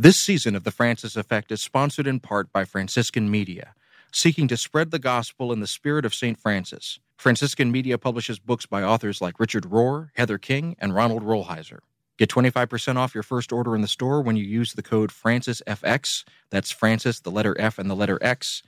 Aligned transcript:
This 0.00 0.16
season 0.16 0.54
of 0.54 0.62
The 0.62 0.70
Francis 0.70 1.16
Effect 1.16 1.50
is 1.50 1.60
sponsored 1.60 2.06
in 2.06 2.20
part 2.20 2.52
by 2.52 2.64
Franciscan 2.64 3.28
Media, 3.28 3.74
seeking 4.12 4.46
to 4.46 4.56
spread 4.56 4.92
the 4.92 5.00
gospel 5.00 5.52
in 5.52 5.58
the 5.58 5.66
spirit 5.66 6.04
of 6.04 6.14
St. 6.14 6.38
Francis. 6.38 7.00
Franciscan 7.16 7.72
Media 7.72 7.98
publishes 7.98 8.38
books 8.38 8.64
by 8.64 8.84
authors 8.84 9.20
like 9.20 9.40
Richard 9.40 9.64
Rohr, 9.64 10.10
Heather 10.14 10.38
King, 10.38 10.76
and 10.78 10.94
Ronald 10.94 11.24
Rolheiser. 11.24 11.80
Get 12.16 12.30
25% 12.30 12.94
off 12.94 13.12
your 13.12 13.24
first 13.24 13.52
order 13.52 13.74
in 13.74 13.82
the 13.82 13.88
store 13.88 14.22
when 14.22 14.36
you 14.36 14.44
use 14.44 14.74
the 14.74 14.84
code 14.84 15.10
FrancisFX. 15.10 16.22
That's 16.50 16.70
Francis, 16.70 17.18
the 17.18 17.32
letter 17.32 17.56
F, 17.58 17.76
and 17.76 17.90
the 17.90 17.96
letter 17.96 18.20
X 18.22 18.62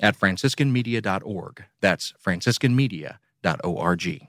at 0.00 0.18
franciscanmedia.org. 0.18 1.64
That's 1.82 2.14
franciscanmedia.org. 2.24 4.28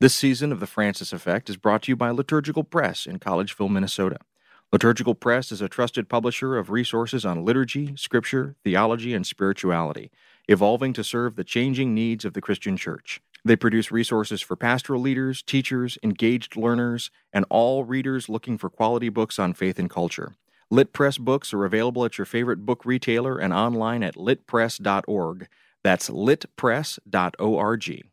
This 0.00 0.14
season 0.14 0.52
of 0.52 0.60
The 0.60 0.66
Francis 0.66 1.14
Effect 1.14 1.48
is 1.48 1.56
brought 1.56 1.84
to 1.84 1.92
you 1.92 1.96
by 1.96 2.10
Liturgical 2.10 2.62
Press 2.62 3.06
in 3.06 3.18
Collegeville, 3.18 3.70
Minnesota. 3.70 4.18
Liturgical 4.72 5.14
Press 5.14 5.52
is 5.52 5.62
a 5.62 5.68
trusted 5.68 6.08
publisher 6.08 6.56
of 6.56 6.70
resources 6.70 7.24
on 7.24 7.44
liturgy, 7.44 7.94
scripture, 7.96 8.56
theology, 8.64 9.14
and 9.14 9.24
spirituality, 9.24 10.10
evolving 10.48 10.92
to 10.92 11.04
serve 11.04 11.36
the 11.36 11.44
changing 11.44 11.94
needs 11.94 12.24
of 12.24 12.32
the 12.34 12.40
Christian 12.40 12.76
church. 12.76 13.20
They 13.44 13.54
produce 13.54 13.92
resources 13.92 14.42
for 14.42 14.56
pastoral 14.56 15.00
leaders, 15.00 15.40
teachers, 15.40 15.98
engaged 16.02 16.56
learners, 16.56 17.12
and 17.32 17.44
all 17.48 17.84
readers 17.84 18.28
looking 18.28 18.58
for 18.58 18.68
quality 18.68 19.08
books 19.08 19.38
on 19.38 19.54
faith 19.54 19.78
and 19.78 19.88
culture. 19.88 20.34
Lit 20.68 20.92
Press 20.92 21.16
books 21.16 21.54
are 21.54 21.64
available 21.64 22.04
at 22.04 22.18
your 22.18 22.24
favorite 22.24 22.66
book 22.66 22.84
retailer 22.84 23.38
and 23.38 23.52
online 23.52 24.02
at 24.02 24.16
litpress.org. 24.16 25.46
That's 25.84 26.10
litpress.org. 26.10 28.06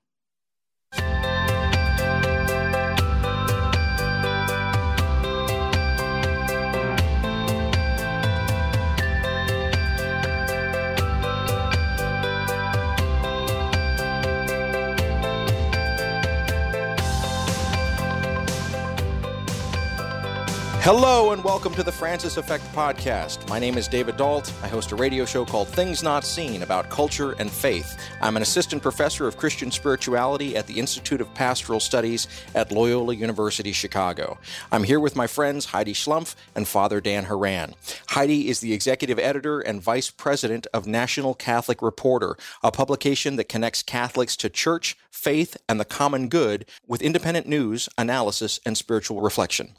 Hello 20.84 21.32
and 21.32 21.42
welcome 21.46 21.74
to 21.76 21.84
the 21.84 21.94
Francis 21.94 22.36
Effect 22.36 22.66
podcast. 22.74 23.48
My 23.48 23.58
name 23.58 23.78
is 23.78 23.88
David 23.88 24.18
Dault. 24.18 24.52
I 24.62 24.68
host 24.68 24.92
a 24.92 24.98
radio 24.98 25.24
show 25.24 25.46
called 25.46 25.70
Things 25.70 26.04
Not 26.04 26.26
Seen 26.26 26.62
about 26.62 26.90
culture 26.90 27.32
and 27.40 27.50
faith. 27.50 27.98
I'm 28.22 28.36
an 28.36 28.42
assistant 28.42 28.84
professor 28.84 29.26
of 29.26 29.38
Christian 29.38 29.72
spirituality 29.72 30.58
at 30.58 30.68
the 30.68 30.78
Institute 30.78 31.22
of 31.22 31.34
Pastoral 31.36 31.80
Studies 31.80 32.28
at 32.54 32.74
Loyola 32.74 33.16
University 33.16 33.72
Chicago. 33.72 34.38
I'm 34.74 34.84
here 34.84 35.00
with 35.00 35.16
my 35.16 35.26
friends 35.26 35.68
Heidi 35.68 35.94
Schlumpf 35.94 36.36
and 36.54 36.68
Father 36.68 37.00
Dan 37.00 37.24
Horan. 37.24 37.76
Heidi 38.10 38.50
is 38.50 38.60
the 38.60 38.74
executive 38.74 39.20
editor 39.20 39.62
and 39.62 39.82
vice 39.82 40.10
president 40.10 40.68
of 40.74 40.86
National 40.86 41.34
Catholic 41.34 41.82
Reporter, 41.82 42.36
a 42.62 42.72
publication 42.72 43.38
that 43.38 43.48
connects 43.48 43.84
Catholics 43.84 44.36
to 44.36 44.50
church, 44.50 44.98
faith, 45.10 45.56
and 45.70 45.80
the 45.80 45.86
common 45.86 46.28
good 46.28 46.66
with 46.86 47.02
independent 47.02 47.48
news, 47.48 47.88
analysis, 47.98 48.60
and 48.66 48.76
spiritual 48.78 49.22
reflection. 49.22 49.76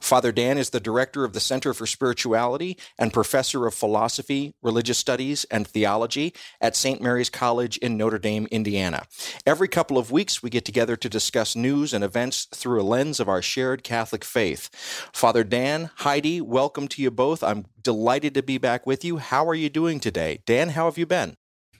Father 0.00 0.32
Dan 0.32 0.58
is 0.58 0.70
the 0.70 0.80
director 0.80 1.24
of 1.24 1.32
the 1.32 1.40
Center 1.40 1.74
for 1.74 1.86
Spirituality 1.86 2.78
and 2.98 3.12
professor 3.12 3.66
of 3.66 3.74
philosophy, 3.74 4.54
religious 4.62 4.98
studies, 4.98 5.44
and 5.50 5.66
theology 5.66 6.34
at 6.60 6.76
St. 6.76 7.00
Mary's 7.00 7.30
College 7.30 7.76
in 7.78 7.96
Notre 7.96 8.18
Dame, 8.18 8.46
Indiana. 8.50 9.04
Every 9.46 9.68
couple 9.68 9.98
of 9.98 10.10
weeks, 10.10 10.42
we 10.42 10.50
get 10.50 10.64
together 10.64 10.96
to 10.96 11.08
discuss 11.08 11.56
news 11.56 11.92
and 11.92 12.04
events 12.04 12.46
through 12.54 12.80
a 12.80 12.84
lens 12.84 13.20
of 13.20 13.28
our 13.28 13.42
shared 13.42 13.82
Catholic 13.82 14.24
faith. 14.24 14.70
Father 15.12 15.44
Dan, 15.44 15.90
Heidi, 15.96 16.40
welcome 16.40 16.88
to 16.88 17.02
you 17.02 17.10
both. 17.10 17.42
I'm 17.42 17.66
delighted 17.82 18.34
to 18.34 18.42
be 18.42 18.58
back 18.58 18.86
with 18.86 19.04
you. 19.04 19.18
How 19.18 19.46
are 19.48 19.54
you 19.54 19.68
doing 19.68 20.00
today? 20.00 20.40
Dan, 20.46 20.70
how 20.70 20.86
have 20.86 20.98
you 20.98 21.06
been? 21.06 21.36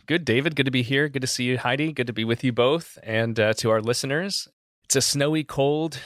Good, 0.07 0.25
David. 0.25 0.55
Good 0.55 0.67
to 0.67 0.70
be 0.70 0.83
here. 0.83 1.09
Good 1.09 1.23
to 1.23 1.29
see 1.29 1.45
you, 1.45 1.59
Heidi. 1.59 1.92
Good 1.92 2.07
to 2.07 2.13
be 2.13 2.25
with 2.25 2.45
you 2.45 2.52
both. 2.52 2.96
And 3.02 3.39
uh, 3.41 3.55
to 3.55 3.70
our 3.70 3.80
listeners, 3.80 4.46
it's 4.85 4.95
a 4.95 5.01
snowy, 5.01 5.42
cold, 5.42 5.98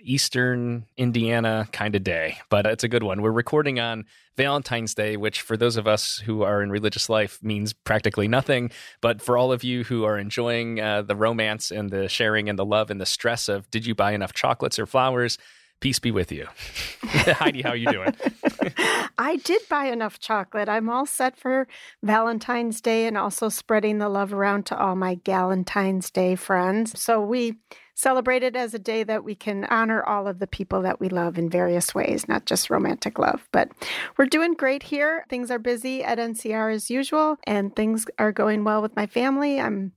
northeastern 0.00 0.86
Indiana 0.96 1.68
kind 1.72 1.94
of 1.94 2.02
day, 2.02 2.38
but 2.48 2.64
it's 2.64 2.84
a 2.84 2.88
good 2.88 3.02
one. 3.02 3.20
We're 3.20 3.30
recording 3.30 3.78
on 3.78 4.06
Valentine's 4.34 4.94
Day, 4.94 5.18
which 5.18 5.42
for 5.42 5.58
those 5.58 5.76
of 5.76 5.86
us 5.86 6.16
who 6.24 6.42
are 6.42 6.62
in 6.62 6.70
religious 6.70 7.10
life 7.10 7.38
means 7.42 7.74
practically 7.74 8.26
nothing. 8.26 8.70
But 9.02 9.20
for 9.20 9.36
all 9.36 9.52
of 9.52 9.62
you 9.62 9.84
who 9.84 10.04
are 10.04 10.18
enjoying 10.18 10.80
uh, 10.80 11.02
the 11.02 11.16
romance 11.16 11.70
and 11.70 11.90
the 11.90 12.08
sharing 12.08 12.48
and 12.48 12.58
the 12.58 12.64
love 12.64 12.90
and 12.90 12.98
the 12.98 13.06
stress 13.06 13.48
of 13.48 13.70
did 13.70 13.84
you 13.84 13.94
buy 13.94 14.12
enough 14.12 14.32
chocolates 14.32 14.78
or 14.78 14.86
flowers? 14.86 15.36
Peace 15.80 15.98
be 15.98 16.10
with 16.10 16.32
you. 16.32 16.46
Heidi, 17.02 17.62
how 17.62 17.70
are 17.70 17.76
you 17.76 17.90
doing? 17.90 18.14
I 19.18 19.36
did 19.36 19.62
buy 19.68 19.86
enough 19.86 20.18
chocolate. 20.18 20.68
I'm 20.68 20.88
all 20.88 21.06
set 21.06 21.38
for 21.38 21.68
Valentine's 22.02 22.80
Day 22.80 23.06
and 23.06 23.18
also 23.18 23.50
spreading 23.50 23.98
the 23.98 24.08
love 24.08 24.32
around 24.32 24.64
to 24.66 24.78
all 24.78 24.96
my 24.96 25.16
Galentine's 25.16 26.10
Day 26.10 26.36
friends. 26.36 27.00
So 27.00 27.20
we 27.20 27.56
celebrate 28.00 28.42
it 28.42 28.56
as 28.56 28.72
a 28.72 28.78
day 28.78 29.02
that 29.04 29.24
we 29.24 29.34
can 29.34 29.64
honor 29.66 30.02
all 30.02 30.26
of 30.26 30.38
the 30.38 30.46
people 30.46 30.80
that 30.82 31.00
we 31.00 31.08
love 31.08 31.36
in 31.38 31.50
various 31.50 31.94
ways, 31.94 32.26
not 32.26 32.46
just 32.46 32.70
romantic 32.70 33.18
love. 33.18 33.46
But 33.52 33.70
we're 34.16 34.26
doing 34.26 34.54
great 34.54 34.84
here. 34.84 35.26
Things 35.28 35.50
are 35.50 35.58
busy 35.58 36.02
at 36.02 36.18
NCR 36.18 36.74
as 36.74 36.90
usual, 36.90 37.36
and 37.44 37.76
things 37.76 38.06
are 38.18 38.32
going 38.32 38.64
well 38.64 38.80
with 38.80 38.96
my 38.96 39.06
family. 39.06 39.60
I'm 39.60 39.92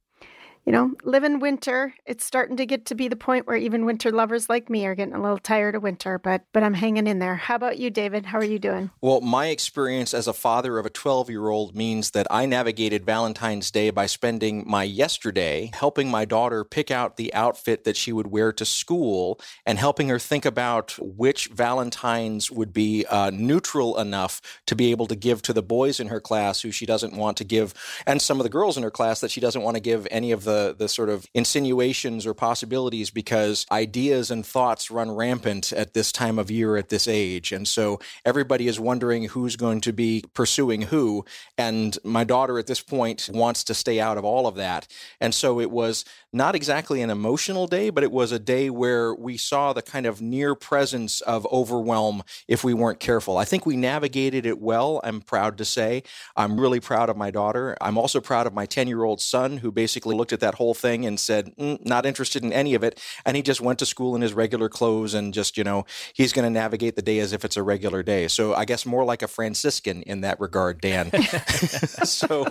you 0.65 0.71
know, 0.71 0.93
live 1.03 1.25
in 1.25 1.39
winter. 1.39 1.93
It's 2.05 2.23
starting 2.23 2.55
to 2.57 2.65
get 2.65 2.85
to 2.85 2.95
be 2.95 3.09
the 3.09 3.17
point 3.17 3.47
where 3.47 3.57
even 3.57 3.85
winter 3.85 4.11
lovers 4.11 4.47
like 4.49 4.69
me 4.69 4.85
are 4.85 4.95
getting 4.95 5.13
a 5.13 5.21
little 5.21 5.37
tired 5.37 5.75
of 5.75 5.83
winter, 5.83 6.17
but 6.17 6.43
but 6.53 6.63
I'm 6.63 6.73
hanging 6.73 7.05
in 7.05 7.19
there. 7.19 7.35
How 7.35 7.55
about 7.55 7.79
you, 7.79 7.89
David? 7.89 8.25
How 8.25 8.37
are 8.37 8.45
you 8.45 8.59
doing? 8.59 8.89
Well, 9.01 9.19
my 9.19 9.47
experience 9.47 10.13
as 10.13 10.27
a 10.27 10.33
father 10.33 10.77
of 10.77 10.85
a 10.85 10.89
12-year-old 10.89 11.75
means 11.75 12.11
that 12.11 12.27
I 12.31 12.45
navigated 12.45 13.05
Valentine's 13.05 13.71
Day 13.71 13.89
by 13.89 14.05
spending 14.05 14.63
my 14.65 14.83
yesterday 14.83 15.71
helping 15.73 16.09
my 16.09 16.23
daughter 16.23 16.63
pick 16.63 16.91
out 16.91 17.17
the 17.17 17.33
outfit 17.33 17.83
that 17.83 17.97
she 17.97 18.13
would 18.13 18.27
wear 18.27 18.53
to 18.53 18.65
school 18.65 19.39
and 19.65 19.77
helping 19.77 20.07
her 20.07 20.19
think 20.19 20.45
about 20.45 20.97
which 20.99 21.47
Valentines 21.47 22.49
would 22.49 22.71
be 22.71 23.05
uh, 23.09 23.31
neutral 23.33 23.99
enough 23.99 24.41
to 24.65 24.75
be 24.75 24.91
able 24.91 25.07
to 25.07 25.15
give 25.15 25.41
to 25.41 25.51
the 25.51 25.63
boys 25.63 25.99
in 25.99 26.07
her 26.07 26.21
class 26.21 26.61
who 26.61 26.71
she 26.71 26.85
doesn't 26.85 27.13
want 27.13 27.35
to 27.37 27.43
give, 27.43 27.73
and 28.07 28.21
some 28.21 28.39
of 28.39 28.43
the 28.43 28.49
girls 28.49 28.77
in 28.77 28.83
her 28.83 28.91
class 28.91 29.19
that 29.19 29.31
she 29.31 29.41
doesn't 29.41 29.61
want 29.61 29.75
to 29.75 29.81
give 29.81 30.07
any 30.09 30.31
of 30.31 30.45
the 30.45 30.52
the 30.53 30.75
the 30.77 30.87
sort 30.87 31.09
of 31.09 31.27
insinuations 31.33 32.25
or 32.25 32.33
possibilities 32.33 33.09
because 33.09 33.65
ideas 33.71 34.31
and 34.31 34.45
thoughts 34.45 34.91
run 34.91 35.11
rampant 35.11 35.73
at 35.73 35.93
this 35.93 36.11
time 36.11 36.37
of 36.39 36.51
year 36.51 36.77
at 36.77 36.89
this 36.89 37.07
age. 37.07 37.51
And 37.51 37.67
so 37.67 37.99
everybody 38.25 38.67
is 38.67 38.79
wondering 38.79 39.25
who's 39.25 39.55
going 39.55 39.81
to 39.81 39.93
be 39.93 40.23
pursuing 40.33 40.83
who. 40.83 41.25
And 41.57 41.97
my 42.03 42.23
daughter 42.23 42.59
at 42.59 42.67
this 42.67 42.81
point 42.81 43.29
wants 43.33 43.63
to 43.65 43.73
stay 43.73 43.99
out 43.99 44.17
of 44.17 44.25
all 44.25 44.47
of 44.47 44.55
that. 44.55 44.87
And 45.19 45.33
so 45.33 45.59
it 45.59 45.71
was 45.71 46.05
not 46.31 46.55
exactly 46.55 47.01
an 47.01 47.09
emotional 47.09 47.67
day 47.67 47.89
but 47.91 48.03
it 48.03 48.11
was 48.11 48.31
a 48.31 48.39
day 48.39 48.69
where 48.69 49.13
we 49.13 49.37
saw 49.37 49.73
the 49.73 49.81
kind 49.81 50.05
of 50.05 50.21
near 50.21 50.55
presence 50.55 51.21
of 51.21 51.45
overwhelm 51.51 52.23
if 52.47 52.63
we 52.63 52.73
weren't 52.73 52.99
careful. 52.99 53.37
I 53.37 53.45
think 53.45 53.65
we 53.65 53.75
navigated 53.75 54.45
it 54.45 54.59
well 54.59 54.99
i'm 55.03 55.21
proud 55.21 55.57
to 55.57 55.65
say. 55.65 56.03
I'm 56.35 56.59
really 56.59 56.79
proud 56.79 57.09
of 57.09 57.17
my 57.17 57.31
daughter. 57.31 57.75
I'm 57.81 57.97
also 57.97 58.21
proud 58.21 58.47
of 58.47 58.53
my 58.53 58.65
10 58.65 58.87
year 58.87 59.03
old 59.03 59.21
son 59.21 59.57
who 59.57 59.71
basically 59.71 60.15
looked 60.15 60.33
at 60.33 60.39
that 60.43 60.55
whole 60.55 60.73
thing 60.73 61.05
and 61.05 61.19
said, 61.19 61.55
mm, 61.57 61.83
not 61.85 62.05
interested 62.05 62.43
in 62.43 62.53
any 62.53 62.75
of 62.75 62.83
it. 62.83 63.01
And 63.25 63.35
he 63.35 63.41
just 63.41 63.61
went 63.61 63.79
to 63.79 63.85
school 63.85 64.15
in 64.15 64.21
his 64.21 64.33
regular 64.33 64.69
clothes 64.69 65.13
and 65.13 65.33
just, 65.33 65.57
you 65.57 65.63
know, 65.63 65.85
he's 66.13 66.33
going 66.33 66.43
to 66.43 66.49
navigate 66.49 66.95
the 66.95 67.01
day 67.01 67.19
as 67.19 67.33
if 67.33 67.43
it's 67.43 67.57
a 67.57 67.63
regular 67.63 68.03
day. 68.03 68.27
So 68.27 68.53
I 68.53 68.65
guess 68.65 68.85
more 68.85 69.03
like 69.03 69.21
a 69.21 69.27
Franciscan 69.27 70.03
in 70.03 70.21
that 70.21 70.39
regard, 70.39 70.81
Dan. 70.81 71.11
so, 72.03 72.45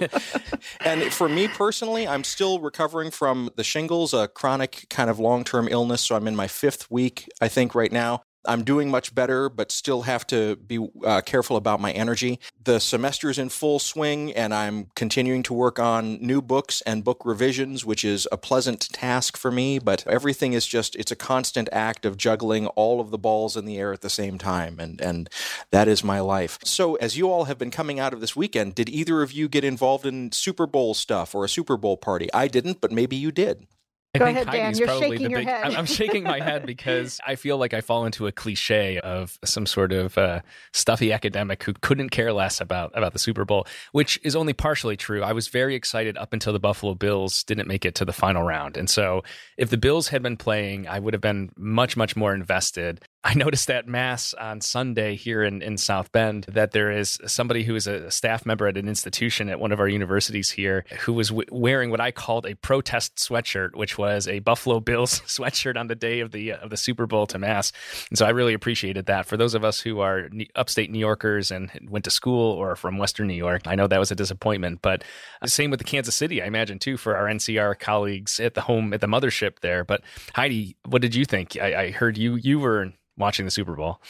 and 0.81 1.13
for 1.13 1.29
me 1.29 1.49
personally, 1.49 2.09
I'm 2.09 2.25
still 2.25 2.59
recovering 2.61 3.11
from 3.11 3.51
the 3.57 3.65
shingles, 3.65 4.15
a 4.15 4.29
chronic 4.29 4.87
kind 4.91 5.11
of 5.11 5.19
long 5.19 5.45
term 5.45 5.69
illness. 5.71 6.01
So 6.01 6.17
I'm 6.17 6.27
in 6.27 6.35
my 6.35 6.49
fifth 6.49 6.91
week, 6.91 7.29
I 7.41 7.49
think, 7.49 7.75
right 7.75 7.93
now. 7.93 8.23
I'm 8.45 8.65
doing 8.65 8.91
much 8.91 9.15
better, 9.15 9.49
but 9.49 9.71
still 9.71 10.03
have 10.03 10.27
to 10.29 10.57
be 10.57 10.89
uh, 11.05 11.21
careful 11.21 11.57
about 11.57 11.81
my 11.81 11.93
energy. 11.93 12.41
The 12.63 12.81
semester 12.81 13.31
is 13.31 13.39
in 13.39 13.49
full 13.49 13.79
swing, 13.79 14.33
and 14.33 14.53
I'm 14.53 14.89
continuing 14.95 15.43
to 15.45 15.55
work 15.55 15.79
on 15.79 16.19
new 16.21 16.43
books 16.43 16.81
and 16.83 17.05
book 17.05 17.25
revisions, 17.25 17.85
which 17.85 18.05
is 18.05 18.27
a 18.33 18.37
pleasant 18.37 18.89
task 18.93 19.37
for 19.37 19.51
me. 19.51 19.79
But 19.79 20.07
everything 20.07 20.53
is 20.53 20.67
just, 20.67 20.97
it's 20.97 21.13
a 21.13 21.17
constant 21.17 21.69
act 21.73 22.05
of 22.05 22.17
juggling 22.17 22.67
all 22.69 23.01
of 23.01 23.11
the 23.11 23.19
balls 23.19 23.57
in 23.57 23.65
the 23.65 23.79
air 23.79 23.93
at 23.93 24.01
the 24.01 24.11
same 24.11 24.39
time. 24.39 24.79
And, 24.79 25.01
and 25.01 25.31
that 25.71 25.89
is 25.89 26.03
my 26.03 26.21
life. 26.21 26.59
So, 26.65 26.97
as 26.97 27.17
you 27.17 27.31
all 27.31 27.45
have 27.45 27.59
been 27.59 27.71
coming 27.71 28.01
out 28.01 28.13
of 28.13 28.21
this 28.21 28.37
weekend, 28.37 28.75
did 28.75 28.89
either 28.89 29.23
of 29.23 29.33
you 29.33 29.49
get 29.49 29.65
involved 29.65 30.07
in 30.07 30.33
Super 30.33 30.67
Bowl 30.67 30.95
stuff 30.95 31.35
or 31.35 31.45
a 31.45 31.49
Super 31.49 31.77
Bowl 31.77 31.97
party? 31.97 32.29
I 32.33 32.49
didn't, 32.49 32.81
but 32.81 32.93
maybe 32.93 33.17
you 33.17 33.31
did. 33.31 33.67
I 34.15 34.19
Go 34.19 34.27
think 34.27 34.37
ahead, 34.37 34.51
Dan. 34.51 34.61
Heidi's 34.65 34.79
You're 34.79 34.89
probably 34.89 35.09
shaking 35.09 35.25
the 35.25 35.31
your 35.31 35.41
big. 35.41 35.49
head. 35.49 35.65
I'm, 35.65 35.77
I'm 35.77 35.87
shaking 35.87 36.23
my 36.25 36.39
head 36.39 36.67
because 36.67 37.19
I 37.27 37.35
feel 37.35 37.57
like 37.57 37.73
I 37.73 37.81
fall 37.81 38.05
into 38.05 38.27
a 38.27 38.33
cliche 38.33 38.99
of 38.99 39.39
some 39.43 39.65
sort 39.65 39.91
of 39.91 40.19
uh, 40.19 40.41
stuffy 40.75 41.13
academic 41.13 41.63
who 41.63 41.73
couldn't 41.73 42.11
care 42.11 42.31
less 42.31 42.61
about 42.61 42.91
about 42.95 43.15
the 43.15 43.19
Super 43.19 43.47
Bowl, 43.47 43.67
which 43.93 44.21
is 44.23 44.37
only 44.37 44.53
partially 44.53 44.99
true. 44.99 45.23
I 45.23 45.33
was 45.33 45.49
very 45.49 45.75
excited 45.75 46.19
up 46.19 46.35
until 46.35 46.53
the 46.53 46.61
Buffalo 46.61 46.95
Bills 46.95 47.43
didn't 47.45 47.69
make 47.69 47.87
it 47.87 47.95
to 47.97 48.05
the 48.05 48.13
final 48.13 48.43
round, 48.43 48.77
and 48.77 48.91
so 48.91 49.23
if 49.57 49.71
the 49.71 49.79
Bills 49.79 50.09
had 50.09 50.23
been 50.23 50.37
playing, 50.37 50.87
I 50.87 50.99
would 50.99 51.15
have 51.15 51.23
been 51.23 51.51
much 51.57 51.97
much 51.97 52.15
more 52.15 52.35
invested. 52.35 53.01
I 53.25 53.35
noticed 53.35 53.71
at 53.71 53.87
Mass 53.87 54.35
on 54.35 54.61
Sunday 54.61 55.15
here 55.15 55.45
in, 55.45 55.63
in 55.63 55.79
South 55.79 56.11
Bend 56.11 56.45
that 56.49 56.73
there 56.73 56.91
is 56.91 57.21
somebody 57.27 57.63
who 57.63 57.77
is 57.77 57.87
a 57.87 58.11
staff 58.11 58.45
member 58.45 58.67
at 58.67 58.77
an 58.77 58.89
institution 58.89 59.49
at 59.49 59.61
one 59.61 59.71
of 59.71 59.79
our 59.79 59.87
universities 59.87 60.51
here 60.51 60.85
who 61.03 61.13
was 61.13 61.29
w- 61.29 61.49
wearing 61.53 61.91
what 61.91 62.01
I 62.01 62.11
called 62.11 62.47
a 62.47 62.57
protest 62.57 63.17
sweatshirt, 63.17 63.77
which 63.77 63.97
was 63.97 64.27
a 64.27 64.41
Buffalo 64.41 64.81
Bills 64.81 65.21
sweatshirt 65.27 65.77
on 65.77 65.87
the 65.87 65.95
day 65.95 66.19
of 66.19 66.33
the 66.33 66.53
of 66.53 66.71
the 66.71 66.77
Super 66.77 67.07
Bowl 67.07 67.27
to 67.29 67.39
Mass. 67.39 67.73
And 68.11 68.19
so 68.19 68.27
I 68.27 68.31
really 68.31 68.55
appreciated 68.55 69.07
that. 69.07 69.27
For 69.27 69.37
those 69.37 69.55
of 69.55 69.65
us 69.65 69.81
who 69.81 70.01
are 70.01 70.29
upstate 70.57 70.91
New 70.91 70.99
Yorkers 70.99 71.53
and 71.53 71.71
went 71.89 72.05
to 72.07 72.11
school 72.11 72.53
or 72.53 72.75
from 72.75 72.99
Western 72.99 73.29
New 73.29 73.35
York, 73.35 73.63
I 73.67 73.77
know 73.77 73.87
that 73.87 74.01
was 74.01 74.11
a 74.11 74.17
disappointment. 74.17 74.83
But 74.83 75.05
the 75.41 75.49
same 75.49 75.71
with 75.71 75.79
the 75.79 75.85
Kansas 75.85 76.17
City, 76.17 76.43
I 76.43 76.47
imagine 76.47 76.81
too, 76.81 76.97
for 76.97 77.17
our 77.17 77.27
NCR 77.27 77.79
colleagues 77.79 78.41
at 78.41 78.55
the 78.55 78.63
home 78.63 78.93
at 78.93 79.01
the 79.01 79.07
mothership 79.07 79.61
there. 79.61 79.85
But 79.85 80.03
Heidi, 80.35 80.77
what 80.89 81.03
did 81.03 81.15
you 81.15 81.25
think? 81.25 81.57
I, 81.61 81.83
I 81.83 81.91
heard 81.93 82.19
you 82.19 82.35
you 82.35 82.59
were 82.59 82.93
watching 83.17 83.45
the 83.45 83.51
Super 83.51 83.75
Bowl. 83.75 84.01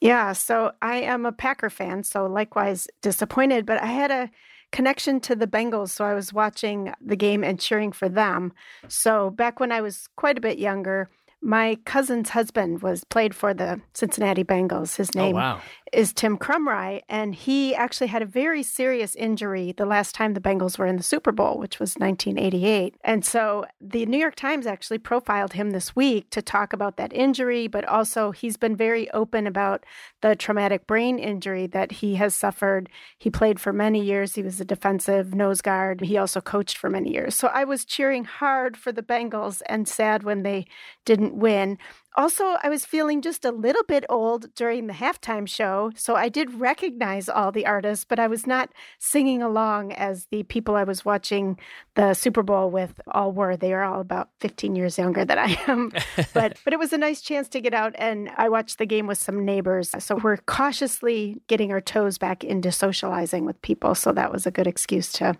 Yeah, 0.00 0.32
so 0.34 0.72
I 0.82 0.96
am 0.96 1.24
a 1.24 1.32
Packer 1.32 1.70
fan, 1.70 2.02
so 2.02 2.26
likewise 2.26 2.86
disappointed, 3.00 3.64
but 3.64 3.82
I 3.82 3.86
had 3.86 4.10
a 4.10 4.30
connection 4.72 5.20
to 5.20 5.34
the 5.34 5.46
Bengals, 5.46 5.90
so 5.90 6.04
I 6.04 6.14
was 6.14 6.32
watching 6.32 6.92
the 7.00 7.16
game 7.16 7.42
and 7.42 7.58
cheering 7.58 7.92
for 7.92 8.08
them. 8.08 8.52
So 8.88 9.30
back 9.30 9.58
when 9.58 9.72
I 9.72 9.80
was 9.80 10.08
quite 10.16 10.36
a 10.36 10.40
bit 10.40 10.58
younger, 10.58 11.08
my 11.40 11.78
cousin's 11.84 12.30
husband 12.30 12.82
was 12.82 13.04
played 13.04 13.34
for 13.34 13.54
the 13.54 13.80
Cincinnati 13.94 14.44
Bengals. 14.44 14.96
His 14.96 15.10
oh, 15.14 15.20
name 15.20 15.36
oh, 15.36 15.38
wow. 15.38 15.60
Is 15.92 16.12
Tim 16.12 16.36
Krumrie, 16.36 17.02
and 17.08 17.34
he 17.34 17.74
actually 17.74 18.08
had 18.08 18.22
a 18.22 18.26
very 18.26 18.62
serious 18.62 19.14
injury 19.14 19.72
the 19.76 19.86
last 19.86 20.14
time 20.14 20.34
the 20.34 20.40
Bengals 20.40 20.78
were 20.78 20.86
in 20.86 20.96
the 20.96 21.02
Super 21.02 21.32
Bowl, 21.32 21.58
which 21.58 21.78
was 21.78 21.94
1988. 21.94 22.96
And 23.04 23.24
so 23.24 23.64
the 23.80 24.06
New 24.06 24.18
York 24.18 24.34
Times 24.34 24.66
actually 24.66 24.98
profiled 24.98 25.52
him 25.52 25.70
this 25.70 25.94
week 25.94 26.30
to 26.30 26.42
talk 26.42 26.72
about 26.72 26.96
that 26.96 27.12
injury, 27.12 27.68
but 27.68 27.84
also 27.84 28.30
he's 28.30 28.56
been 28.56 28.76
very 28.76 29.10
open 29.12 29.46
about 29.46 29.84
the 30.22 30.34
traumatic 30.34 30.86
brain 30.86 31.18
injury 31.18 31.66
that 31.68 31.92
he 31.92 32.16
has 32.16 32.34
suffered. 32.34 32.88
He 33.18 33.30
played 33.30 33.60
for 33.60 33.72
many 33.72 34.02
years. 34.04 34.34
He 34.34 34.42
was 34.42 34.60
a 34.60 34.64
defensive 34.64 35.34
nose 35.34 35.60
guard. 35.60 36.00
He 36.00 36.16
also 36.16 36.40
coached 36.40 36.78
for 36.78 36.90
many 36.90 37.12
years. 37.12 37.34
So 37.34 37.48
I 37.48 37.64
was 37.64 37.84
cheering 37.84 38.24
hard 38.24 38.76
for 38.76 38.92
the 38.92 39.02
Bengals 39.02 39.62
and 39.66 39.86
sad 39.86 40.22
when 40.22 40.42
they 40.42 40.66
didn't 41.04 41.36
win. 41.36 41.78
Also, 42.16 42.56
I 42.62 42.70
was 42.70 42.86
feeling 42.86 43.20
just 43.20 43.44
a 43.44 43.50
little 43.50 43.82
bit 43.82 44.04
old 44.08 44.54
during 44.54 44.86
the 44.86 44.94
halftime 44.94 45.46
show, 45.46 45.90
so 45.94 46.16
I 46.16 46.30
did 46.30 46.54
recognize 46.54 47.28
all 47.28 47.52
the 47.52 47.66
artists, 47.66 48.06
but 48.06 48.18
I 48.18 48.26
was 48.26 48.46
not 48.46 48.70
singing 48.98 49.42
along 49.42 49.92
as 49.92 50.26
the 50.30 50.42
people 50.44 50.76
I 50.76 50.84
was 50.84 51.04
watching 51.04 51.58
the 51.94 52.14
Super 52.14 52.42
Bowl 52.42 52.70
with 52.70 52.98
all 53.08 53.32
were. 53.32 53.54
They 53.54 53.74
are 53.74 53.84
all 53.84 54.00
about 54.00 54.30
15 54.40 54.74
years 54.74 54.96
younger 54.96 55.26
than 55.26 55.38
I 55.38 55.60
am. 55.66 55.92
but 56.32 56.58
but 56.64 56.72
it 56.72 56.78
was 56.78 56.94
a 56.94 56.98
nice 56.98 57.20
chance 57.20 57.48
to 57.50 57.60
get 57.60 57.74
out 57.74 57.94
and 57.98 58.30
I 58.38 58.48
watched 58.48 58.78
the 58.78 58.86
game 58.86 59.06
with 59.06 59.18
some 59.18 59.44
neighbors. 59.44 59.90
So 59.98 60.16
we're 60.16 60.38
cautiously 60.38 61.42
getting 61.48 61.70
our 61.70 61.82
toes 61.82 62.16
back 62.16 62.42
into 62.42 62.72
socializing 62.72 63.44
with 63.44 63.60
people, 63.60 63.94
so 63.94 64.12
that 64.12 64.32
was 64.32 64.46
a 64.46 64.50
good 64.50 64.66
excuse 64.66 65.12
to 65.12 65.36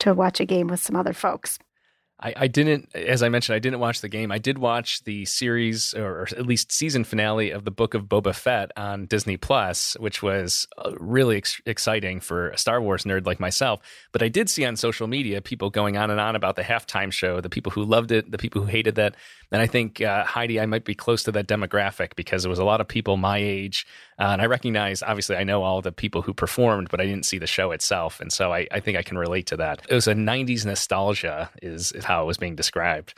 to 0.00 0.12
watch 0.12 0.38
a 0.38 0.44
game 0.44 0.66
with 0.66 0.80
some 0.80 0.96
other 0.96 1.14
folks. 1.14 1.58
I, 2.22 2.34
I, 2.36 2.46
didn't, 2.48 2.88
as 2.94 3.22
I 3.22 3.30
mentioned, 3.30 3.56
I 3.56 3.60
didn't 3.60 3.80
watch 3.80 4.02
the 4.02 4.08
game. 4.08 4.30
I 4.30 4.38
did 4.38 4.58
watch 4.58 5.02
the 5.04 5.24
series, 5.24 5.94
or 5.94 6.28
at 6.36 6.46
least 6.46 6.70
season 6.70 7.04
finale 7.04 7.50
of 7.50 7.64
the 7.64 7.70
Book 7.70 7.94
of 7.94 8.04
Boba 8.04 8.34
Fett 8.34 8.70
on 8.76 9.06
Disney 9.06 9.38
Plus, 9.38 9.96
which 9.98 10.22
was 10.22 10.66
uh, 10.78 10.92
really 10.98 11.38
ex- 11.38 11.62
exciting 11.64 12.20
for 12.20 12.50
a 12.50 12.58
Star 12.58 12.82
Wars 12.82 13.04
nerd 13.04 13.26
like 13.26 13.40
myself. 13.40 13.80
But 14.12 14.22
I 14.22 14.28
did 14.28 14.50
see 14.50 14.66
on 14.66 14.76
social 14.76 15.06
media 15.06 15.40
people 15.40 15.70
going 15.70 15.96
on 15.96 16.10
and 16.10 16.20
on 16.20 16.36
about 16.36 16.56
the 16.56 16.62
halftime 16.62 17.10
show, 17.10 17.40
the 17.40 17.48
people 17.48 17.72
who 17.72 17.84
loved 17.84 18.12
it, 18.12 18.30
the 18.30 18.38
people 18.38 18.60
who 18.60 18.68
hated 18.68 18.96
that. 18.96 19.16
And 19.50 19.62
I 19.62 19.66
think 19.66 20.00
uh, 20.00 20.24
Heidi, 20.24 20.60
I 20.60 20.66
might 20.66 20.84
be 20.84 20.94
close 20.94 21.22
to 21.24 21.32
that 21.32 21.48
demographic 21.48 22.16
because 22.16 22.42
there 22.42 22.50
was 22.50 22.58
a 22.58 22.64
lot 22.64 22.80
of 22.80 22.86
people 22.86 23.16
my 23.16 23.38
age, 23.38 23.86
uh, 24.20 24.32
and 24.32 24.42
I 24.42 24.46
recognize, 24.46 25.02
obviously, 25.02 25.36
I 25.36 25.44
know 25.44 25.62
all 25.62 25.80
the 25.80 25.92
people 25.92 26.20
who 26.20 26.34
performed, 26.34 26.90
but 26.90 27.00
I 27.00 27.06
didn't 27.06 27.24
see 27.24 27.38
the 27.38 27.46
show 27.46 27.72
itself, 27.72 28.20
and 28.20 28.30
so 28.30 28.52
I, 28.52 28.68
I 28.70 28.80
think 28.80 28.98
I 28.98 29.02
can 29.02 29.16
relate 29.16 29.46
to 29.46 29.56
that. 29.56 29.86
It 29.88 29.94
was 29.94 30.06
a 30.06 30.12
'90s 30.12 30.66
nostalgia, 30.66 31.50
is, 31.62 31.90
is 31.92 32.04
how 32.10 32.22
it 32.22 32.26
was 32.26 32.38
being 32.38 32.56
described. 32.56 33.14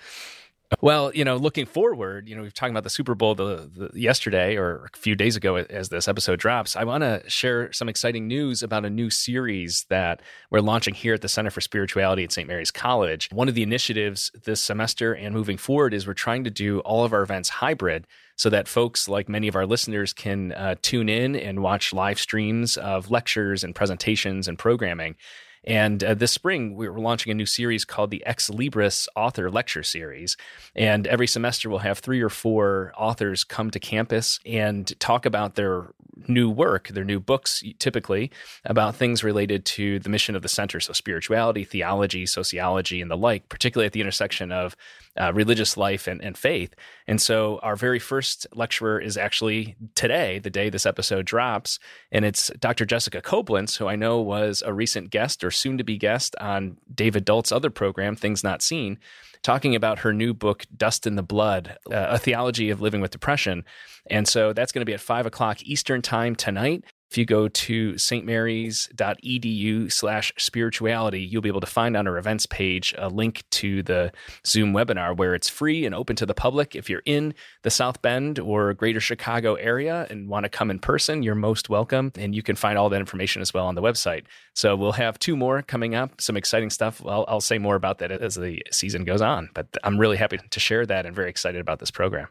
Well, 0.80 1.14
you 1.14 1.24
know, 1.24 1.36
looking 1.36 1.66
forward, 1.66 2.28
you 2.28 2.34
know, 2.34 2.42
we've 2.42 2.54
talking 2.54 2.72
about 2.72 2.84
the 2.84 2.90
Super 2.90 3.14
Bowl 3.14 3.34
the, 3.34 3.70
the, 3.74 4.00
yesterday 4.00 4.56
or 4.56 4.88
a 4.92 4.96
few 4.96 5.14
days 5.14 5.36
ago 5.36 5.56
as 5.56 5.90
this 5.90 6.08
episode 6.08 6.38
drops. 6.38 6.76
I 6.76 6.84
want 6.84 7.02
to 7.02 7.22
share 7.28 7.72
some 7.72 7.88
exciting 7.88 8.26
news 8.26 8.62
about 8.62 8.84
a 8.84 8.90
new 8.90 9.10
series 9.10 9.84
that 9.90 10.22
we're 10.50 10.60
launching 10.60 10.94
here 10.94 11.14
at 11.14 11.20
the 11.20 11.28
Center 11.28 11.50
for 11.50 11.60
Spirituality 11.60 12.24
at 12.24 12.32
St. 12.32 12.48
Mary's 12.48 12.70
College. 12.70 13.28
One 13.32 13.48
of 13.48 13.54
the 13.54 13.62
initiatives 13.62 14.30
this 14.44 14.62
semester 14.62 15.12
and 15.12 15.34
moving 15.34 15.58
forward 15.58 15.92
is 15.92 16.06
we're 16.06 16.14
trying 16.14 16.44
to 16.44 16.50
do 16.50 16.80
all 16.80 17.04
of 17.04 17.12
our 17.12 17.22
events 17.22 17.48
hybrid 17.50 18.06
so 18.36 18.48
that 18.48 18.66
folks 18.66 19.08
like 19.08 19.28
many 19.28 19.48
of 19.48 19.56
our 19.56 19.66
listeners 19.66 20.12
can 20.12 20.52
uh, 20.52 20.74
tune 20.80 21.08
in 21.08 21.36
and 21.36 21.62
watch 21.62 21.92
live 21.92 22.18
streams 22.18 22.76
of 22.78 23.10
lectures 23.10 23.62
and 23.62 23.74
presentations 23.74 24.48
and 24.48 24.58
programming. 24.58 25.16
And 25.64 26.02
uh, 26.02 26.14
this 26.14 26.32
spring, 26.32 26.74
we 26.74 26.86
are 26.88 26.98
launching 26.98 27.30
a 27.30 27.34
new 27.34 27.46
series 27.46 27.84
called 27.84 28.10
the 28.10 28.24
Ex 28.26 28.50
Libris 28.50 29.06
Author 29.14 29.50
Lecture 29.50 29.82
Series. 29.82 30.36
And 30.74 31.06
every 31.06 31.26
semester, 31.26 31.70
we'll 31.70 31.78
have 31.80 32.00
three 32.00 32.20
or 32.20 32.28
four 32.28 32.92
authors 32.96 33.44
come 33.44 33.70
to 33.70 33.78
campus 33.78 34.40
and 34.44 34.98
talk 34.98 35.24
about 35.24 35.54
their 35.54 35.88
new 36.28 36.50
work, 36.50 36.88
their 36.88 37.04
new 37.04 37.20
books, 37.20 37.62
typically 37.78 38.30
about 38.64 38.96
things 38.96 39.24
related 39.24 39.64
to 39.64 39.98
the 39.98 40.08
mission 40.08 40.34
of 40.34 40.42
the 40.42 40.48
center. 40.48 40.80
So, 40.80 40.92
spirituality, 40.92 41.64
theology, 41.64 42.26
sociology, 42.26 43.00
and 43.00 43.10
the 43.10 43.16
like, 43.16 43.48
particularly 43.48 43.86
at 43.86 43.92
the 43.92 44.00
intersection 44.00 44.52
of 44.52 44.76
uh, 45.20 45.32
religious 45.32 45.76
life 45.76 46.06
and, 46.06 46.22
and 46.22 46.36
faith. 46.36 46.74
And 47.06 47.20
so, 47.20 47.58
our 47.62 47.76
very 47.76 47.98
first 47.98 48.46
lecturer 48.54 49.00
is 49.00 49.16
actually 49.16 49.76
today, 49.94 50.38
the 50.38 50.50
day 50.50 50.70
this 50.70 50.86
episode 50.86 51.26
drops. 51.26 51.78
And 52.10 52.24
it's 52.24 52.50
Dr. 52.58 52.84
Jessica 52.84 53.20
Coblentz, 53.20 53.78
who 53.78 53.86
I 53.86 53.96
know 53.96 54.20
was 54.20 54.62
a 54.64 54.72
recent 54.72 55.10
guest 55.10 55.44
or 55.44 55.50
soon 55.50 55.78
to 55.78 55.84
be 55.84 55.98
guest 55.98 56.34
on 56.40 56.76
David 56.94 57.24
Dault's 57.24 57.52
other 57.52 57.70
program, 57.70 58.16
Things 58.16 58.44
Not 58.44 58.62
Seen, 58.62 58.98
talking 59.42 59.74
about 59.74 60.00
her 60.00 60.12
new 60.12 60.34
book, 60.34 60.64
Dust 60.76 61.06
in 61.06 61.16
the 61.16 61.22
Blood, 61.22 61.76
uh, 61.90 62.08
a 62.10 62.18
theology 62.18 62.70
of 62.70 62.80
living 62.80 63.00
with 63.00 63.10
depression. 63.10 63.64
And 64.10 64.26
so, 64.26 64.52
that's 64.52 64.72
going 64.72 64.80
to 64.82 64.86
be 64.86 64.94
at 64.94 65.00
five 65.00 65.26
o'clock 65.26 65.62
Eastern 65.62 66.02
Time 66.02 66.34
tonight. 66.34 66.84
If 67.12 67.18
you 67.18 67.26
go 67.26 67.46
to 67.46 67.92
stmarys.edu 67.92 69.92
slash 69.92 70.32
spirituality, 70.38 71.20
you'll 71.20 71.42
be 71.42 71.50
able 71.50 71.60
to 71.60 71.66
find 71.66 71.94
on 71.94 72.08
our 72.08 72.16
events 72.16 72.46
page 72.46 72.94
a 72.96 73.10
link 73.10 73.44
to 73.50 73.82
the 73.82 74.12
Zoom 74.46 74.72
webinar 74.72 75.14
where 75.14 75.34
it's 75.34 75.50
free 75.50 75.84
and 75.84 75.94
open 75.94 76.16
to 76.16 76.24
the 76.24 76.32
public. 76.32 76.74
If 76.74 76.88
you're 76.88 77.02
in 77.04 77.34
the 77.64 77.70
South 77.70 78.00
Bend 78.00 78.38
or 78.38 78.72
greater 78.72 78.98
Chicago 78.98 79.56
area 79.56 80.06
and 80.08 80.26
want 80.26 80.44
to 80.44 80.48
come 80.48 80.70
in 80.70 80.78
person, 80.78 81.22
you're 81.22 81.34
most 81.34 81.68
welcome. 81.68 82.12
And 82.16 82.34
you 82.34 82.42
can 82.42 82.56
find 82.56 82.78
all 82.78 82.88
that 82.88 83.00
information 83.00 83.42
as 83.42 83.52
well 83.52 83.66
on 83.66 83.74
the 83.74 83.82
website. 83.82 84.24
So 84.54 84.74
we'll 84.74 84.92
have 84.92 85.19
two 85.19 85.36
more 85.36 85.60
coming 85.60 85.94
up, 85.94 86.19
some 86.19 86.38
exciting 86.38 86.70
stuff. 86.70 87.02
I'll, 87.04 87.26
I'll 87.28 87.42
say 87.42 87.58
more 87.58 87.74
about 87.74 87.98
that 87.98 88.10
as 88.10 88.36
the 88.36 88.62
season 88.70 89.04
goes 89.04 89.20
on, 89.20 89.50
but 89.52 89.66
I'm 89.84 89.98
really 89.98 90.16
happy 90.16 90.38
to 90.48 90.60
share 90.60 90.86
that 90.86 91.04
and 91.04 91.14
very 91.14 91.28
excited 91.28 91.60
about 91.60 91.78
this 91.78 91.90
program. 91.90 92.28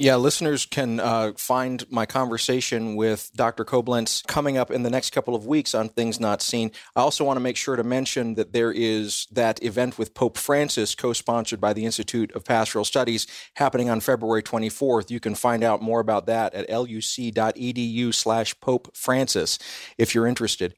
Yeah, 0.00 0.14
listeners 0.14 0.64
can 0.64 1.00
uh, 1.00 1.32
find 1.36 1.84
my 1.90 2.06
conversation 2.06 2.94
with 2.94 3.32
Dr. 3.34 3.64
Coblentz 3.64 4.24
coming 4.24 4.56
up 4.56 4.70
in 4.70 4.84
the 4.84 4.90
next 4.90 5.10
couple 5.10 5.34
of 5.34 5.44
weeks 5.44 5.74
on 5.74 5.88
Things 5.88 6.20
Not 6.20 6.40
Seen. 6.40 6.70
I 6.94 7.00
also 7.00 7.24
want 7.24 7.36
to 7.36 7.40
make 7.40 7.56
sure 7.56 7.74
to 7.74 7.82
mention 7.82 8.36
that 8.36 8.52
there 8.52 8.70
is 8.70 9.26
that 9.32 9.60
event 9.60 9.98
with 9.98 10.14
Pope 10.14 10.38
Francis, 10.38 10.94
co 10.94 11.12
sponsored 11.12 11.60
by 11.60 11.72
the 11.72 11.84
Institute 11.84 12.30
of 12.36 12.44
Pastoral 12.44 12.84
Studies, 12.84 13.26
happening 13.56 13.90
on 13.90 13.98
February 13.98 14.40
24th. 14.40 15.10
You 15.10 15.18
can 15.18 15.34
find 15.34 15.64
out 15.64 15.82
more 15.82 15.98
about 15.98 16.26
that 16.26 16.54
at 16.54 16.70
luc.edu 16.70 18.14
slash 18.14 18.60
Pope 18.60 18.96
Francis 18.96 19.58
if 19.98 20.14
you're 20.14 20.28
interested. 20.28 20.74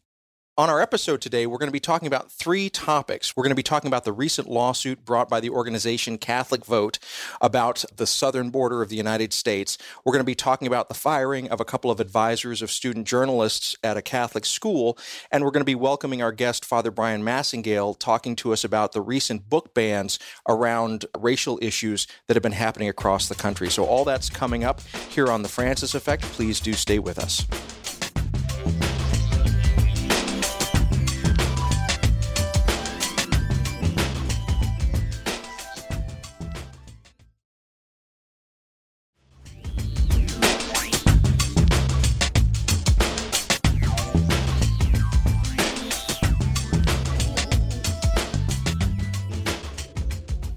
On 0.60 0.68
our 0.68 0.82
episode 0.82 1.22
today, 1.22 1.46
we're 1.46 1.56
going 1.56 1.70
to 1.70 1.72
be 1.72 1.80
talking 1.80 2.06
about 2.06 2.30
three 2.30 2.68
topics. 2.68 3.34
We're 3.34 3.44
going 3.44 3.52
to 3.52 3.56
be 3.56 3.62
talking 3.62 3.88
about 3.88 4.04
the 4.04 4.12
recent 4.12 4.46
lawsuit 4.46 5.06
brought 5.06 5.26
by 5.26 5.40
the 5.40 5.48
organization 5.48 6.18
Catholic 6.18 6.66
Vote 6.66 6.98
about 7.40 7.82
the 7.96 8.06
southern 8.06 8.50
border 8.50 8.82
of 8.82 8.90
the 8.90 8.96
United 8.96 9.32
States. 9.32 9.78
We're 10.04 10.12
going 10.12 10.20
to 10.20 10.24
be 10.26 10.34
talking 10.34 10.68
about 10.68 10.88
the 10.88 10.94
firing 10.94 11.48
of 11.48 11.62
a 11.62 11.64
couple 11.64 11.90
of 11.90 11.98
advisors 11.98 12.60
of 12.60 12.70
student 12.70 13.06
journalists 13.06 13.74
at 13.82 13.96
a 13.96 14.02
Catholic 14.02 14.44
school. 14.44 14.98
And 15.32 15.44
we're 15.44 15.50
going 15.50 15.62
to 15.62 15.64
be 15.64 15.74
welcoming 15.74 16.20
our 16.20 16.30
guest, 16.30 16.66
Father 16.66 16.90
Bryan 16.90 17.22
Massingale, 17.22 17.98
talking 17.98 18.36
to 18.36 18.52
us 18.52 18.62
about 18.62 18.92
the 18.92 19.00
recent 19.00 19.48
book 19.48 19.72
bans 19.72 20.18
around 20.46 21.06
racial 21.18 21.58
issues 21.62 22.06
that 22.26 22.36
have 22.36 22.42
been 22.42 22.52
happening 22.52 22.90
across 22.90 23.30
the 23.30 23.34
country. 23.34 23.70
So, 23.70 23.86
all 23.86 24.04
that's 24.04 24.28
coming 24.28 24.62
up 24.62 24.82
here 25.08 25.28
on 25.28 25.40
The 25.40 25.48
Francis 25.48 25.94
Effect. 25.94 26.22
Please 26.24 26.60
do 26.60 26.74
stay 26.74 26.98
with 26.98 27.18
us. 27.18 27.46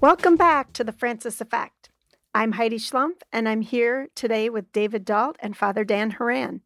Welcome 0.04 0.36
back 0.36 0.74
to 0.74 0.84
the 0.84 0.92
Francis 0.92 1.40
Effect. 1.40 1.88
I'm 2.34 2.52
Heidi 2.52 2.76
Schlumpf, 2.76 3.22
and 3.32 3.48
I'm 3.48 3.62
here 3.62 4.08
today 4.14 4.50
with 4.50 4.70
David 4.70 5.02
Dault 5.02 5.36
and 5.40 5.56
Father 5.56 5.82
Dan 5.82 6.10
Horan. 6.10 6.60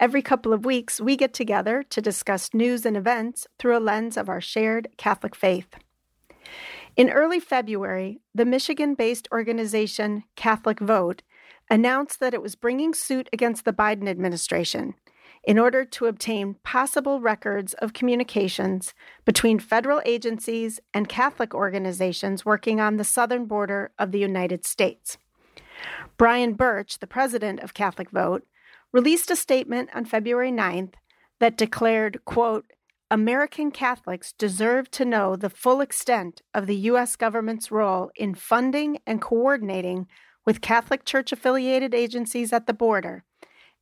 Every 0.00 0.22
couple 0.22 0.52
of 0.52 0.64
weeks, 0.64 1.00
we 1.00 1.16
get 1.16 1.32
together 1.32 1.84
to 1.84 2.02
discuss 2.02 2.52
news 2.52 2.84
and 2.84 2.96
events 2.96 3.46
through 3.60 3.76
a 3.76 3.78
lens 3.78 4.16
of 4.16 4.28
our 4.28 4.40
shared 4.40 4.88
Catholic 4.96 5.36
faith. 5.36 5.68
In 6.96 7.10
early 7.10 7.38
February, 7.38 8.22
the 8.34 8.44
Michigan 8.44 8.96
based 8.96 9.28
organization 9.30 10.24
Catholic 10.34 10.80
Vote 10.80 11.22
announced 11.70 12.18
that 12.18 12.34
it 12.34 12.42
was 12.42 12.56
bringing 12.56 12.92
suit 12.92 13.28
against 13.32 13.64
the 13.64 13.72
Biden 13.72 14.08
administration 14.08 14.94
in 15.44 15.58
order 15.58 15.84
to 15.84 16.06
obtain 16.06 16.56
possible 16.62 17.20
records 17.20 17.74
of 17.74 17.92
communications 17.92 18.92
between 19.24 19.58
federal 19.58 20.02
agencies 20.04 20.80
and 20.92 21.08
Catholic 21.08 21.54
organizations 21.54 22.44
working 22.44 22.80
on 22.80 22.96
the 22.96 23.04
southern 23.04 23.46
border 23.46 23.90
of 23.98 24.12
the 24.12 24.18
United 24.18 24.66
States. 24.66 25.16
Brian 26.18 26.52
Burch, 26.52 26.98
the 26.98 27.06
president 27.06 27.60
of 27.60 27.72
Catholic 27.72 28.10
Vote, 28.10 28.46
released 28.92 29.30
a 29.30 29.36
statement 29.36 29.88
on 29.94 30.04
February 30.04 30.52
9th 30.52 30.94
that 31.38 31.56
declared, 31.56 32.24
quote, 32.24 32.66
American 33.10 33.70
Catholics 33.70 34.32
deserve 34.32 34.90
to 34.92 35.04
know 35.04 35.34
the 35.34 35.50
full 35.50 35.80
extent 35.80 36.42
of 36.54 36.66
the 36.66 36.76
U.S. 36.76 37.16
government's 37.16 37.70
role 37.70 38.10
in 38.14 38.34
funding 38.34 38.98
and 39.06 39.20
coordinating 39.20 40.06
with 40.44 40.60
Catholic 40.60 41.04
Church 41.04 41.32
affiliated 41.32 41.94
agencies 41.94 42.52
at 42.52 42.66
the 42.66 42.74
border 42.74 43.24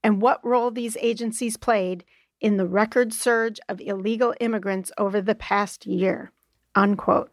and 0.03 0.23
what 0.23 0.45
role 0.45 0.71
these 0.71 0.97
agencies 1.01 1.57
played 1.57 2.05
in 2.41 2.57
the 2.57 2.67
record 2.67 3.13
surge 3.13 3.59
of 3.69 3.81
illegal 3.81 4.35
immigrants 4.41 4.93
over 4.97 5.21
the 5.21 5.35
past 5.35 5.87
year. 5.87 6.33
Unquote. 6.75 7.31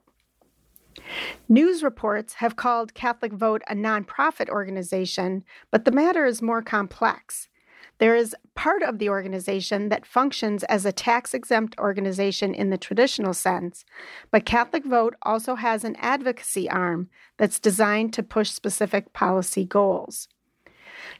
News 1.48 1.84
reports 1.84 2.36
have 2.36 2.56
called 2.56 2.94
Catholic 2.94 3.34
Vote 3.34 3.62
a 3.68 3.76
nonprofit 3.76 4.50
organization, 4.50 5.44
but 5.70 5.86
the 5.86 5.92
matter 5.92 6.26
is 6.26 6.42
more 6.42 6.62
complex. 6.62 7.50
There 7.98 8.16
is 8.16 8.36
part 8.56 8.84
of 8.84 9.00
the 9.00 9.10
organization 9.10 9.90
that 9.90 10.06
functions 10.06 10.64
as 10.66 10.86
a 10.86 10.92
tax 10.92 11.34
exempt 11.34 11.78
organization 11.78 12.54
in 12.54 12.70
the 12.70 12.78
traditional 12.78 13.34
sense, 13.34 13.86
but 14.32 14.46
Catholic 14.46 14.84
Vote 14.86 15.16
also 15.22 15.56
has 15.56 15.84
an 15.84 15.96
advocacy 16.00 16.70
arm 16.70 17.10
that's 17.38 17.60
designed 17.60 18.14
to 18.14 18.24
push 18.24 18.50
specific 18.50 19.14
policy 19.14 19.64
goals. 19.64 20.28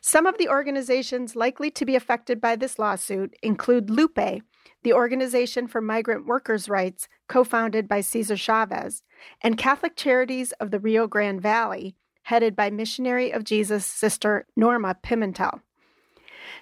Some 0.02 0.26
of 0.26 0.38
the 0.38 0.50
organizations 0.50 1.36
likely 1.36 1.72
to 1.72 1.86
be 1.86 1.96
affected 1.96 2.40
by 2.40 2.56
this 2.56 2.80
lawsuit 2.80 3.36
include 3.42 3.90
Lupe, 3.90 4.42
the 4.84 4.94
Organization 4.94 5.68
for 5.68 5.82
Migrant 5.82 6.26
Workers' 6.26 6.70
Rights, 6.70 7.08
co 7.28 7.44
founded 7.44 7.88
by 7.88 8.02
Cesar 8.02 8.38
Chavez, 8.38 9.04
and 9.42 9.58
Catholic 9.58 9.96
Charities 9.96 10.52
of 10.54 10.72
the 10.72 10.80
Rio 10.80 11.08
Grande 11.08 11.42
Valley, 11.42 11.96
headed 12.24 12.56
by 12.56 12.70
Missionary 12.70 13.32
of 13.32 13.44
Jesus 13.44 13.86
Sister 13.86 14.46
Norma 14.56 14.96
Pimentel. 15.04 15.62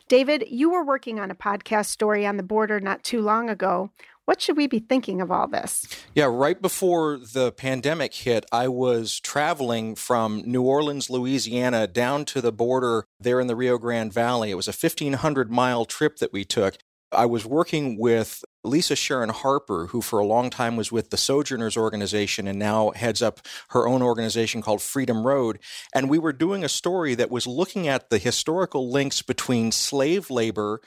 David, 0.07 0.45
you 0.49 0.69
were 0.69 0.83
working 0.83 1.19
on 1.19 1.31
a 1.31 1.35
podcast 1.35 1.85
story 1.85 2.25
on 2.25 2.37
the 2.37 2.43
border 2.43 2.79
not 2.79 3.03
too 3.03 3.21
long 3.21 3.49
ago 3.49 3.91
what 4.25 4.41
should 4.41 4.57
we 4.57 4.67
be 4.67 4.79
thinking 4.79 5.21
of 5.21 5.31
all 5.31 5.47
this? 5.47 5.85
Yeah, 6.15 6.25
right 6.25 6.61
before 6.61 7.17
the 7.17 7.51
pandemic 7.51 8.13
hit, 8.13 8.45
I 8.51 8.67
was 8.67 9.19
traveling 9.19 9.95
from 9.95 10.43
New 10.45 10.63
Orleans, 10.63 11.09
Louisiana, 11.09 11.87
down 11.87 12.25
to 12.25 12.41
the 12.41 12.51
border 12.51 13.05
there 13.19 13.39
in 13.39 13.47
the 13.47 13.55
Rio 13.55 13.77
Grande 13.77 14.13
Valley. 14.13 14.51
It 14.51 14.55
was 14.55 14.67
a 14.67 14.71
1,500 14.71 15.51
mile 15.51 15.85
trip 15.85 16.17
that 16.17 16.33
we 16.33 16.45
took. 16.45 16.77
I 17.11 17.25
was 17.25 17.45
working 17.45 17.99
with 17.99 18.43
Lisa 18.63 18.95
Sharon 18.95 19.29
Harper, 19.29 19.87
who 19.87 20.01
for 20.01 20.19
a 20.19 20.25
long 20.25 20.49
time 20.49 20.75
was 20.75 20.91
with 20.91 21.09
the 21.09 21.17
Sojourners 21.17 21.77
Organization 21.77 22.47
and 22.47 22.57
now 22.57 22.91
heads 22.91 23.21
up 23.21 23.39
her 23.69 23.87
own 23.87 24.01
organization 24.01 24.61
called 24.61 24.81
Freedom 24.81 25.25
Road. 25.25 25.59
And 25.93 26.09
we 26.09 26.19
were 26.19 26.33
doing 26.33 26.63
a 26.63 26.69
story 26.69 27.15
that 27.15 27.31
was 27.31 27.45
looking 27.45 27.87
at 27.87 28.09
the 28.09 28.17
historical 28.17 28.89
links 28.89 29.21
between 29.21 29.71
slave 29.71 30.29
labor, 30.29 30.81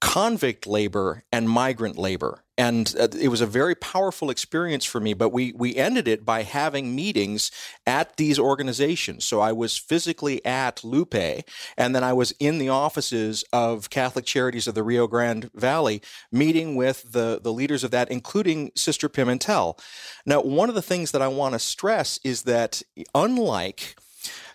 convict 0.00 0.66
labor, 0.66 1.24
and 1.30 1.48
migrant 1.48 1.98
labor 1.98 2.44
and 2.58 2.94
uh, 2.98 3.08
it 3.18 3.28
was 3.28 3.40
a 3.40 3.46
very 3.46 3.74
powerful 3.76 4.28
experience 4.28 4.84
for 4.84 5.00
me 5.00 5.14
but 5.14 5.30
we 5.30 5.52
we 5.56 5.76
ended 5.76 6.08
it 6.08 6.24
by 6.24 6.42
having 6.42 6.94
meetings 6.94 7.50
at 7.86 8.16
these 8.16 8.38
organizations 8.38 9.24
so 9.24 9.40
i 9.40 9.52
was 9.52 9.78
physically 9.78 10.44
at 10.44 10.84
lupe 10.84 11.14
and 11.14 11.94
then 11.94 12.04
i 12.04 12.12
was 12.12 12.32
in 12.40 12.58
the 12.58 12.68
offices 12.68 13.44
of 13.52 13.88
catholic 13.88 14.26
charities 14.26 14.66
of 14.66 14.74
the 14.74 14.82
rio 14.82 15.06
grande 15.06 15.48
valley 15.54 16.02
meeting 16.30 16.74
with 16.74 17.12
the 17.12 17.17
the 17.42 17.52
leaders 17.52 17.84
of 17.84 17.90
that 17.90 18.10
including 18.10 18.70
sister 18.74 19.08
pimentel. 19.08 19.78
Now 20.24 20.40
one 20.40 20.68
of 20.68 20.74
the 20.74 20.82
things 20.82 21.10
that 21.12 21.22
i 21.22 21.28
want 21.28 21.54
to 21.54 21.58
stress 21.58 22.18
is 22.24 22.42
that 22.42 22.82
unlike 23.14 23.96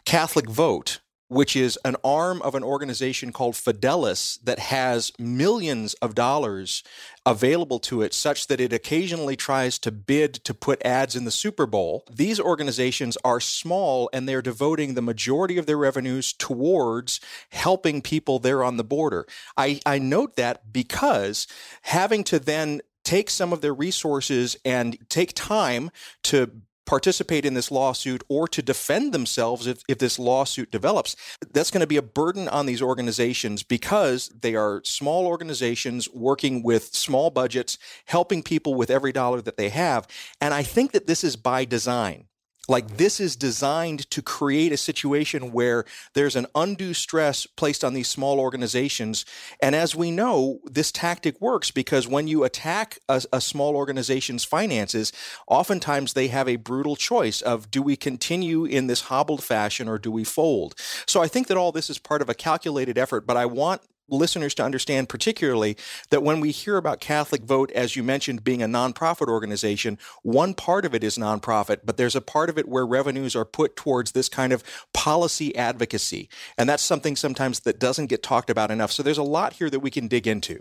catholic 0.05 0.49
vote 0.49 0.99
which 1.33 1.55
is 1.55 1.77
an 1.83 1.95
arm 2.03 2.41
of 2.41 2.55
an 2.55 2.63
organization 2.63 3.31
called 3.31 3.55
Fidelis 3.55 4.39
that 4.43 4.59
has 4.59 5.11
millions 5.17 5.93
of 5.95 6.15
dollars 6.15 6.83
available 7.25 7.79
to 7.79 8.01
it, 8.01 8.13
such 8.13 8.47
that 8.47 8.59
it 8.59 8.73
occasionally 8.73 9.35
tries 9.35 9.79
to 9.79 9.91
bid 9.91 10.33
to 10.35 10.53
put 10.53 10.85
ads 10.85 11.15
in 11.15 11.25
the 11.25 11.31
Super 11.31 11.65
Bowl. 11.65 12.03
These 12.11 12.39
organizations 12.39 13.17
are 13.23 13.39
small 13.39 14.09
and 14.13 14.27
they're 14.27 14.41
devoting 14.41 14.93
the 14.93 15.01
majority 15.01 15.57
of 15.57 15.65
their 15.65 15.77
revenues 15.77 16.33
towards 16.33 17.19
helping 17.49 18.01
people 18.01 18.39
there 18.39 18.63
on 18.63 18.77
the 18.77 18.83
border. 18.83 19.25
I, 19.57 19.79
I 19.85 19.99
note 19.99 20.35
that 20.35 20.71
because 20.71 21.47
having 21.83 22.23
to 22.25 22.39
then 22.39 22.81
take 23.03 23.29
some 23.29 23.51
of 23.51 23.61
their 23.61 23.73
resources 23.73 24.57
and 24.63 24.97
take 25.09 25.33
time 25.33 25.91
to 26.23 26.61
participate 26.85 27.45
in 27.45 27.53
this 27.53 27.71
lawsuit 27.71 28.23
or 28.27 28.47
to 28.47 28.61
defend 28.61 29.13
themselves 29.13 29.67
if, 29.67 29.83
if 29.87 29.97
this 29.97 30.19
lawsuit 30.19 30.71
develops. 30.71 31.15
That's 31.53 31.71
going 31.71 31.81
to 31.81 31.87
be 31.87 31.97
a 31.97 32.01
burden 32.01 32.47
on 32.47 32.65
these 32.65 32.81
organizations 32.81 33.63
because 33.63 34.29
they 34.29 34.55
are 34.55 34.81
small 34.83 35.25
organizations 35.27 36.09
working 36.11 36.63
with 36.63 36.93
small 36.93 37.29
budgets, 37.29 37.77
helping 38.05 38.43
people 38.43 38.73
with 38.75 38.89
every 38.89 39.11
dollar 39.11 39.41
that 39.41 39.57
they 39.57 39.69
have. 39.69 40.07
And 40.41 40.53
I 40.53 40.63
think 40.63 40.91
that 40.91 41.07
this 41.07 41.23
is 41.23 41.35
by 41.35 41.65
design. 41.65 42.27
Like 42.69 42.95
this 42.95 43.19
is 43.19 43.35
designed 43.35 44.09
to 44.11 44.21
create 44.21 44.71
a 44.71 44.77
situation 44.77 45.51
where 45.51 45.83
there's 46.13 46.37
an 46.37 46.47
undue 46.55 46.93
stress 46.93 47.45
placed 47.45 47.83
on 47.83 47.93
these 47.93 48.07
small 48.07 48.39
organizations. 48.39 49.25
And 49.61 49.75
as 49.75 49.95
we 49.95 50.11
know, 50.11 50.61
this 50.63 50.89
tactic 50.89 51.41
works 51.41 51.71
because 51.71 52.07
when 52.07 52.29
you 52.29 52.45
attack 52.45 52.99
a, 53.09 53.21
a, 53.33 53.41
small 53.41 53.75
organization's 53.75 54.45
finances, 54.45 55.11
oftentimes 55.45 56.13
they 56.13 56.29
have 56.29 56.47
a 56.47 56.55
brutal 56.55 56.95
choice 56.95 57.41
of 57.41 57.69
do 57.69 57.81
we 57.81 57.97
continue 57.97 58.63
in 58.63 58.87
this 58.87 59.01
hobbled 59.01 59.43
fashion 59.43 59.89
or 59.89 59.97
do 59.97 60.09
we 60.09 60.23
fold? 60.23 60.73
So 61.05 61.21
I 61.21 61.27
think 61.27 61.47
that 61.47 61.57
all 61.57 61.73
this 61.73 61.89
is 61.89 61.99
part 61.99 62.21
of 62.21 62.29
a 62.29 62.33
calculated 62.33 62.97
effort, 62.97 63.27
but 63.27 63.35
I 63.35 63.45
want 63.45 63.81
listeners 64.13 64.53
to 64.55 64.63
understand, 64.63 65.09
particularly, 65.09 65.75
that 66.09 66.23
when 66.23 66.39
we 66.39 66.51
hear 66.51 66.77
about 66.77 66.99
Catholic 66.99 67.43
Vote, 67.43 67.71
as 67.71 67.95
you 67.95 68.03
mentioned, 68.03 68.43
being 68.43 68.61
a 68.61 68.67
nonprofit 68.67 69.27
organization, 69.27 69.97
one 70.21 70.53
part 70.53 70.85
of 70.85 70.93
it 70.93 71.03
is 71.03 71.17
nonprofit, 71.17 71.79
but 71.83 71.97
there's 71.97 72.15
a 72.15 72.21
part 72.21 72.49
of 72.49 72.57
it 72.57 72.67
where 72.67 72.85
revenues 72.85 73.35
are 73.35 73.45
put 73.45 73.75
towards 73.75 74.11
this 74.11 74.29
kind 74.29 74.53
of 74.53 74.63
policy 74.93 75.55
advocacy. 75.55 76.29
And 76.57 76.69
that's 76.69 76.83
something 76.83 77.15
sometimes 77.15 77.61
that 77.61 77.79
doesn't 77.79 78.07
get 78.07 78.23
talked 78.23 78.49
about 78.49 78.71
enough. 78.71 78.91
So 78.91 79.03
there's 79.03 79.17
a 79.17 79.23
lot 79.23 79.53
here 79.53 79.69
that 79.69 79.79
we 79.79 79.91
can 79.91 80.07
dig 80.07 80.27
into. 80.27 80.59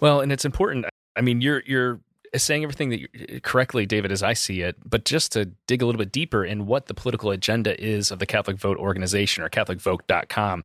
Well, 0.00 0.20
and 0.20 0.32
it's 0.32 0.44
important. 0.44 0.86
I 1.16 1.20
mean, 1.20 1.40
you're 1.40 1.62
you're 1.66 2.00
saying 2.36 2.62
everything 2.62 2.90
that 2.90 3.00
you, 3.00 3.40
correctly, 3.42 3.86
David, 3.86 4.12
as 4.12 4.22
I 4.22 4.34
see 4.34 4.62
it, 4.62 4.76
but 4.84 5.04
just 5.04 5.32
to 5.32 5.46
dig 5.66 5.82
a 5.82 5.86
little 5.86 5.98
bit 5.98 6.12
deeper 6.12 6.44
in 6.44 6.66
what 6.66 6.86
the 6.86 6.94
political 6.94 7.30
agenda 7.30 7.80
is 7.82 8.10
of 8.10 8.18
the 8.18 8.26
Catholic 8.26 8.56
Vote 8.56 8.78
organization 8.78 9.42
or 9.42 9.50
CatholicVote.com 9.50 10.62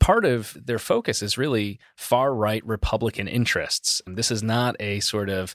part 0.00 0.24
of 0.24 0.56
their 0.64 0.78
focus 0.78 1.22
is 1.22 1.38
really 1.38 1.78
far 1.96 2.34
right 2.34 2.64
Republican 2.66 3.28
interests. 3.28 4.02
And 4.06 4.16
this 4.16 4.30
is 4.30 4.42
not 4.42 4.76
a 4.80 5.00
sort 5.00 5.30
of 5.30 5.54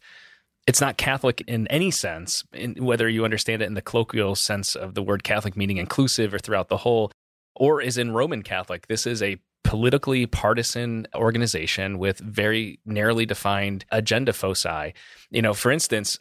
it's 0.66 0.82
not 0.82 0.98
Catholic 0.98 1.42
in 1.46 1.68
any 1.68 1.92
sense, 1.92 2.44
in, 2.54 2.76
whether 2.76 3.10
you 3.10 3.26
understand 3.26 3.62
it 3.62 3.66
in 3.66 3.74
the 3.74 3.82
colloquial 3.82 4.36
sense 4.36 4.76
of 4.76 4.94
the 4.94 5.04
word 5.04 5.24
Catholic 5.24 5.58
meaning 5.58 5.78
inclusive 5.78 6.34
or 6.34 6.40
throughout 6.40 6.70
the 6.70 6.78
whole, 6.78 7.12
or 7.56 7.82
is 7.82 7.98
in 7.98 8.14
Roman 8.14 8.44
Catholic. 8.44 8.88
This 8.88 9.06
is 9.06 9.22
a 9.22 9.38
politically 9.64 10.26
partisan 10.26 11.08
organization 11.16 11.98
with 11.98 12.20
very 12.20 12.80
narrowly 12.86 13.26
defined 13.26 13.86
agenda 13.92 14.34
foci. 14.34 14.94
You 15.32 15.42
know, 15.42 15.54
for 15.54 15.72
instance, 15.72 16.20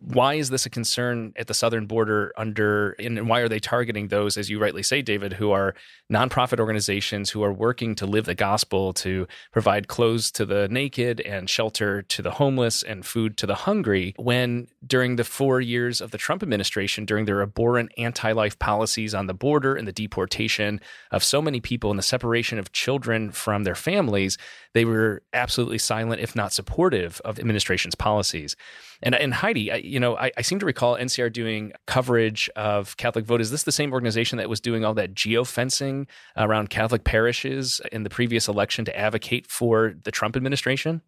why 0.00 0.34
is 0.34 0.50
this 0.50 0.66
a 0.66 0.70
concern 0.70 1.32
at 1.36 1.46
the 1.46 1.54
southern 1.54 1.86
border 1.86 2.32
under 2.36 2.96
and 2.98 3.28
why 3.28 3.40
are 3.40 3.48
they 3.48 3.60
targeting 3.60 4.08
those 4.08 4.36
as 4.36 4.50
you 4.50 4.58
rightly 4.58 4.82
say 4.82 5.02
David 5.02 5.34
who 5.34 5.52
are 5.52 5.74
nonprofit 6.12 6.58
organizations 6.58 7.30
who 7.30 7.44
are 7.44 7.52
working 7.52 7.94
to 7.94 8.06
live 8.06 8.24
the 8.24 8.34
gospel 8.34 8.92
to 8.94 9.28
provide 9.52 9.86
clothes 9.86 10.32
to 10.32 10.44
the 10.44 10.66
naked 10.68 11.20
and 11.20 11.48
shelter 11.48 12.02
to 12.02 12.22
the 12.22 12.32
homeless 12.32 12.82
and 12.82 13.06
food 13.06 13.36
to 13.36 13.46
the 13.46 13.54
hungry 13.54 14.14
when 14.16 14.66
during 14.84 15.14
the 15.14 15.22
4 15.22 15.60
years 15.60 16.00
of 16.00 16.10
the 16.10 16.18
Trump 16.18 16.42
administration 16.42 17.04
during 17.04 17.26
their 17.26 17.42
abhorrent 17.42 17.92
anti-life 17.96 18.58
policies 18.58 19.14
on 19.14 19.28
the 19.28 19.34
border 19.34 19.76
and 19.76 19.86
the 19.86 19.92
deportation 19.92 20.80
of 21.12 21.22
so 21.22 21.40
many 21.40 21.60
people 21.60 21.90
and 21.90 21.98
the 21.98 22.02
separation 22.02 22.58
of 22.58 22.69
children 22.72 23.30
from 23.30 23.64
their 23.64 23.74
families, 23.74 24.38
they 24.74 24.84
were 24.84 25.22
absolutely 25.32 25.78
silent, 25.78 26.20
if 26.20 26.36
not 26.36 26.52
supportive, 26.52 27.20
of 27.24 27.38
administration's 27.38 27.94
policies. 27.94 28.56
And, 29.02 29.14
and 29.14 29.34
Heidi, 29.34 29.72
I, 29.72 29.76
you 29.76 29.98
know, 29.98 30.16
I, 30.16 30.30
I, 30.36 30.42
seem 30.42 30.58
to 30.58 30.66
recall 30.66 30.96
NCR 30.96 31.32
doing 31.32 31.72
coverage 31.86 32.50
of 32.56 32.96
Catholic 32.96 33.24
Vote. 33.24 33.40
Is 33.40 33.50
this 33.50 33.62
the 33.62 33.72
same 33.72 33.92
organization 33.92 34.38
that 34.38 34.48
was 34.48 34.60
doing 34.60 34.84
all 34.84 34.94
that 34.94 35.14
geofencing 35.14 36.06
around 36.36 36.70
Catholic 36.70 37.04
parishes 37.04 37.80
in 37.92 38.02
the 38.02 38.10
previous 38.10 38.46
election 38.46 38.84
to 38.84 38.98
advocate 38.98 39.46
for 39.46 39.94
the 40.04 40.10
Trump 40.10 40.36
administration? 40.36 41.02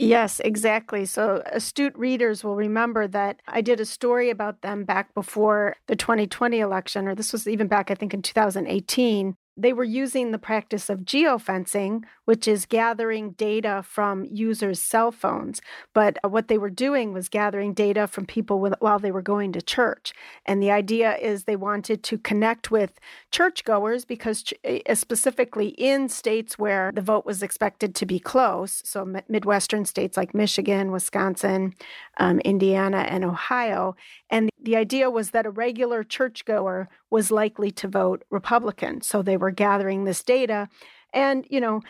Yes, 0.00 0.40
exactly. 0.40 1.04
So 1.04 1.42
astute 1.52 1.94
readers 1.94 2.42
will 2.42 2.56
remember 2.56 3.06
that 3.08 3.42
I 3.46 3.60
did 3.60 3.80
a 3.80 3.84
story 3.84 4.30
about 4.30 4.62
them 4.62 4.84
back 4.84 5.12
before 5.12 5.76
the 5.88 5.94
2020 5.94 6.58
election, 6.58 7.06
or 7.06 7.14
this 7.14 7.34
was 7.34 7.46
even 7.46 7.66
back, 7.66 7.90
I 7.90 7.94
think, 7.94 8.14
in 8.14 8.22
2018, 8.22 9.36
they 9.56 9.72
were 9.72 9.84
using 9.84 10.30
the 10.30 10.38
practice 10.38 10.88
of 10.88 11.00
geofencing, 11.00 12.04
which 12.24 12.46
is 12.48 12.66
gathering 12.66 13.32
data 13.32 13.82
from 13.84 14.24
users' 14.24 14.80
cell 14.80 15.12
phones. 15.12 15.60
But 15.92 16.18
what 16.22 16.48
they 16.48 16.58
were 16.58 16.70
doing 16.70 17.12
was 17.12 17.28
gathering 17.28 17.74
data 17.74 18.06
from 18.06 18.26
people 18.26 18.60
while 18.78 18.98
they 18.98 19.10
were 19.10 19.22
going 19.22 19.52
to 19.52 19.62
church. 19.62 20.12
And 20.46 20.62
the 20.62 20.70
idea 20.70 21.16
is 21.16 21.44
they 21.44 21.56
wanted 21.56 22.02
to 22.04 22.18
connect 22.18 22.70
with 22.70 22.98
churchgoers 23.32 24.04
because, 24.04 24.44
eh, 24.64 24.94
specifically 24.94 25.68
in 25.68 26.08
states 26.08 26.58
where 26.58 26.92
the 26.94 27.02
vote 27.02 27.26
was 27.26 27.42
expected 27.42 27.94
to 27.96 28.06
be 28.06 28.18
close, 28.18 28.82
so 28.84 29.04
Midwestern 29.28 29.84
states 29.84 30.16
like 30.16 30.34
Michigan, 30.34 30.92
Wisconsin, 30.92 31.74
um, 32.18 32.40
Indiana, 32.40 32.98
and 33.08 33.24
Ohio. 33.24 33.96
And 34.30 34.49
the 34.62 34.76
idea 34.76 35.10
was 35.10 35.30
that 35.30 35.46
a 35.46 35.50
regular 35.50 36.02
churchgoer 36.02 36.88
was 37.10 37.30
likely 37.30 37.70
to 37.72 37.88
vote 37.88 38.24
Republican. 38.30 39.00
So 39.00 39.22
they 39.22 39.36
were 39.36 39.50
gathering 39.50 40.04
this 40.04 40.22
data. 40.22 40.68
And, 41.12 41.46
you 41.48 41.60
know, 41.60 41.80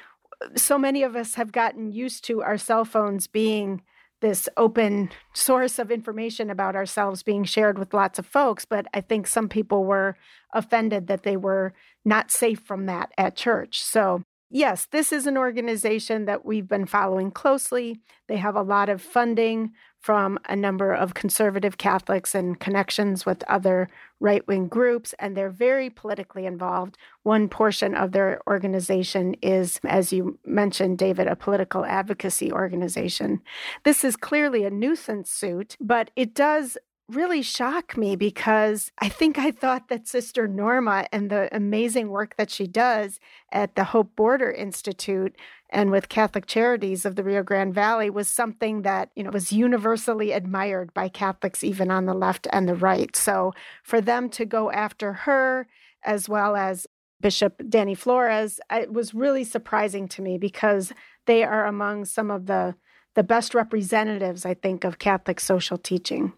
so 0.56 0.78
many 0.78 1.02
of 1.02 1.16
us 1.16 1.34
have 1.34 1.52
gotten 1.52 1.92
used 1.92 2.24
to 2.24 2.42
our 2.42 2.56
cell 2.56 2.84
phones 2.84 3.26
being 3.26 3.82
this 4.20 4.48
open 4.56 5.10
source 5.34 5.78
of 5.78 5.90
information 5.90 6.50
about 6.50 6.76
ourselves 6.76 7.22
being 7.22 7.44
shared 7.44 7.78
with 7.78 7.94
lots 7.94 8.18
of 8.18 8.26
folks. 8.26 8.64
But 8.64 8.86
I 8.92 9.00
think 9.00 9.26
some 9.26 9.48
people 9.48 9.84
were 9.84 10.16
offended 10.52 11.06
that 11.06 11.22
they 11.22 11.36
were 11.36 11.72
not 12.04 12.30
safe 12.30 12.60
from 12.60 12.86
that 12.86 13.12
at 13.16 13.36
church. 13.36 13.80
So 13.82 14.22
yes, 14.50 14.86
this 14.90 15.12
is 15.12 15.26
an 15.26 15.38
organization 15.38 16.24
that 16.26 16.44
we've 16.44 16.68
been 16.68 16.86
following 16.86 17.30
closely. 17.30 18.00
They 18.28 18.36
have 18.36 18.56
a 18.56 18.62
lot 18.62 18.88
of 18.88 19.00
funding 19.00 19.72
from 20.00 20.38
a 20.48 20.56
number 20.56 20.92
of 20.94 21.12
conservative 21.12 21.76
Catholics 21.76 22.34
and 22.34 22.58
connections 22.58 23.26
with 23.26 23.44
other 23.48 23.88
right 24.18 24.46
wing 24.48 24.66
groups, 24.66 25.14
and 25.18 25.36
they're 25.36 25.50
very 25.50 25.90
politically 25.90 26.46
involved. 26.46 26.96
One 27.22 27.48
portion 27.48 27.94
of 27.94 28.12
their 28.12 28.40
organization 28.46 29.34
is, 29.42 29.78
as 29.84 30.12
you 30.12 30.38
mentioned, 30.44 30.98
David, 30.98 31.26
a 31.26 31.36
political 31.36 31.84
advocacy 31.84 32.50
organization. 32.50 33.42
This 33.84 34.02
is 34.02 34.16
clearly 34.16 34.64
a 34.64 34.70
nuisance 34.70 35.30
suit, 35.30 35.76
but 35.80 36.10
it 36.16 36.34
does 36.34 36.78
really 37.14 37.42
shock 37.42 37.96
me 37.96 38.16
because 38.16 38.90
I 38.98 39.08
think 39.08 39.38
I 39.38 39.50
thought 39.50 39.88
that 39.88 40.08
Sister 40.08 40.46
Norma 40.46 41.06
and 41.12 41.30
the 41.30 41.54
amazing 41.54 42.08
work 42.08 42.36
that 42.36 42.50
she 42.50 42.66
does 42.66 43.20
at 43.52 43.74
the 43.74 43.84
Hope 43.84 44.14
Border 44.16 44.50
Institute 44.50 45.36
and 45.70 45.90
with 45.90 46.08
Catholic 46.08 46.46
Charities 46.46 47.04
of 47.04 47.16
the 47.16 47.24
Rio 47.24 47.42
Grande 47.42 47.74
Valley 47.74 48.10
was 48.10 48.28
something 48.28 48.82
that, 48.82 49.10
you 49.14 49.22
know, 49.22 49.30
was 49.30 49.52
universally 49.52 50.32
admired 50.32 50.92
by 50.94 51.08
Catholics 51.08 51.62
even 51.62 51.90
on 51.90 52.06
the 52.06 52.14
left 52.14 52.46
and 52.52 52.68
the 52.68 52.74
right. 52.74 53.14
So 53.14 53.52
for 53.82 54.00
them 54.00 54.28
to 54.30 54.44
go 54.44 54.70
after 54.70 55.12
her 55.12 55.68
as 56.04 56.28
well 56.28 56.56
as 56.56 56.86
Bishop 57.20 57.62
Danny 57.68 57.94
Flores, 57.94 58.60
it 58.70 58.92
was 58.92 59.14
really 59.14 59.44
surprising 59.44 60.08
to 60.08 60.22
me 60.22 60.38
because 60.38 60.92
they 61.26 61.44
are 61.44 61.66
among 61.66 62.04
some 62.04 62.30
of 62.30 62.46
the 62.46 62.74
the 63.16 63.22
best 63.24 63.54
representatives, 63.56 64.46
I 64.46 64.54
think, 64.54 64.84
of 64.84 65.00
Catholic 65.00 65.40
social 65.40 65.76
teaching. 65.76 66.32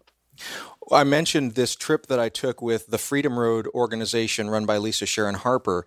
I 0.91 1.03
mentioned 1.03 1.53
this 1.53 1.75
trip 1.75 2.07
that 2.07 2.19
I 2.19 2.29
took 2.29 2.61
with 2.61 2.87
the 2.87 2.97
Freedom 2.97 3.39
Road 3.39 3.67
organization 3.73 4.49
run 4.49 4.65
by 4.65 4.77
Lisa 4.77 5.05
Sharon 5.05 5.35
Harper. 5.35 5.85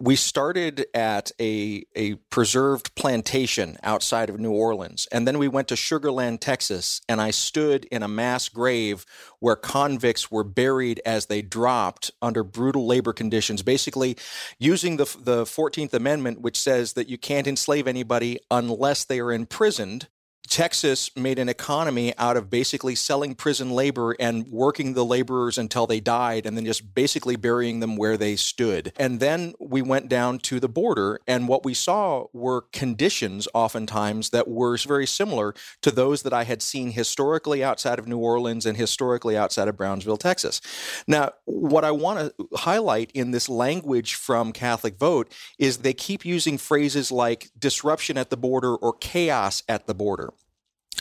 We 0.00 0.16
started 0.16 0.86
at 0.94 1.32
a, 1.40 1.84
a 1.94 2.14
preserved 2.30 2.94
plantation 2.94 3.76
outside 3.82 4.30
of 4.30 4.40
New 4.40 4.52
Orleans, 4.52 5.06
and 5.12 5.28
then 5.28 5.38
we 5.38 5.48
went 5.48 5.68
to 5.68 5.74
Sugarland, 5.74 6.40
Texas, 6.40 7.02
and 7.08 7.20
I 7.20 7.30
stood 7.30 7.84
in 7.86 8.02
a 8.02 8.08
mass 8.08 8.48
grave 8.48 9.04
where 9.38 9.56
convicts 9.56 10.30
were 10.30 10.44
buried 10.44 11.00
as 11.04 11.26
they 11.26 11.42
dropped 11.42 12.10
under 12.22 12.42
brutal 12.42 12.86
labor 12.86 13.12
conditions, 13.12 13.62
basically 13.62 14.16
using 14.58 14.96
the, 14.96 15.04
the 15.20 15.44
14th 15.44 15.92
Amendment, 15.92 16.40
which 16.40 16.58
says 16.58 16.94
that 16.94 17.08
you 17.08 17.18
can't 17.18 17.46
enslave 17.46 17.86
anybody 17.86 18.38
unless 18.50 19.04
they 19.04 19.20
are 19.20 19.32
imprisoned 19.32 20.08
Texas 20.48 21.14
made 21.14 21.38
an 21.38 21.48
economy 21.48 22.14
out 22.16 22.36
of 22.36 22.50
basically 22.50 22.94
selling 22.94 23.34
prison 23.34 23.70
labor 23.70 24.16
and 24.18 24.46
working 24.48 24.94
the 24.94 25.04
laborers 25.04 25.58
until 25.58 25.86
they 25.86 26.00
died 26.00 26.46
and 26.46 26.56
then 26.56 26.64
just 26.64 26.94
basically 26.94 27.36
burying 27.36 27.80
them 27.80 27.96
where 27.96 28.16
they 28.16 28.34
stood. 28.34 28.92
And 28.96 29.20
then 29.20 29.54
we 29.60 29.82
went 29.82 30.08
down 30.08 30.38
to 30.40 30.58
the 30.58 30.68
border, 30.68 31.20
and 31.26 31.48
what 31.48 31.64
we 31.64 31.74
saw 31.74 32.26
were 32.32 32.62
conditions 32.72 33.46
oftentimes 33.54 34.30
that 34.30 34.48
were 34.48 34.76
very 34.78 35.06
similar 35.06 35.54
to 35.82 35.90
those 35.90 36.22
that 36.22 36.32
I 36.32 36.44
had 36.44 36.62
seen 36.62 36.92
historically 36.92 37.62
outside 37.62 37.98
of 37.98 38.08
New 38.08 38.18
Orleans 38.18 38.66
and 38.66 38.76
historically 38.76 39.36
outside 39.36 39.68
of 39.68 39.76
Brownsville, 39.76 40.16
Texas. 40.16 40.60
Now, 41.06 41.32
what 41.44 41.84
I 41.84 41.90
want 41.90 42.34
to 42.36 42.48
highlight 42.56 43.10
in 43.12 43.30
this 43.30 43.48
language 43.48 44.14
from 44.14 44.52
Catholic 44.52 44.98
Vote 44.98 45.32
is 45.58 45.78
they 45.78 45.92
keep 45.92 46.24
using 46.24 46.58
phrases 46.58 47.10
like 47.10 47.50
disruption 47.58 48.16
at 48.16 48.30
the 48.30 48.36
border 48.36 48.74
or 48.74 48.92
chaos 48.92 49.62
at 49.68 49.86
the 49.86 49.94
border. 49.94 50.32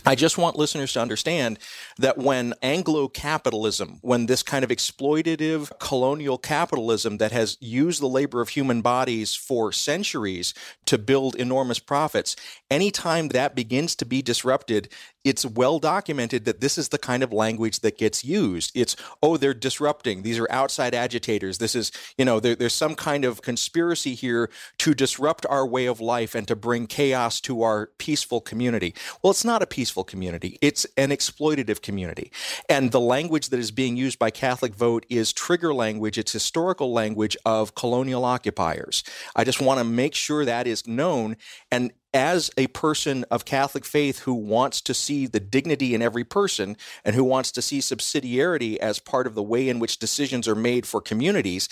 I 0.05 0.15
just 0.15 0.37
want 0.37 0.55
listeners 0.55 0.93
to 0.93 1.01
understand 1.01 1.59
that 1.97 2.17
when 2.17 2.53
Anglo 2.61 3.07
capitalism, 3.07 3.99
when 4.01 4.27
this 4.27 4.41
kind 4.43 4.63
of 4.63 4.69
exploitative 4.69 5.77
colonial 5.79 6.37
capitalism 6.37 7.17
that 7.17 7.31
has 7.31 7.57
used 7.59 8.01
the 8.01 8.07
labor 8.07 8.39
of 8.39 8.49
human 8.49 8.81
bodies 8.81 9.35
for 9.35 9.71
centuries 9.71 10.53
to 10.85 10.97
build 10.97 11.35
enormous 11.35 11.79
profits, 11.79 12.35
anytime 12.71 13.29
that 13.29 13.55
begins 13.55 13.95
to 13.95 14.05
be 14.05 14.21
disrupted, 14.21 14.87
it's 15.25 15.45
well 15.45 15.77
documented 15.77 16.45
that 16.45 16.61
this 16.61 16.77
is 16.77 16.87
the 16.87 16.97
kind 16.97 17.21
of 17.21 17.33
language 17.33 17.81
that 17.81 17.97
gets 17.97 18.23
used. 18.23 18.71
It's, 18.73 18.95
oh, 19.21 19.35
they're 19.35 19.53
disrupting. 19.53 20.21
These 20.21 20.39
are 20.39 20.49
outside 20.49 20.95
agitators. 20.95 21.57
This 21.57 21.75
is, 21.75 21.91
you 22.17 22.23
know, 22.23 22.39
there, 22.39 22.55
there's 22.55 22.73
some 22.73 22.95
kind 22.95 23.25
of 23.25 23.41
conspiracy 23.41 24.15
here 24.15 24.49
to 24.77 24.93
disrupt 24.93 25.45
our 25.47 25.67
way 25.67 25.85
of 25.85 25.99
life 25.99 26.33
and 26.33 26.47
to 26.47 26.55
bring 26.55 26.87
chaos 26.87 27.41
to 27.41 27.63
our 27.63 27.87
peaceful 27.97 28.39
community. 28.39 28.93
Well, 29.21 29.31
it's 29.31 29.43
not 29.43 29.61
a 29.61 29.67
peaceful 29.67 29.86
community, 30.03 30.57
it's 30.61 30.85
an 30.97 31.09
exploitative 31.09 31.81
community. 31.81 32.31
And 32.69 32.91
the 32.91 32.99
language 32.99 33.49
that 33.49 33.59
is 33.59 33.71
being 33.71 33.97
used 33.97 34.19
by 34.19 34.31
Catholic 34.31 34.75
Vote 34.75 35.05
is 35.09 35.33
trigger 35.33 35.73
language, 35.73 36.17
it's 36.17 36.31
historical 36.31 36.91
language 36.93 37.37
of 37.45 37.75
colonial 37.75 38.25
occupiers. 38.25 39.03
I 39.35 39.43
just 39.43 39.61
want 39.61 39.79
to 39.79 39.83
make 39.83 40.15
sure 40.15 40.45
that 40.45 40.67
is 40.67 40.87
known. 40.87 41.37
And 41.71 41.93
as 42.13 42.49
a 42.57 42.67
person 42.67 43.25
of 43.29 43.45
Catholic 43.45 43.85
faith 43.85 44.19
who 44.19 44.33
wants 44.33 44.81
to 44.81 44.93
see 44.93 45.27
the 45.27 45.39
dignity 45.39 45.93
in 45.93 46.01
every 46.01 46.23
person 46.23 46.77
and 47.05 47.15
who 47.15 47.23
wants 47.23 47.51
to 47.51 47.61
see 47.61 47.79
subsidiarity 47.79 48.77
as 48.77 48.97
part 48.97 49.27
of 49.27 49.35
the 49.35 49.43
way 49.43 49.69
in 49.69 49.79
which 49.79 49.99
decisions 49.99 50.47
are 50.47 50.55
made 50.55 50.85
for 50.85 50.99
communities, 50.99 51.69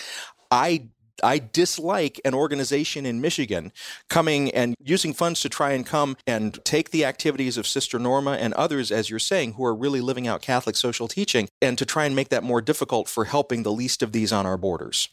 I 0.52 0.90
I 1.24 1.40
dislike 1.40 2.20
an 2.26 2.34
organization 2.34 3.06
in 3.06 3.22
Michigan 3.22 3.72
coming 4.10 4.52
and 4.52 4.76
using 4.84 5.14
funds 5.14 5.42
to 5.42 5.50
try 5.50 5.72
and 5.72 5.86
come 5.86 6.18
and 6.28 6.64
take 6.66 6.92
the 6.92 7.06
activities 7.06 7.58
of 7.58 7.68
Sister 7.68 8.00
Norma 8.00 8.34
and 8.34 8.54
others, 8.54 8.92
as 8.92 9.10
you're 9.10 9.20
saying, 9.20 9.54
who 9.54 9.66
are 9.66 9.76
really 9.76 10.02
living 10.02 10.28
out 10.28 10.42
Catholic 10.42 10.76
social 10.76 11.08
teaching, 11.08 11.48
and 11.62 11.78
to 11.78 11.86
try 11.86 12.06
and 12.06 12.16
make 12.16 12.30
that 12.30 12.44
more 12.44 12.62
difficult 12.62 13.08
for 13.08 13.26
helping 13.26 13.64
the 13.64 13.72
least 13.72 14.04
of 14.04 14.12
these 14.12 14.32
on 14.32 14.46
our 14.46 14.58
borders. 14.58 15.10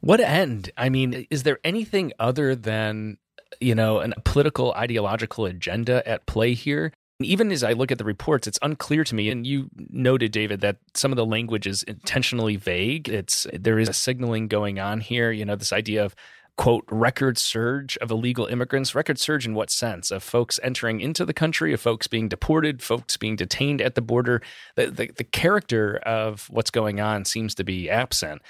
What 0.00 0.20
end? 0.20 0.70
I 0.76 0.90
mean, 0.90 1.26
is 1.30 1.44
there 1.44 1.58
anything 1.64 2.12
other 2.18 2.54
than 2.54 3.16
you 3.60 3.74
know, 3.74 4.00
a 4.00 4.08
political 4.20 4.72
ideological 4.72 5.46
agenda 5.46 6.06
at 6.08 6.26
play 6.26 6.54
here. 6.54 6.92
Even 7.24 7.50
as 7.52 7.64
I 7.64 7.72
look 7.72 7.90
at 7.90 7.98
the 7.98 8.04
reports, 8.04 8.46
it's 8.46 8.58
unclear 8.62 9.04
to 9.04 9.14
me. 9.14 9.30
And 9.30 9.46
you 9.46 9.70
noted, 9.90 10.32
David, 10.32 10.60
that 10.60 10.76
some 10.94 11.12
of 11.12 11.16
the 11.16 11.26
language 11.26 11.66
is 11.66 11.82
intentionally 11.84 12.56
vague. 12.56 13.08
It's 13.08 13.46
there 13.52 13.78
is 13.78 13.88
a 13.88 13.94
signaling 13.94 14.48
going 14.48 14.78
on 14.78 15.00
here. 15.00 15.30
You 15.30 15.44
know, 15.44 15.56
this 15.56 15.72
idea 15.72 16.04
of 16.04 16.14
quote 16.56 16.84
record 16.88 17.36
surge 17.36 17.96
of 17.98 18.10
illegal 18.10 18.46
immigrants 18.46 18.94
record 18.94 19.18
surge 19.18 19.44
in 19.44 19.54
what 19.54 19.70
sense 19.70 20.12
of 20.12 20.22
folks 20.22 20.60
entering 20.62 21.00
into 21.00 21.24
the 21.24 21.34
country 21.34 21.72
of 21.72 21.80
folks 21.80 22.06
being 22.06 22.28
deported 22.28 22.80
folks 22.80 23.16
being 23.16 23.34
detained 23.34 23.80
at 23.80 23.96
the 23.96 24.00
border 24.00 24.40
the, 24.76 24.86
the, 24.86 25.10
the 25.16 25.24
character 25.24 25.96
of 26.06 26.46
what's 26.50 26.70
going 26.70 27.00
on 27.00 27.24
seems 27.24 27.56
to 27.56 27.64
be 27.64 27.90
absent 27.90 28.40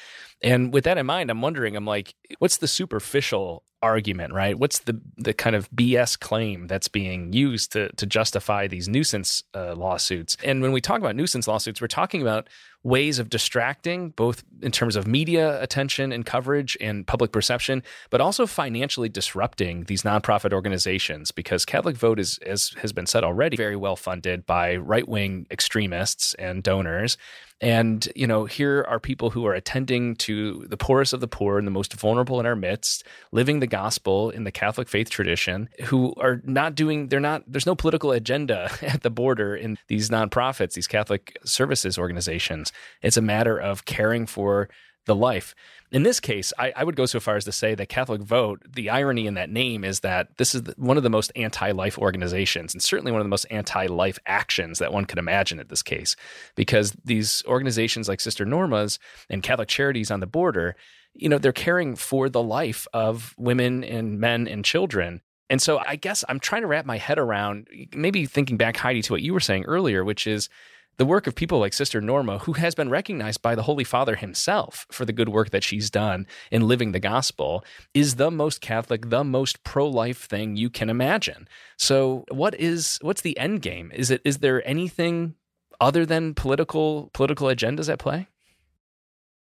and 0.42 0.72
with 0.74 0.84
that 0.84 0.98
in 0.98 1.06
mind 1.06 1.30
i'm 1.30 1.40
wondering 1.40 1.76
i'm 1.76 1.86
like 1.86 2.14
what's 2.40 2.58
the 2.58 2.68
superficial 2.68 3.62
argument, 3.84 4.32
right? 4.32 4.58
What's 4.58 4.80
the 4.80 5.00
the 5.16 5.34
kind 5.34 5.54
of 5.54 5.70
BS 5.70 6.18
claim 6.18 6.66
that's 6.66 6.88
being 6.88 7.32
used 7.32 7.72
to 7.72 7.90
to 7.90 8.06
justify 8.06 8.66
these 8.66 8.88
nuisance 8.88 9.42
uh, 9.54 9.74
lawsuits? 9.74 10.36
And 10.42 10.62
when 10.62 10.72
we 10.72 10.80
talk 10.80 10.98
about 10.98 11.14
nuisance 11.14 11.46
lawsuits, 11.46 11.80
we're 11.80 11.86
talking 11.86 12.22
about 12.22 12.48
ways 12.82 13.18
of 13.18 13.30
distracting, 13.30 14.10
both 14.10 14.44
in 14.60 14.70
terms 14.70 14.94
of 14.94 15.06
media 15.06 15.60
attention 15.62 16.12
and 16.12 16.24
coverage 16.26 16.76
and 16.80 17.06
public 17.06 17.32
perception, 17.32 17.82
but 18.10 18.20
also 18.20 18.46
financially 18.46 19.08
disrupting 19.08 19.84
these 19.84 20.02
nonprofit 20.02 20.52
organizations 20.52 21.30
because 21.30 21.64
Catholic 21.64 21.96
Vote 21.96 22.20
is, 22.20 22.38
as 22.44 22.74
has 22.82 22.92
been 22.92 23.06
said 23.06 23.24
already, 23.24 23.56
very 23.56 23.76
well 23.76 23.96
funded 23.96 24.44
by 24.44 24.76
right 24.76 25.08
wing 25.08 25.46
extremists 25.50 26.34
and 26.34 26.62
donors. 26.62 27.16
And, 27.64 28.06
you 28.14 28.26
know, 28.26 28.44
here 28.44 28.84
are 28.90 29.00
people 29.00 29.30
who 29.30 29.46
are 29.46 29.54
attending 29.54 30.16
to 30.16 30.66
the 30.68 30.76
poorest 30.76 31.14
of 31.14 31.20
the 31.20 31.26
poor 31.26 31.56
and 31.56 31.66
the 31.66 31.70
most 31.70 31.94
vulnerable 31.94 32.38
in 32.38 32.44
our 32.44 32.54
midst, 32.54 33.04
living 33.32 33.60
the 33.60 33.66
gospel 33.66 34.28
in 34.28 34.44
the 34.44 34.52
Catholic 34.52 34.86
faith 34.86 35.08
tradition, 35.08 35.70
who 35.84 36.12
are 36.18 36.42
not 36.44 36.74
doing, 36.74 37.08
they're 37.08 37.20
not, 37.20 37.42
there's 37.46 37.64
no 37.64 37.74
political 37.74 38.12
agenda 38.12 38.70
at 38.82 39.00
the 39.00 39.08
border 39.08 39.56
in 39.56 39.78
these 39.88 40.10
nonprofits, 40.10 40.74
these 40.74 40.86
Catholic 40.86 41.38
services 41.46 41.96
organizations. 41.96 42.70
It's 43.00 43.16
a 43.16 43.22
matter 43.22 43.58
of 43.58 43.86
caring 43.86 44.26
for 44.26 44.68
the 45.06 45.14
life. 45.14 45.54
In 45.92 46.02
this 46.02 46.18
case, 46.18 46.52
I, 46.58 46.72
I, 46.76 46.84
would 46.84 46.96
go 46.96 47.06
so 47.06 47.20
far 47.20 47.36
as 47.36 47.44
to 47.44 47.52
say 47.52 47.74
that 47.74 47.88
Catholic 47.88 48.20
Vote, 48.22 48.62
the 48.68 48.90
irony 48.90 49.26
in 49.26 49.34
that 49.34 49.50
name 49.50 49.84
is 49.84 50.00
that 50.00 50.36
this 50.38 50.54
is 50.54 50.62
one 50.76 50.96
of 50.96 51.02
the 51.02 51.10
most 51.10 51.30
anti 51.36 51.70
life 51.72 51.98
organizations 51.98 52.74
and 52.74 52.82
certainly 52.82 53.12
one 53.12 53.20
of 53.20 53.24
the 53.24 53.30
most 53.30 53.46
anti 53.50 53.86
life 53.86 54.18
actions 54.26 54.78
that 54.78 54.92
one 54.92 55.04
could 55.04 55.18
imagine 55.18 55.60
in 55.60 55.68
this 55.68 55.82
case. 55.82 56.16
Because 56.54 56.92
these 57.04 57.42
organizations 57.46 58.08
like 58.08 58.20
Sister 58.20 58.44
Norma's 58.44 58.98
and 59.28 59.42
Catholic 59.42 59.68
Charities 59.68 60.10
on 60.10 60.20
the 60.20 60.26
border, 60.26 60.74
you 61.14 61.28
know, 61.28 61.38
they're 61.38 61.52
caring 61.52 61.94
for 61.94 62.28
the 62.28 62.42
life 62.42 62.86
of 62.92 63.34
women 63.38 63.84
and 63.84 64.18
men 64.18 64.48
and 64.48 64.64
children. 64.64 65.20
And 65.50 65.60
so 65.60 65.80
I 65.86 65.96
guess 65.96 66.24
I'm 66.28 66.40
trying 66.40 66.62
to 66.62 66.68
wrap 66.68 66.86
my 66.86 66.98
head 66.98 67.18
around 67.18 67.68
maybe 67.94 68.26
thinking 68.26 68.56
back, 68.56 68.76
Heidi, 68.76 69.02
to 69.02 69.12
what 69.12 69.22
you 69.22 69.32
were 69.32 69.40
saying 69.40 69.64
earlier, 69.66 70.02
which 70.02 70.26
is 70.26 70.48
the 70.96 71.04
work 71.04 71.26
of 71.26 71.34
people 71.34 71.58
like 71.58 71.72
Sister 71.72 72.00
Norma, 72.00 72.38
who 72.38 72.52
has 72.54 72.74
been 72.74 72.90
recognized 72.90 73.42
by 73.42 73.54
the 73.54 73.62
Holy 73.62 73.84
Father 73.84 74.16
himself 74.16 74.86
for 74.90 75.04
the 75.04 75.12
good 75.12 75.28
work 75.28 75.50
that 75.50 75.64
she's 75.64 75.90
done 75.90 76.26
in 76.50 76.68
living 76.68 76.92
the 76.92 77.00
gospel, 77.00 77.64
is 77.92 78.16
the 78.16 78.30
most 78.30 78.60
Catholic, 78.60 79.10
the 79.10 79.24
most 79.24 79.64
pro-life 79.64 80.24
thing 80.24 80.56
you 80.56 80.70
can 80.70 80.88
imagine. 80.88 81.48
So, 81.76 82.24
what 82.30 82.54
is 82.54 82.98
what's 83.02 83.22
the 83.22 83.38
end 83.38 83.62
game? 83.62 83.90
Is 83.94 84.10
it 84.10 84.20
is 84.24 84.38
there 84.38 84.66
anything 84.66 85.34
other 85.80 86.06
than 86.06 86.34
political 86.34 87.10
political 87.12 87.48
agendas 87.48 87.92
at 87.92 87.98
play? 87.98 88.28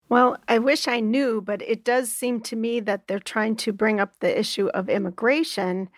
Well, 0.09 0.37
I 0.47 0.59
wish 0.59 0.87
I 0.87 0.99
knew, 0.99 1.41
but 1.41 1.61
it 1.61 1.83
does 1.83 2.11
seem 2.11 2.41
to 2.41 2.55
me 2.55 2.79
that 2.81 3.07
they're 3.07 3.19
trying 3.19 3.55
to 3.57 3.73
bring 3.73 3.99
up 3.99 4.19
the 4.19 4.37
issue 4.37 4.67
of 4.67 4.89
immigration 4.89 5.89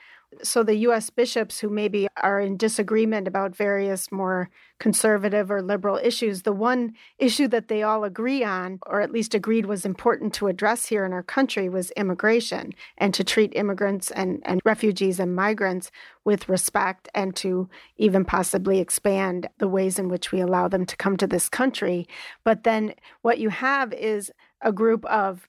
so 0.43 0.63
the 0.63 0.75
US 0.87 1.09
bishops 1.09 1.59
who 1.59 1.69
maybe 1.69 2.07
are 2.21 2.39
in 2.39 2.57
disagreement 2.57 3.27
about 3.27 3.55
various 3.55 4.11
more 4.11 4.49
conservative 4.79 5.49
or 5.49 5.61
liberal 5.61 5.99
issues, 6.01 6.41
the 6.41 6.51
one 6.51 6.93
issue 7.17 7.47
that 7.47 7.67
they 7.67 7.83
all 7.83 8.03
agree 8.03 8.43
on, 8.43 8.79
or 8.85 9.01
at 9.01 9.11
least 9.11 9.33
agreed 9.33 9.65
was 9.65 9.85
important 9.85 10.33
to 10.33 10.47
address 10.47 10.87
here 10.87 11.05
in 11.05 11.13
our 11.13 11.23
country, 11.23 11.69
was 11.69 11.91
immigration 11.91 12.73
and 12.97 13.13
to 13.13 13.23
treat 13.23 13.55
immigrants 13.55 14.11
and, 14.11 14.41
and 14.45 14.61
refugees 14.65 15.19
and 15.19 15.35
migrants 15.35 15.91
with 16.23 16.49
respect 16.49 17.07
and 17.13 17.35
to 17.35 17.69
even 17.97 18.25
possibly 18.25 18.79
expand 18.79 19.47
the 19.59 19.67
ways 19.67 19.97
in 19.97 20.09
which 20.09 20.31
we 20.31 20.41
allow 20.41 20.67
them 20.67 20.85
to 20.85 20.97
come 20.97 21.15
to 21.17 21.27
this 21.27 21.47
country. 21.47 22.07
But 22.43 22.63
then 22.63 22.93
what 23.21 23.39
you 23.39 23.49
have 23.49 23.93
is 23.93 24.31
a 24.61 24.71
group 24.71 25.05
of 25.05 25.47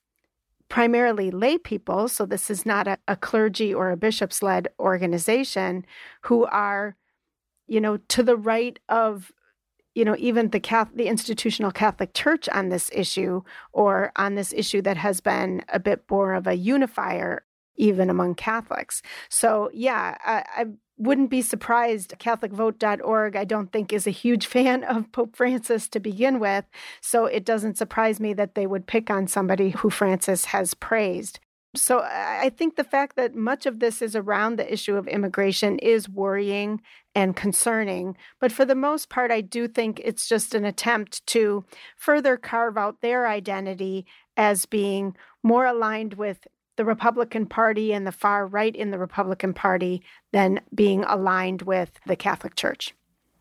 primarily 0.69 1.31
lay 1.31 1.59
people, 1.59 2.09
so 2.09 2.27
this 2.27 2.51
is 2.51 2.67
not 2.67 2.87
a, 2.89 2.99
a 3.07 3.17
clergy 3.17 3.73
or 3.73 3.91
a 3.91 3.97
bishop's 3.97 4.43
led 4.43 4.69
organization, 4.79 5.85
who 6.23 6.45
are, 6.47 6.97
you 7.67 7.81
know, 7.81 7.99
to 8.09 8.23
the 8.23 8.37
right 8.37 8.79
of 8.89 9.33
you 9.95 10.05
know 10.05 10.17
even 10.19 10.51
the 10.51 10.61
Catholic, 10.61 10.97
the 10.97 11.09
institutional 11.09 11.71
Catholic 11.71 12.13
Church 12.15 12.49
on 12.51 12.69
this 12.69 12.91
issue, 12.93 13.43
or 13.73 14.13
on 14.17 14.35
this 14.35 14.53
issue 14.53 14.83
that 14.83 14.97
has 14.97 15.21
been 15.21 15.65
a 15.69 15.79
bit 15.79 16.05
more 16.11 16.35
of 16.35 16.47
a 16.47 16.55
unifier 16.55 17.45
even 17.77 18.11
among 18.11 18.35
Catholics. 18.35 19.03
So 19.29 19.71
yeah, 19.73 20.17
I, 20.25 20.45
I 20.57 20.67
wouldn't 20.99 21.31
be 21.31 21.43
surprised. 21.43 22.15
CatholicVote.org, 22.19 23.37
I 23.37 23.45
don't 23.45 23.73
think, 23.73 23.93
is 23.93 24.07
a 24.07 24.11
huge 24.11 24.47
fan 24.57 24.85
of 24.85 25.13
Pope 25.13 25.37
Francis 25.37 25.89
to 25.89 26.01
begin 26.01 26.39
with. 26.39 26.65
So 27.01 27.27
it 27.27 27.45
doesn't 27.45 27.79
surprise 27.79 28.21
me 28.21 28.33
that 28.35 28.55
they 28.55 28.67
would 28.67 28.87
pick 28.87 29.11
on 29.11 29.27
somebody 29.27 29.71
who 29.71 29.91
Francis 29.91 30.47
has 30.47 30.75
praised. 30.75 31.41
So 31.75 32.01
I 32.01 32.51
think 32.57 32.77
the 32.77 32.85
fact 32.85 33.17
that 33.17 33.35
much 33.35 33.67
of 33.67 33.81
this 33.81 34.01
is 34.01 34.17
around 34.17 34.57
the 34.57 34.73
issue 34.73 34.97
of 34.97 35.07
immigration 35.07 35.79
is 35.79 36.09
worrying 36.09 36.81
and 37.15 37.37
concerning. 37.37 38.17
But 38.41 38.53
for 38.53 38.65
the 38.65 38.75
most 38.75 39.11
part, 39.11 39.31
I 39.31 39.43
do 39.43 39.69
think 39.69 40.01
it's 40.03 40.29
just 40.29 40.55
an 40.55 40.65
attempt 40.65 41.27
to 41.29 41.65
further 41.97 42.37
carve 42.37 42.79
out 42.79 43.01
their 43.01 43.27
identity 43.27 44.07
as 44.37 44.67
being 44.67 45.17
more 45.43 45.67
aligned 45.67 46.15
with 46.15 46.47
the 46.77 46.85
Republican 46.85 47.47
Party 47.47 47.93
and 47.93 48.07
the 48.07 48.13
far 48.13 48.47
right 48.47 48.75
in 48.75 48.91
the 48.91 48.99
Republican 48.99 49.55
Party 49.55 50.03
than 50.33 50.61
being 50.75 51.05
aligned 51.05 51.63
with 51.63 51.93
the 52.07 52.17
Catholic 52.17 52.55
Church. 52.55 52.95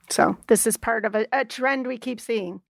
So, 0.10 0.38
this 0.48 0.68
is 0.68 0.78
part 0.78 1.04
of 1.06 1.16
a, 1.16 1.28
a 1.32 1.46
trend 1.46 1.88
we 1.88 1.98
keep 1.98 2.22
seeing. 2.22 2.62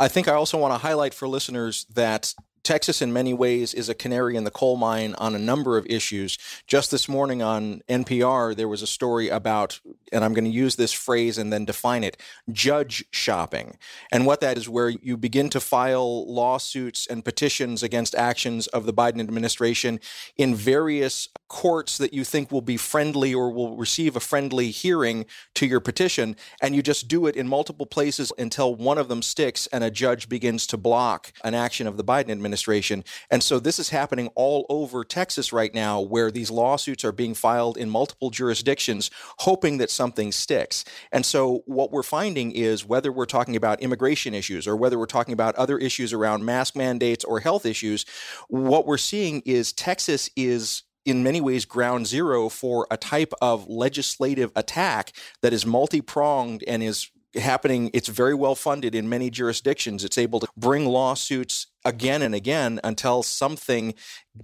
I 0.00 0.08
think 0.08 0.28
I 0.28 0.34
also 0.34 0.58
want 0.58 0.72
to 0.72 0.78
highlight 0.78 1.12
for 1.12 1.28
listeners 1.28 1.86
that 1.94 2.34
Texas, 2.68 3.00
in 3.00 3.14
many 3.14 3.32
ways, 3.32 3.72
is 3.72 3.88
a 3.88 3.94
canary 3.94 4.36
in 4.36 4.44
the 4.44 4.50
coal 4.50 4.76
mine 4.76 5.14
on 5.16 5.34
a 5.34 5.38
number 5.38 5.78
of 5.78 5.86
issues. 5.86 6.36
Just 6.66 6.90
this 6.90 7.08
morning 7.08 7.40
on 7.40 7.80
NPR, 7.88 8.54
there 8.54 8.68
was 8.68 8.82
a 8.82 8.86
story 8.86 9.30
about, 9.30 9.80
and 10.12 10.22
I'm 10.22 10.34
going 10.34 10.44
to 10.44 10.50
use 10.50 10.76
this 10.76 10.92
phrase 10.92 11.38
and 11.38 11.50
then 11.50 11.64
define 11.64 12.04
it 12.04 12.18
judge 12.52 13.06
shopping. 13.10 13.78
And 14.12 14.26
what 14.26 14.42
that 14.42 14.58
is, 14.58 14.68
where 14.68 14.90
you 14.90 15.16
begin 15.16 15.48
to 15.48 15.60
file 15.60 16.30
lawsuits 16.30 17.06
and 17.06 17.24
petitions 17.24 17.82
against 17.82 18.14
actions 18.14 18.66
of 18.66 18.84
the 18.84 18.92
Biden 18.92 19.20
administration 19.20 19.98
in 20.36 20.54
various 20.54 21.30
courts 21.48 21.96
that 21.96 22.12
you 22.12 22.22
think 22.22 22.52
will 22.52 22.60
be 22.60 22.76
friendly 22.76 23.32
or 23.32 23.50
will 23.50 23.78
receive 23.78 24.14
a 24.14 24.20
friendly 24.20 24.70
hearing 24.70 25.24
to 25.54 25.66
your 25.66 25.80
petition. 25.80 26.36
And 26.60 26.76
you 26.76 26.82
just 26.82 27.08
do 27.08 27.26
it 27.26 27.34
in 27.34 27.48
multiple 27.48 27.86
places 27.86 28.30
until 28.36 28.74
one 28.74 28.98
of 28.98 29.08
them 29.08 29.22
sticks 29.22 29.66
and 29.68 29.82
a 29.82 29.90
judge 29.90 30.28
begins 30.28 30.66
to 30.66 30.76
block 30.76 31.32
an 31.42 31.54
action 31.54 31.86
of 31.86 31.96
the 31.96 32.04
Biden 32.04 32.28
administration 32.28 32.57
administration. 32.58 33.04
And 33.30 33.42
so 33.42 33.58
this 33.58 33.78
is 33.78 33.90
happening 33.90 34.28
all 34.34 34.66
over 34.68 35.04
Texas 35.04 35.52
right 35.52 35.72
now, 35.72 36.00
where 36.00 36.30
these 36.30 36.50
lawsuits 36.50 37.04
are 37.04 37.12
being 37.12 37.34
filed 37.34 37.76
in 37.76 37.88
multiple 37.88 38.30
jurisdictions, 38.30 39.10
hoping 39.38 39.78
that 39.78 39.90
something 39.90 40.32
sticks. 40.32 40.84
And 41.12 41.24
so 41.24 41.62
what 41.66 41.92
we're 41.92 42.02
finding 42.02 42.52
is 42.52 42.84
whether 42.84 43.12
we're 43.12 43.26
talking 43.26 43.56
about 43.56 43.80
immigration 43.80 44.34
issues 44.34 44.66
or 44.66 44.76
whether 44.76 44.98
we're 44.98 45.06
talking 45.06 45.34
about 45.34 45.54
other 45.56 45.78
issues 45.78 46.12
around 46.12 46.44
mask 46.44 46.76
mandates 46.76 47.24
or 47.24 47.40
health 47.40 47.64
issues, 47.64 48.04
what 48.48 48.86
we're 48.86 48.98
seeing 48.98 49.42
is 49.44 49.72
Texas 49.72 50.30
is 50.36 50.82
in 51.04 51.22
many 51.22 51.40
ways 51.40 51.64
ground 51.64 52.06
zero 52.06 52.48
for 52.48 52.86
a 52.90 52.96
type 52.96 53.32
of 53.40 53.66
legislative 53.68 54.50
attack 54.54 55.12
that 55.42 55.52
is 55.52 55.64
multi 55.64 56.00
pronged 56.00 56.62
and 56.66 56.82
is 56.82 57.10
happening. 57.34 57.90
It's 57.92 58.08
very 58.08 58.34
well 58.34 58.54
funded 58.54 58.94
in 58.94 59.08
many 59.08 59.30
jurisdictions. 59.30 60.04
It's 60.04 60.18
able 60.18 60.40
to 60.40 60.48
bring 60.56 60.86
lawsuits 60.86 61.66
again 61.84 62.22
and 62.22 62.34
again 62.34 62.80
until 62.84 63.22
something 63.22 63.94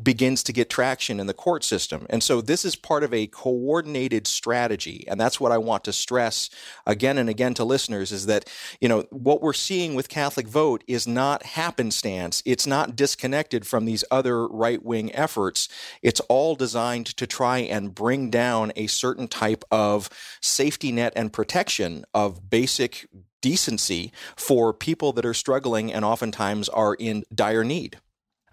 begins 0.02 0.42
to 0.42 0.52
get 0.52 0.70
traction 0.70 1.20
in 1.20 1.26
the 1.26 1.34
court 1.34 1.62
system. 1.62 2.06
And 2.10 2.22
so 2.22 2.40
this 2.40 2.64
is 2.64 2.74
part 2.74 3.04
of 3.04 3.14
a 3.14 3.26
coordinated 3.28 4.26
strategy. 4.26 5.04
And 5.08 5.20
that's 5.20 5.38
what 5.38 5.52
I 5.52 5.58
want 5.58 5.84
to 5.84 5.92
stress 5.92 6.50
again 6.86 7.18
and 7.18 7.28
again 7.28 7.54
to 7.54 7.64
listeners 7.64 8.10
is 8.10 8.26
that, 8.26 8.50
you 8.80 8.88
know, 8.88 9.02
what 9.10 9.40
we're 9.40 9.52
seeing 9.52 9.94
with 9.94 10.08
Catholic 10.08 10.48
Vote 10.48 10.82
is 10.88 11.06
not 11.06 11.44
happenstance. 11.44 12.42
It's 12.44 12.66
not 12.66 12.96
disconnected 12.96 13.66
from 13.66 13.84
these 13.84 14.04
other 14.10 14.48
right 14.48 14.82
wing 14.82 15.14
efforts. 15.14 15.68
It's 16.02 16.20
all 16.20 16.56
designed 16.56 17.06
to 17.16 17.26
try 17.26 17.58
and 17.58 17.94
bring 17.94 18.30
down 18.30 18.72
a 18.76 18.86
certain 18.88 19.28
type 19.28 19.64
of 19.70 20.10
safety 20.40 20.90
net 20.90 21.12
and 21.14 21.32
protection 21.32 22.04
of 22.14 22.50
basic 22.50 23.06
decency 23.44 24.10
for 24.36 24.72
people 24.72 25.12
that 25.12 25.26
are 25.26 25.34
struggling 25.34 25.92
and 25.92 26.02
oftentimes 26.02 26.70
are 26.70 26.94
in 26.94 27.24
dire 27.34 27.62
need. 27.62 27.98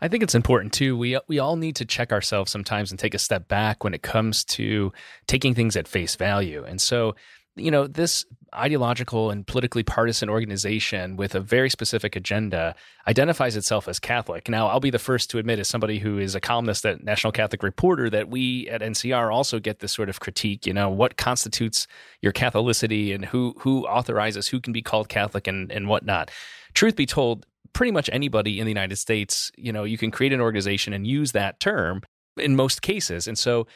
I 0.02 0.10
think 0.10 0.22
it's 0.22 0.36
important 0.36 0.74
too. 0.74 0.98
We 0.98 1.18
we 1.30 1.40
all 1.40 1.56
need 1.56 1.78
to 1.78 1.86
check 1.86 2.12
ourselves 2.12 2.52
sometimes 2.52 2.92
and 2.92 3.00
take 3.00 3.14
a 3.14 3.20
step 3.20 3.48
back 3.48 3.86
when 3.86 3.94
it 3.94 4.02
comes 4.02 4.44
to 4.46 4.92
taking 5.28 5.56
things 5.56 5.78
at 5.78 5.88
face 5.88 6.16
value. 6.18 6.66
And 6.68 6.82
so 6.82 7.16
you 7.56 7.72
know, 7.72 7.88
this 7.88 8.26
ideological 8.54 9.32
and 9.32 9.46
politically 9.48 9.84
partisan 9.84 10.30
organization 10.30 11.16
with 11.16 11.36
a 11.36 11.40
very 11.40 11.70
specific 11.70 12.16
agenda 12.16 12.76
identifies 13.08 13.56
itself 13.56 13.88
as 13.88 14.00
Catholic. 14.00 14.50
Now, 14.50 14.68
I'll 14.68 14.80
be 14.80 14.90
the 14.90 15.00
first 15.00 15.30
to 15.32 15.38
admit, 15.38 15.60
as 15.60 15.68
somebody 15.68 16.00
who 16.00 16.18
is 16.18 16.36
a 16.36 16.42
columnist 16.42 16.86
at 16.86 17.04
National 17.04 17.32
Catholic 17.32 17.64
Reporter, 17.64 18.10
that 18.10 18.30
we 18.30 18.68
at 18.70 18.82
NCR 18.82 19.34
also 19.34 19.60
get 19.60 19.80
this 19.80 19.92
sort 19.92 20.10
of 20.10 20.20
critique. 20.20 20.66
You 20.66 20.74
know, 20.74 20.90
what 20.90 21.18
constitutes 21.18 21.88
your 22.22 22.34
Catholicity 22.34 23.16
and 23.16 23.26
who 23.26 23.56
who 23.60 23.86
authorizes 23.86 24.48
who 24.48 24.60
can 24.60 24.74
be 24.74 24.82
called 24.82 25.10
Catholic 25.10 25.48
and 25.48 25.72
and 25.72 25.88
whatnot. 25.88 26.32
Truth 26.74 26.96
be 26.96 27.06
told, 27.06 27.46
pretty 27.74 27.92
much 27.92 28.10
anybody 28.12 28.60
in 28.60 28.66
the 28.66 28.72
United 28.72 28.98
States, 28.98 29.52
you 29.58 29.72
know, 29.72 29.84
you 29.84 29.98
can 29.98 30.12
create 30.12 30.34
an 30.34 30.42
organization 30.42 30.94
and 30.94 31.08
use 31.08 31.32
that 31.32 31.60
term 31.60 32.02
in 32.38 32.56
most 32.56 32.82
cases. 32.82 33.28
And 33.28 33.38
so 33.38 33.68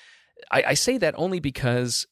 I, 0.52 0.64
I 0.68 0.74
say 0.74 0.98
that 0.98 1.16
only 1.18 1.40
because 1.40 2.08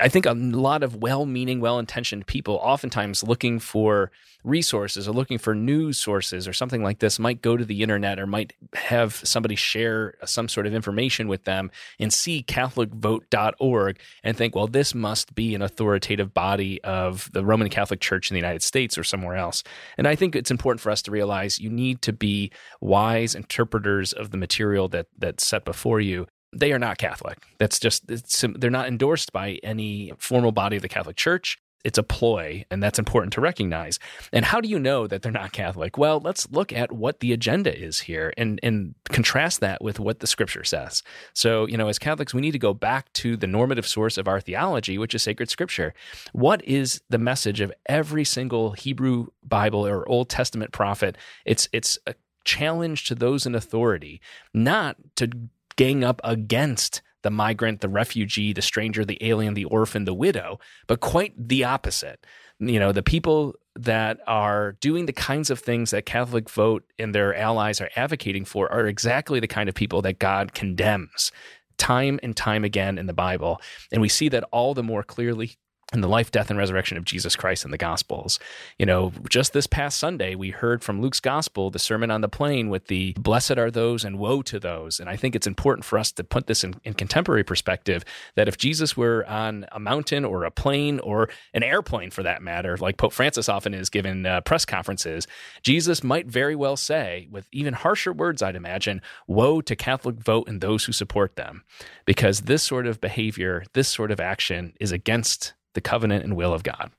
I 0.00 0.08
think 0.08 0.26
a 0.26 0.34
lot 0.34 0.82
of 0.82 0.96
well 0.96 1.24
meaning, 1.24 1.60
well 1.60 1.78
intentioned 1.78 2.26
people, 2.26 2.56
oftentimes 2.56 3.22
looking 3.22 3.58
for 3.58 4.10
resources 4.44 5.08
or 5.08 5.12
looking 5.12 5.38
for 5.38 5.54
news 5.54 5.98
sources 5.98 6.46
or 6.46 6.52
something 6.52 6.82
like 6.82 6.98
this, 6.98 7.18
might 7.18 7.40
go 7.40 7.56
to 7.56 7.64
the 7.64 7.82
internet 7.82 8.18
or 8.18 8.26
might 8.26 8.52
have 8.74 9.14
somebody 9.14 9.56
share 9.56 10.14
some 10.26 10.46
sort 10.46 10.66
of 10.66 10.74
information 10.74 11.26
with 11.26 11.44
them 11.44 11.70
and 11.98 12.12
see 12.12 12.42
CatholicVote.org 12.42 13.98
and 14.22 14.36
think, 14.36 14.54
well, 14.54 14.66
this 14.66 14.94
must 14.94 15.34
be 15.34 15.54
an 15.54 15.62
authoritative 15.62 16.34
body 16.34 16.82
of 16.84 17.30
the 17.32 17.44
Roman 17.44 17.70
Catholic 17.70 18.00
Church 18.00 18.30
in 18.30 18.34
the 18.34 18.40
United 18.40 18.62
States 18.62 18.98
or 18.98 19.04
somewhere 19.04 19.36
else. 19.36 19.62
And 19.96 20.06
I 20.06 20.14
think 20.14 20.36
it's 20.36 20.50
important 20.50 20.82
for 20.82 20.90
us 20.90 21.00
to 21.02 21.10
realize 21.10 21.58
you 21.58 21.70
need 21.70 22.02
to 22.02 22.12
be 22.12 22.52
wise 22.82 23.34
interpreters 23.34 24.12
of 24.12 24.32
the 24.32 24.36
material 24.36 24.88
that 24.88 25.06
that's 25.16 25.46
set 25.46 25.64
before 25.64 26.00
you 26.00 26.26
they 26.52 26.72
are 26.72 26.78
not 26.78 26.98
Catholic. 26.98 27.38
That's 27.58 27.78
just 27.78 28.04
they're 28.06 28.70
not 28.70 28.88
endorsed 28.88 29.32
by 29.32 29.58
any 29.62 30.12
formal 30.18 30.52
body 30.52 30.76
of 30.76 30.82
the 30.82 30.88
Catholic 30.88 31.16
Church. 31.16 31.58
It's 31.84 31.98
a 31.98 32.02
ploy, 32.02 32.64
and 32.72 32.82
that's 32.82 32.98
important 32.98 33.32
to 33.34 33.40
recognize. 33.40 34.00
And 34.32 34.44
how 34.44 34.60
do 34.60 34.68
you 34.68 34.80
know 34.80 35.06
that 35.06 35.22
they're 35.22 35.30
not 35.30 35.52
Catholic? 35.52 35.96
Well, 35.96 36.18
let's 36.18 36.50
look 36.50 36.72
at 36.72 36.90
what 36.90 37.20
the 37.20 37.32
agenda 37.32 37.76
is 37.76 38.00
here 38.00 38.34
and, 38.36 38.58
and 38.64 38.96
contrast 39.04 39.60
that 39.60 39.80
with 39.80 40.00
what 40.00 40.18
the 40.18 40.26
scripture 40.26 40.64
says. 40.64 41.04
So, 41.34 41.68
you 41.68 41.76
know, 41.76 41.86
as 41.86 41.98
Catholics, 41.98 42.34
we 42.34 42.40
need 42.40 42.50
to 42.50 42.58
go 42.58 42.74
back 42.74 43.12
to 43.14 43.36
the 43.36 43.46
normative 43.46 43.86
source 43.86 44.18
of 44.18 44.26
our 44.26 44.40
theology, 44.40 44.98
which 44.98 45.14
is 45.14 45.22
sacred 45.22 45.50
scripture. 45.50 45.94
What 46.32 46.64
is 46.64 47.00
the 47.10 47.18
message 47.18 47.60
of 47.60 47.72
every 47.86 48.24
single 48.24 48.72
Hebrew 48.72 49.28
Bible 49.44 49.86
or 49.86 50.06
Old 50.08 50.28
Testament 50.28 50.72
prophet? 50.72 51.16
It's 51.44 51.68
it's 51.72 51.96
a 52.08 52.14
challenge 52.44 53.04
to 53.04 53.14
those 53.14 53.46
in 53.46 53.54
authority, 53.54 54.20
not 54.52 54.96
to 55.16 55.30
gang 55.78 56.04
up 56.04 56.20
against 56.24 57.00
the 57.22 57.30
migrant, 57.30 57.80
the 57.80 57.88
refugee, 57.88 58.52
the 58.52 58.60
stranger, 58.60 59.04
the 59.04 59.18
alien, 59.22 59.54
the 59.54 59.64
orphan, 59.64 60.04
the 60.04 60.14
widow, 60.14 60.58
but 60.86 61.00
quite 61.00 61.32
the 61.48 61.64
opposite. 61.64 62.26
You 62.58 62.78
know, 62.78 62.92
the 62.92 63.02
people 63.02 63.54
that 63.76 64.18
are 64.26 64.72
doing 64.80 65.06
the 65.06 65.12
kinds 65.12 65.50
of 65.50 65.60
things 65.60 65.92
that 65.92 66.04
Catholic 66.04 66.50
Vote 66.50 66.84
and 66.98 67.14
their 67.14 67.34
allies 67.34 67.80
are 67.80 67.90
advocating 67.96 68.44
for 68.44 68.70
are 68.72 68.86
exactly 68.86 69.40
the 69.40 69.46
kind 69.46 69.68
of 69.68 69.74
people 69.74 70.02
that 70.02 70.18
God 70.18 70.52
condemns 70.52 71.30
time 71.76 72.18
and 72.22 72.36
time 72.36 72.64
again 72.64 72.98
in 72.98 73.06
the 73.06 73.12
Bible. 73.12 73.60
And 73.92 74.02
we 74.02 74.08
see 74.08 74.28
that 74.30 74.44
all 74.50 74.74
the 74.74 74.82
more 74.82 75.04
clearly 75.04 75.58
and 75.92 76.04
the 76.04 76.08
life, 76.08 76.30
death, 76.30 76.50
and 76.50 76.58
resurrection 76.58 76.98
of 76.98 77.04
Jesus 77.04 77.34
Christ 77.34 77.64
in 77.64 77.70
the 77.70 77.78
Gospels. 77.78 78.38
You 78.78 78.84
know, 78.84 79.12
just 79.30 79.54
this 79.54 79.66
past 79.66 79.98
Sunday, 79.98 80.34
we 80.34 80.50
heard 80.50 80.82
from 80.84 81.00
Luke's 81.00 81.20
Gospel, 81.20 81.70
the 81.70 81.78
Sermon 81.78 82.10
on 82.10 82.20
the 82.20 82.28
Plain, 82.28 82.68
with 82.68 82.88
the 82.88 83.14
blessed 83.14 83.56
are 83.56 83.70
those 83.70 84.04
and 84.04 84.18
woe 84.18 84.42
to 84.42 84.60
those. 84.60 85.00
And 85.00 85.08
I 85.08 85.16
think 85.16 85.34
it's 85.34 85.46
important 85.46 85.86
for 85.86 85.98
us 85.98 86.12
to 86.12 86.24
put 86.24 86.46
this 86.46 86.62
in, 86.62 86.74
in 86.84 86.92
contemporary 86.92 87.42
perspective 87.42 88.04
that 88.34 88.48
if 88.48 88.58
Jesus 88.58 88.98
were 88.98 89.26
on 89.26 89.64
a 89.72 89.80
mountain 89.80 90.26
or 90.26 90.44
a 90.44 90.50
plane 90.50 90.98
or 91.00 91.30
an 91.54 91.62
airplane 91.62 92.10
for 92.10 92.22
that 92.22 92.42
matter, 92.42 92.76
like 92.76 92.98
Pope 92.98 93.14
Francis 93.14 93.48
often 93.48 93.72
is 93.72 93.88
given 93.88 94.26
uh, 94.26 94.42
press 94.42 94.66
conferences, 94.66 95.26
Jesus 95.62 96.04
might 96.04 96.26
very 96.26 96.54
well 96.54 96.76
say, 96.76 97.28
with 97.30 97.46
even 97.50 97.72
harsher 97.72 98.12
words, 98.12 98.42
I'd 98.42 98.56
imagine, 98.56 99.00
woe 99.26 99.62
to 99.62 99.74
Catholic 99.74 100.16
vote 100.16 100.48
and 100.48 100.60
those 100.60 100.84
who 100.84 100.92
support 100.92 101.36
them. 101.36 101.64
Because 102.04 102.42
this 102.42 102.62
sort 102.62 102.86
of 102.86 103.00
behavior, 103.00 103.64
this 103.72 103.88
sort 103.88 104.10
of 104.10 104.20
action 104.20 104.74
is 104.78 104.92
against 104.92 105.54
the 105.78 105.88
covenant 105.88 106.24
and 106.24 106.34
will 106.34 106.52
of 106.52 106.64
God. 106.64 106.90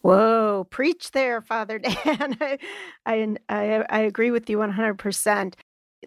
Whoa, 0.00 0.66
preach 0.70 1.10
there, 1.10 1.42
Father 1.42 1.78
Dan. 1.78 2.38
I, 2.40 2.58
I, 3.04 3.36
I, 3.50 3.84
I 3.90 4.00
agree 4.00 4.30
with 4.30 4.48
you 4.48 4.56
100%. 4.56 5.54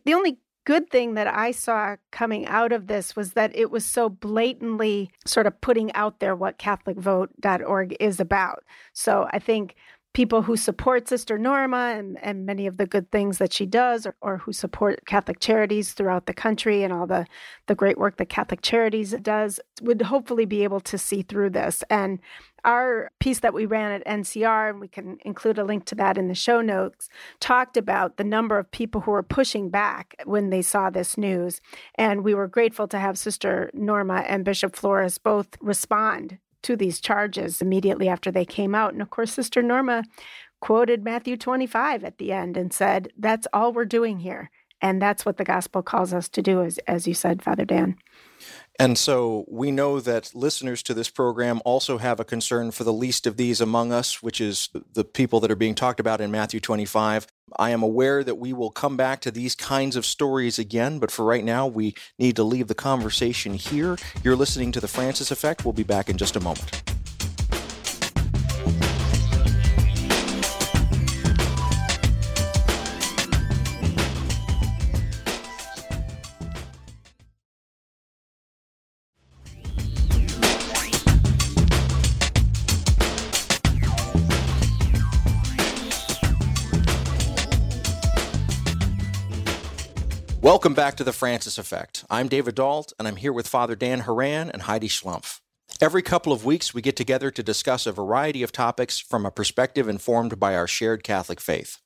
The 0.04 0.13
only 0.16 0.39
good 0.66 0.89
thing 0.89 1.13
that 1.13 1.28
I 1.28 1.52
saw 1.52 1.98
coming 2.12 2.48
out 2.48 2.72
of 2.72 2.88
this 2.88 3.16
was 3.16 3.34
that 3.34 3.56
it 3.56 3.70
was 3.70 3.86
so 3.86 4.10
blatantly 4.10 5.12
sort 5.28 5.46
of 5.46 5.62
putting 5.62 5.94
out 5.94 6.20
there 6.20 6.36
what 6.36 6.58
CatholicVote.org 6.58 7.98
is 8.00 8.20
about. 8.20 8.63
So 8.94 9.28
I 9.32 9.38
think 9.38 9.76
people 10.13 10.43
who 10.43 10.56
support 10.56 11.08
Sister 11.08 11.38
Norma 11.39 11.95
and, 11.97 12.23
and 12.23 12.45
many 12.45 12.67
of 12.67 12.78
the 12.78 12.86
good 12.86 13.12
things 13.12 13.39
that 13.39 13.52
she 13.52 13.65
does, 13.65 14.06
or, 14.06 14.15
or 14.21 14.38
who 14.38 14.54
support 14.54 15.06
Catholic 15.06 15.39
Charities 15.39 15.93
throughout 15.93 16.28
the 16.28 16.34
country 16.34 16.84
and 16.84 16.93
all 16.93 17.08
the, 17.08 17.26
the 17.65 17.76
great 17.76 17.97
work 17.97 18.17
that 18.17 18.30
Catholic 18.30 18.62
Charities 18.62 19.12
does, 19.21 19.60
would 19.82 20.04
hopefully 20.04 20.45
be 20.45 20.63
able 20.63 20.80
to 20.82 20.97
see 20.97 21.23
through 21.23 21.49
this. 21.49 21.84
And 21.89 22.19
our 22.63 23.12
piece 23.19 23.39
that 23.39 23.54
we 23.54 23.65
ran 23.65 23.91
at 23.91 24.06
NCR, 24.06 24.69
and 24.69 24.80
we 24.80 24.88
can 24.88 25.17
include 25.26 25.58
a 25.58 25.63
link 25.63 25.86
to 25.86 25.95
that 25.95 26.17
in 26.17 26.28
the 26.28 26.36
show 26.36 26.62
notes, 26.62 27.10
talked 27.39 27.76
about 27.76 28.17
the 28.17 28.23
number 28.23 28.58
of 28.58 28.71
people 28.71 29.02
who 29.02 29.12
were 29.12 29.23
pushing 29.23 29.69
back 29.69 30.15
when 30.26 30.49
they 30.49 30.62
saw 30.62 30.89
this 30.89 31.17
news. 31.17 31.60
And 31.95 32.23
we 32.23 32.34
were 32.34 32.47
grateful 32.47 32.88
to 32.89 32.99
have 32.99 33.17
Sister 33.17 33.69
Norma 33.73 34.23
and 34.28 34.45
Bishop 34.45 34.76
Flores 34.76 35.17
both 35.17 35.58
respond 35.60 36.38
to 36.63 36.76
these 36.76 36.99
charges 36.99 37.62
immediately 37.62 38.10
after 38.10 38.32
they 38.32 38.45
came 38.45 38.73
out. 38.73 38.93
And 38.93 39.02
of 39.02 39.10
course, 39.10 39.34
Sister 39.34 39.62
Norma 39.62 40.04
quoted 40.60 41.04
Matthew 41.04 41.38
25 41.38 42.04
at 42.04 42.17
the 42.17 42.32
end 42.32 42.58
and 42.58 42.73
said, 42.73 43.10
That's 43.17 43.47
all 43.54 43.73
we're 43.73 43.86
doing 43.86 44.19
here. 44.19 44.49
And 44.82 45.02
that's 45.02 45.26
what 45.26 45.38
the 45.38 45.45
gospel 45.45 45.82
calls 45.82 46.13
us 46.13 46.28
to 46.30 46.41
do, 46.41 46.62
as, 46.62 46.78
as 46.88 47.08
you 47.08 47.13
said, 47.13 47.41
Father 47.41 47.65
Dan. 47.65 47.95
And 48.80 48.98
so 48.98 49.46
we 49.48 49.72
know 49.72 50.00
that 50.00 50.34
listeners 50.34 50.82
to 50.84 50.94
this 50.94 51.10
program 51.10 51.62
also 51.64 52.00
have 52.00 52.20
a 52.20 52.26
concern 52.26 52.72
for 52.72 52.84
the 52.84 52.94
least 52.94 53.28
of 53.28 53.38
these 53.38 53.62
among 53.62 53.92
us, 53.92 54.24
which 54.24 54.42
is 54.42 54.70
the 54.94 55.04
people 55.04 55.40
that 55.42 55.52
are 55.52 55.56
being 55.56 55.76
talked 55.76 56.00
about 56.00 56.22
in 56.22 56.32
Matthew 56.32 56.60
25. 56.60 57.28
I 57.58 57.70
am 57.70 57.84
aware 57.84 58.24
that 58.24 58.36
we 58.36 58.52
will 58.52 58.72
come 58.72 58.98
back 58.98 59.22
to 59.22 59.32
these 59.32 59.54
kinds 59.54 59.96
of 59.96 60.06
stories 60.06 60.58
again, 60.58 60.98
but 60.98 61.12
for 61.12 61.24
right 61.24 61.44
now, 61.44 61.68
we 61.68 61.94
need 62.18 62.36
to 62.38 62.44
leave 62.44 62.68
the 62.68 62.76
conversation 62.76 63.54
here. 63.54 63.98
You're 64.24 64.36
listening 64.36 64.72
to 64.72 64.80
The 64.80 64.88
Francis 64.88 65.30
Effect. 65.30 65.64
We'll 65.64 65.74
be 65.74 65.84
back 65.84 66.10
in 66.10 66.18
just 66.18 66.36
a 66.36 66.40
moment. 66.40 66.92
Welcome 90.43 90.73
back 90.73 90.97
to 90.97 91.06
the 91.06 91.13
Francis 91.13 91.58
Effect. 91.58 92.03
I'm 92.10 92.27
David 92.27 92.56
Dault, 92.56 92.91
and 92.99 93.08
I'm 93.08 93.15
here 93.15 93.32
with 93.32 93.47
Father 93.47 93.77
Dan 93.77 94.01
Horan 94.01 94.51
and 94.51 94.63
Heidi 94.63 94.89
Schlumpf. 94.89 95.39
Every 95.79 96.01
couple 96.01 96.34
of 96.34 96.43
weeks, 96.43 96.73
we 96.73 96.82
get 96.82 96.97
together 96.97 97.32
to 97.32 97.41
discuss 97.41 97.88
a 97.88 97.93
variety 97.93 98.43
of 98.43 98.51
topics 98.51 98.99
from 98.99 99.25
a 99.25 99.32
perspective 99.32 99.88
informed 99.88 100.41
by 100.41 100.53
our 100.53 100.67
shared 100.67 101.01
Catholic 101.01 101.39
faith. 101.39 101.77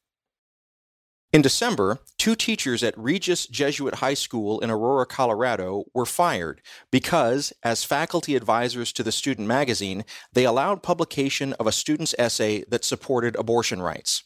In 1.31 1.43
December, 1.43 1.99
two 2.17 2.33
teachers 2.33 2.81
at 2.81 2.97
Regis 2.97 3.45
Jesuit 3.45 3.93
High 3.93 4.15
School 4.15 4.59
in 4.61 4.71
Aurora, 4.71 5.05
Colorado 5.05 5.83
were 5.93 6.07
fired 6.07 6.59
because, 6.91 7.53
as 7.61 7.83
faculty 7.83 8.35
advisors 8.35 8.91
to 8.93 9.03
the 9.03 9.11
student 9.11 9.47
magazine, 9.47 10.03
they 10.33 10.45
allowed 10.45 10.81
publication 10.81 11.53
of 11.59 11.67
a 11.67 11.71
student's 11.71 12.15
essay 12.17 12.63
that 12.69 12.83
supported 12.83 13.35
abortion 13.35 13.83
rights. 13.83 14.23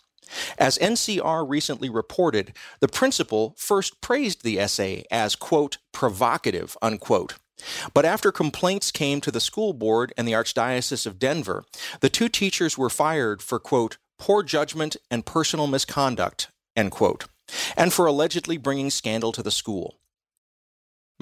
As 0.58 0.78
NCR 0.78 1.48
recently 1.48 1.90
reported, 1.90 2.54
the 2.80 2.88
principal 2.88 3.56
first 3.58 4.02
praised 4.02 4.44
the 4.44 4.60
essay 4.60 5.04
as, 5.12 5.36
quote, 5.36 5.78
provocative, 5.92 6.78
unquote. 6.82 7.36
But 7.94 8.06
after 8.06 8.32
complaints 8.32 8.92
came 8.92 9.22
to 9.22 9.32
the 9.32 9.40
school 9.40 9.74
board 9.74 10.14
and 10.18 10.28
the 10.28 10.34
Archdiocese 10.34 11.06
of 11.06 11.20
Denver, 11.20 11.64
the 12.00 12.10
two 12.10 12.30
teachers 12.30 12.78
were 12.78 12.90
fired 12.90 13.42
for, 13.42 13.60
quote, 13.60 13.98
poor 14.18 14.44
judgment 14.44 14.98
and 15.10 15.26
personal 15.26 15.68
misconduct, 15.68 16.50
end 16.76 16.92
quote, 16.92 17.26
and 17.76 17.94
for 17.94 18.06
allegedly 18.06 18.58
bringing 18.58 18.90
scandal 18.90 19.32
to 19.32 19.44
the 19.44 19.52
school. 19.52 20.01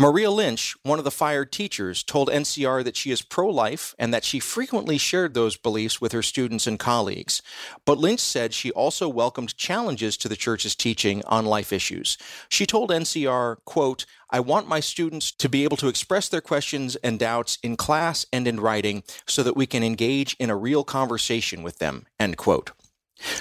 Maria 0.01 0.31
Lynch, 0.31 0.77
one 0.83 0.97
of 0.97 1.03
the 1.03 1.11
fired 1.11 1.51
teachers, 1.51 2.03
told 2.03 2.29
NCR 2.29 2.85
that 2.85 2.95
she 2.95 3.11
is 3.11 3.21
pro 3.21 3.49
life 3.49 3.93
and 3.99 4.13
that 4.13 4.23
she 4.23 4.39
frequently 4.39 4.97
shared 4.97 5.33
those 5.33 5.57
beliefs 5.57 5.99
with 5.99 6.13
her 6.13 6.21
students 6.23 6.65
and 6.65 6.79
colleagues. 6.79 7.41
But 7.83 7.97
Lynch 7.97 8.21
said 8.21 8.53
she 8.53 8.71
also 8.71 9.09
welcomed 9.09 9.57
challenges 9.57 10.15
to 10.15 10.29
the 10.29 10.37
church's 10.37 10.73
teaching 10.73 11.21
on 11.25 11.45
life 11.45 11.73
issues. 11.73 12.17
She 12.47 12.65
told 12.65 12.91
NCR, 12.91 13.57
quote, 13.65 14.05
I 14.29 14.39
want 14.39 14.69
my 14.69 14.79
students 14.79 15.33
to 15.33 15.49
be 15.49 15.65
able 15.65 15.75
to 15.75 15.89
express 15.89 16.29
their 16.29 16.39
questions 16.39 16.95
and 17.03 17.19
doubts 17.19 17.57
in 17.61 17.75
class 17.75 18.25
and 18.31 18.47
in 18.47 18.61
writing 18.61 19.03
so 19.27 19.43
that 19.43 19.57
we 19.57 19.65
can 19.65 19.83
engage 19.83 20.33
in 20.39 20.49
a 20.49 20.55
real 20.55 20.85
conversation 20.85 21.61
with 21.61 21.79
them, 21.79 22.05
end 22.17 22.37
quote. 22.37 22.71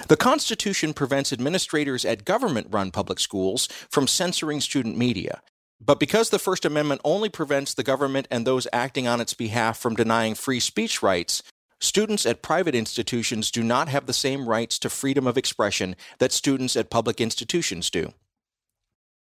The 0.09 0.17
Constitution 0.17 0.93
prevents 0.93 1.33
administrators 1.33 2.05
at 2.05 2.25
government 2.25 2.67
run 2.69 2.91
public 2.91 3.21
schools 3.21 3.69
from 3.89 4.09
censoring 4.09 4.61
student 4.61 4.99
media. 4.99 5.41
But 5.81 6.01
because 6.01 6.31
the 6.31 6.39
First 6.39 6.65
Amendment 6.65 7.01
only 7.05 7.29
prevents 7.29 7.73
the 7.73 7.85
government 7.85 8.27
and 8.31 8.47
those 8.47 8.67
acting 8.73 9.07
on 9.07 9.21
its 9.21 9.35
behalf 9.35 9.79
from 9.79 9.95
denying 9.95 10.35
free 10.35 10.61
speech 10.61 11.03
rights, 11.03 11.43
students 11.81 12.27
at 12.27 12.43
private 12.43 12.75
institutions 12.75 13.51
do 13.51 13.63
not 13.63 13.89
have 13.89 14.07
the 14.07 14.13
same 14.13 14.49
rights 14.49 14.79
to 14.81 14.91
freedom 14.91 15.27
of 15.27 15.39
expression 15.39 15.95
that 16.19 16.33
students 16.33 16.77
at 16.77 16.91
public 16.91 17.21
institutions 17.21 17.91
do. 17.91 18.13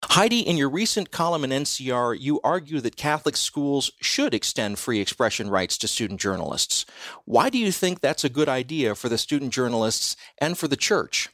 Heidi, 0.05 0.41
in 0.41 0.59
your 0.59 0.69
recent 0.69 1.11
column 1.11 1.45
in 1.45 1.51
NCR, 1.51 2.21
you 2.21 2.39
argue 2.45 2.81
that 2.81 2.97
Catholic 2.97 3.37
schools 3.37 3.91
should 4.01 4.35
extend 4.35 4.79
free 4.79 5.01
expression 5.01 5.49
rights 5.49 5.79
to 5.79 5.89
student 5.89 6.21
journalists. 6.21 6.85
Why 7.25 7.49
do 7.49 7.57
you 7.57 7.73
think 7.73 8.01
that's 8.01 8.23
a 8.23 8.29
good 8.29 8.49
idea 8.49 8.95
for 8.95 9.09
the 9.09 9.17
student 9.17 9.53
journalists 9.53 10.15
and 10.39 10.59
for 10.59 10.69
the 10.69 10.77
church? 10.77 11.31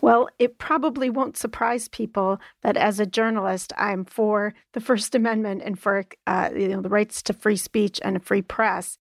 Well, 0.00 0.28
it 0.38 0.58
probably 0.58 1.10
won't 1.10 1.36
surprise 1.36 1.88
people 1.88 2.40
that 2.62 2.76
as 2.76 3.00
a 3.00 3.06
journalist, 3.06 3.72
I'm 3.76 4.04
for 4.04 4.54
the 4.72 4.80
First 4.80 5.14
Amendment 5.14 5.62
and 5.64 5.78
for 5.78 6.04
uh, 6.26 6.50
you 6.54 6.68
know 6.68 6.80
the 6.80 6.88
rights 6.88 7.22
to 7.22 7.32
free 7.32 7.56
speech 7.56 8.00
and 8.04 8.16
a 8.16 8.20
free 8.20 8.42
press. 8.42 8.98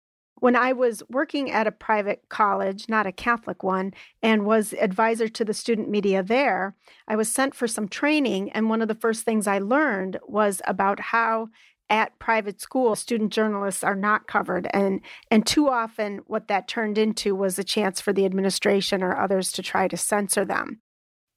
When 0.41 0.57
I 0.57 0.73
was 0.73 1.03
working 1.09 1.51
at 1.51 1.67
a 1.67 1.73
private 1.73 2.25
college, 2.29 2.89
not 2.89 3.07
a 3.07 3.13
Catholic 3.13 3.63
one, 3.63 3.95
and 4.23 4.45
was 4.45 4.75
advisor 4.75 5.29
to 5.29 5.45
the 5.45 5.55
student 5.55 5.89
media 5.89 6.23
there, 6.23 6.75
I 7.09 7.17
was 7.17 7.31
sent 7.31 7.55
for 7.55 7.69
some 7.69 7.89
training. 7.89 8.51
And 8.51 8.69
one 8.69 8.83
of 8.83 8.89
the 8.89 8.95
first 8.95 9.25
things 9.25 9.47
I 9.47 9.59
learned 9.59 10.19
was 10.27 10.61
about 10.67 11.01
how 11.01 11.49
at 11.91 12.19
private 12.19 12.61
schools 12.61 12.99
student 12.99 13.33
journalists 13.33 13.85
are 13.85 13.97
not 13.97 14.27
covered 14.27 14.69
and 14.73 15.01
and 15.31 15.47
too 15.47 15.69
often 15.69 16.21
what 16.27 16.49
that 16.49 16.67
turned 16.67 16.97
into 16.97 17.35
was 17.35 17.59
a 17.59 17.65
chance 17.65 18.01
for 18.01 18.13
the 18.13 18.25
administration 18.25 19.03
or 19.03 19.17
others 19.17 19.53
to 19.53 19.63
try 19.63 19.87
to 19.87 19.97
censor 19.97 20.45
them 20.45 20.81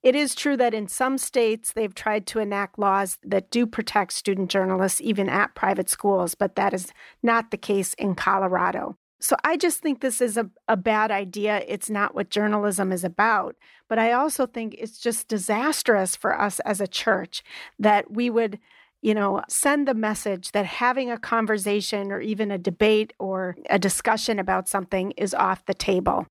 it 0.04 0.16
is 0.16 0.36
true 0.36 0.56
that 0.58 0.74
in 0.74 0.88
some 0.88 1.18
states 1.18 1.74
they've 1.74 1.94
tried 1.94 2.28
to 2.28 2.40
enact 2.40 2.80
laws 2.80 3.18
that 3.24 3.50
do 3.52 3.66
protect 3.66 4.14
student 4.14 4.50
journalists 4.50 5.02
even 5.02 5.28
at 5.28 5.56
private 5.56 5.90
schools, 5.90 6.36
but 6.36 6.56
that 6.56 6.74
is 6.74 6.94
not 7.24 7.52
the 7.52 7.58
case 7.58 7.94
in 7.96 8.16
Colorado. 8.16 8.96
So 9.20 9.36
I 9.44 9.58
just 9.58 9.80
think 9.80 10.00
this 10.00 10.22
is 10.22 10.38
a, 10.38 10.50
a 10.68 10.78
bad 10.78 11.10
idea. 11.10 11.64
It's 11.68 11.90
not 11.90 12.14
what 12.14 12.30
journalism 12.30 12.92
is 12.92 13.04
about. 13.04 13.56
But 13.90 13.98
I 13.98 14.12
also 14.12 14.46
think 14.46 14.76
it's 14.78 15.00
just 15.00 15.28
disastrous 15.28 16.16
for 16.16 16.40
us 16.40 16.60
as 16.62 16.80
a 16.80 16.88
church 16.88 17.44
that 17.80 18.12
we 18.12 18.30
would 18.30 18.60
you 19.08 19.14
know, 19.14 19.42
send 19.48 19.88
the 19.88 19.94
message 19.94 20.52
that 20.52 20.66
having 20.66 21.10
a 21.10 21.18
conversation 21.18 22.12
or 22.12 22.20
even 22.20 22.52
a 22.52 22.58
debate 22.58 23.14
or 23.20 23.56
a 23.70 23.80
discussion 23.80 24.38
about 24.38 24.68
something 24.68 25.12
is 25.12 25.34
off 25.34 25.64
the 25.66 25.74
table 25.74 26.28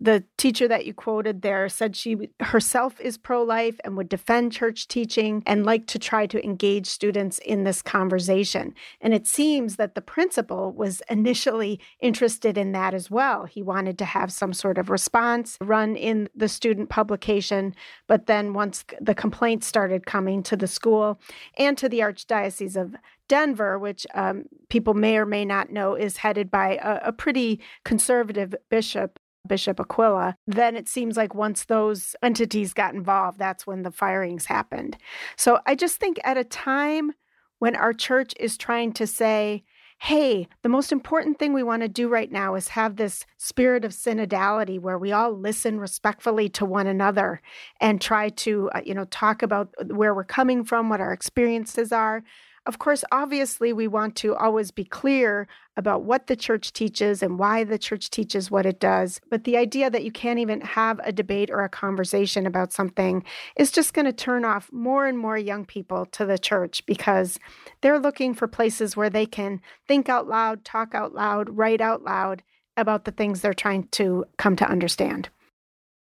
the 0.00 0.24
teacher 0.36 0.66
that 0.68 0.86
you 0.86 0.92
quoted 0.92 1.42
there 1.42 1.68
said 1.68 1.94
she 1.94 2.28
herself 2.40 3.00
is 3.00 3.16
pro 3.16 3.42
life 3.42 3.80
and 3.84 3.96
would 3.96 4.08
defend 4.08 4.52
church 4.52 4.88
teaching 4.88 5.42
and 5.46 5.64
like 5.64 5.86
to 5.86 5.98
try 5.98 6.26
to 6.26 6.44
engage 6.44 6.86
students 6.86 7.38
in 7.38 7.64
this 7.64 7.80
conversation. 7.80 8.74
And 9.00 9.14
it 9.14 9.26
seems 9.26 9.76
that 9.76 9.94
the 9.94 10.00
principal 10.00 10.72
was 10.72 11.00
initially 11.08 11.80
interested 12.00 12.58
in 12.58 12.72
that 12.72 12.92
as 12.92 13.10
well. 13.10 13.44
He 13.44 13.62
wanted 13.62 13.96
to 13.98 14.04
have 14.04 14.32
some 14.32 14.52
sort 14.52 14.78
of 14.78 14.90
response 14.90 15.56
run 15.60 15.96
in 15.96 16.28
the 16.34 16.48
student 16.48 16.88
publication. 16.88 17.74
But 18.08 18.26
then 18.26 18.52
once 18.52 18.84
the 19.00 19.14
complaints 19.14 19.66
started 19.66 20.06
coming 20.06 20.42
to 20.44 20.56
the 20.56 20.66
school 20.66 21.20
and 21.56 21.78
to 21.78 21.88
the 21.88 22.00
Archdiocese 22.00 22.76
of 22.76 22.96
Denver, 23.28 23.78
which 23.78 24.06
um, 24.14 24.44
people 24.68 24.94
may 24.94 25.16
or 25.16 25.24
may 25.24 25.44
not 25.44 25.70
know 25.70 25.94
is 25.94 26.18
headed 26.18 26.50
by 26.50 26.76
a, 26.76 27.08
a 27.08 27.12
pretty 27.12 27.60
conservative 27.84 28.54
bishop, 28.68 29.18
Bishop 29.46 29.80
Aquila, 29.80 30.36
then 30.46 30.76
it 30.76 30.88
seems 30.88 31.16
like 31.16 31.34
once 31.34 31.64
those 31.64 32.16
entities 32.22 32.72
got 32.72 32.94
involved, 32.94 33.38
that's 33.38 33.66
when 33.66 33.82
the 33.82 33.90
firings 33.90 34.46
happened. 34.46 34.96
So 35.36 35.60
I 35.66 35.74
just 35.74 35.96
think 35.96 36.18
at 36.24 36.38
a 36.38 36.44
time 36.44 37.12
when 37.58 37.76
our 37.76 37.92
church 37.92 38.34
is 38.38 38.56
trying 38.56 38.92
to 38.92 39.06
say, 39.06 39.64
hey, 39.98 40.46
the 40.62 40.68
most 40.68 40.92
important 40.92 41.38
thing 41.38 41.52
we 41.52 41.62
want 41.62 41.82
to 41.82 41.88
do 41.88 42.08
right 42.08 42.30
now 42.30 42.54
is 42.56 42.68
have 42.68 42.96
this 42.96 43.24
spirit 43.38 43.84
of 43.84 43.92
synodality 43.92 44.78
where 44.78 44.98
we 44.98 45.12
all 45.12 45.32
listen 45.32 45.78
respectfully 45.78 46.48
to 46.48 46.64
one 46.64 46.86
another 46.86 47.40
and 47.80 48.00
try 48.00 48.28
to, 48.28 48.68
uh, 48.74 48.80
you 48.84 48.92
know, 48.92 49.06
talk 49.06 49.42
about 49.42 49.72
where 49.86 50.14
we're 50.14 50.24
coming 50.24 50.64
from, 50.64 50.88
what 50.88 51.00
our 51.00 51.12
experiences 51.12 51.92
are. 51.92 52.22
Of 52.66 52.78
course, 52.78 53.04
obviously, 53.12 53.74
we 53.74 53.86
want 53.86 54.16
to 54.16 54.34
always 54.34 54.70
be 54.70 54.84
clear 54.84 55.46
about 55.76 56.04
what 56.04 56.28
the 56.28 56.36
church 56.36 56.72
teaches 56.72 57.22
and 57.22 57.38
why 57.38 57.62
the 57.62 57.78
church 57.78 58.08
teaches 58.08 58.50
what 58.50 58.64
it 58.64 58.80
does. 58.80 59.20
But 59.28 59.44
the 59.44 59.58
idea 59.58 59.90
that 59.90 60.02
you 60.02 60.10
can't 60.10 60.38
even 60.38 60.62
have 60.62 60.98
a 61.04 61.12
debate 61.12 61.50
or 61.50 61.62
a 61.62 61.68
conversation 61.68 62.46
about 62.46 62.72
something 62.72 63.22
is 63.56 63.70
just 63.70 63.92
going 63.92 64.06
to 64.06 64.14
turn 64.14 64.46
off 64.46 64.72
more 64.72 65.06
and 65.06 65.18
more 65.18 65.36
young 65.36 65.66
people 65.66 66.06
to 66.06 66.24
the 66.24 66.38
church 66.38 66.86
because 66.86 67.38
they're 67.82 67.98
looking 67.98 68.32
for 68.32 68.48
places 68.48 68.96
where 68.96 69.10
they 69.10 69.26
can 69.26 69.60
think 69.86 70.08
out 70.08 70.26
loud, 70.26 70.64
talk 70.64 70.94
out 70.94 71.14
loud, 71.14 71.50
write 71.50 71.82
out 71.82 72.02
loud 72.02 72.42
about 72.78 73.04
the 73.04 73.12
things 73.12 73.42
they're 73.42 73.52
trying 73.52 73.88
to 73.88 74.24
come 74.38 74.56
to 74.56 74.68
understand. 74.68 75.28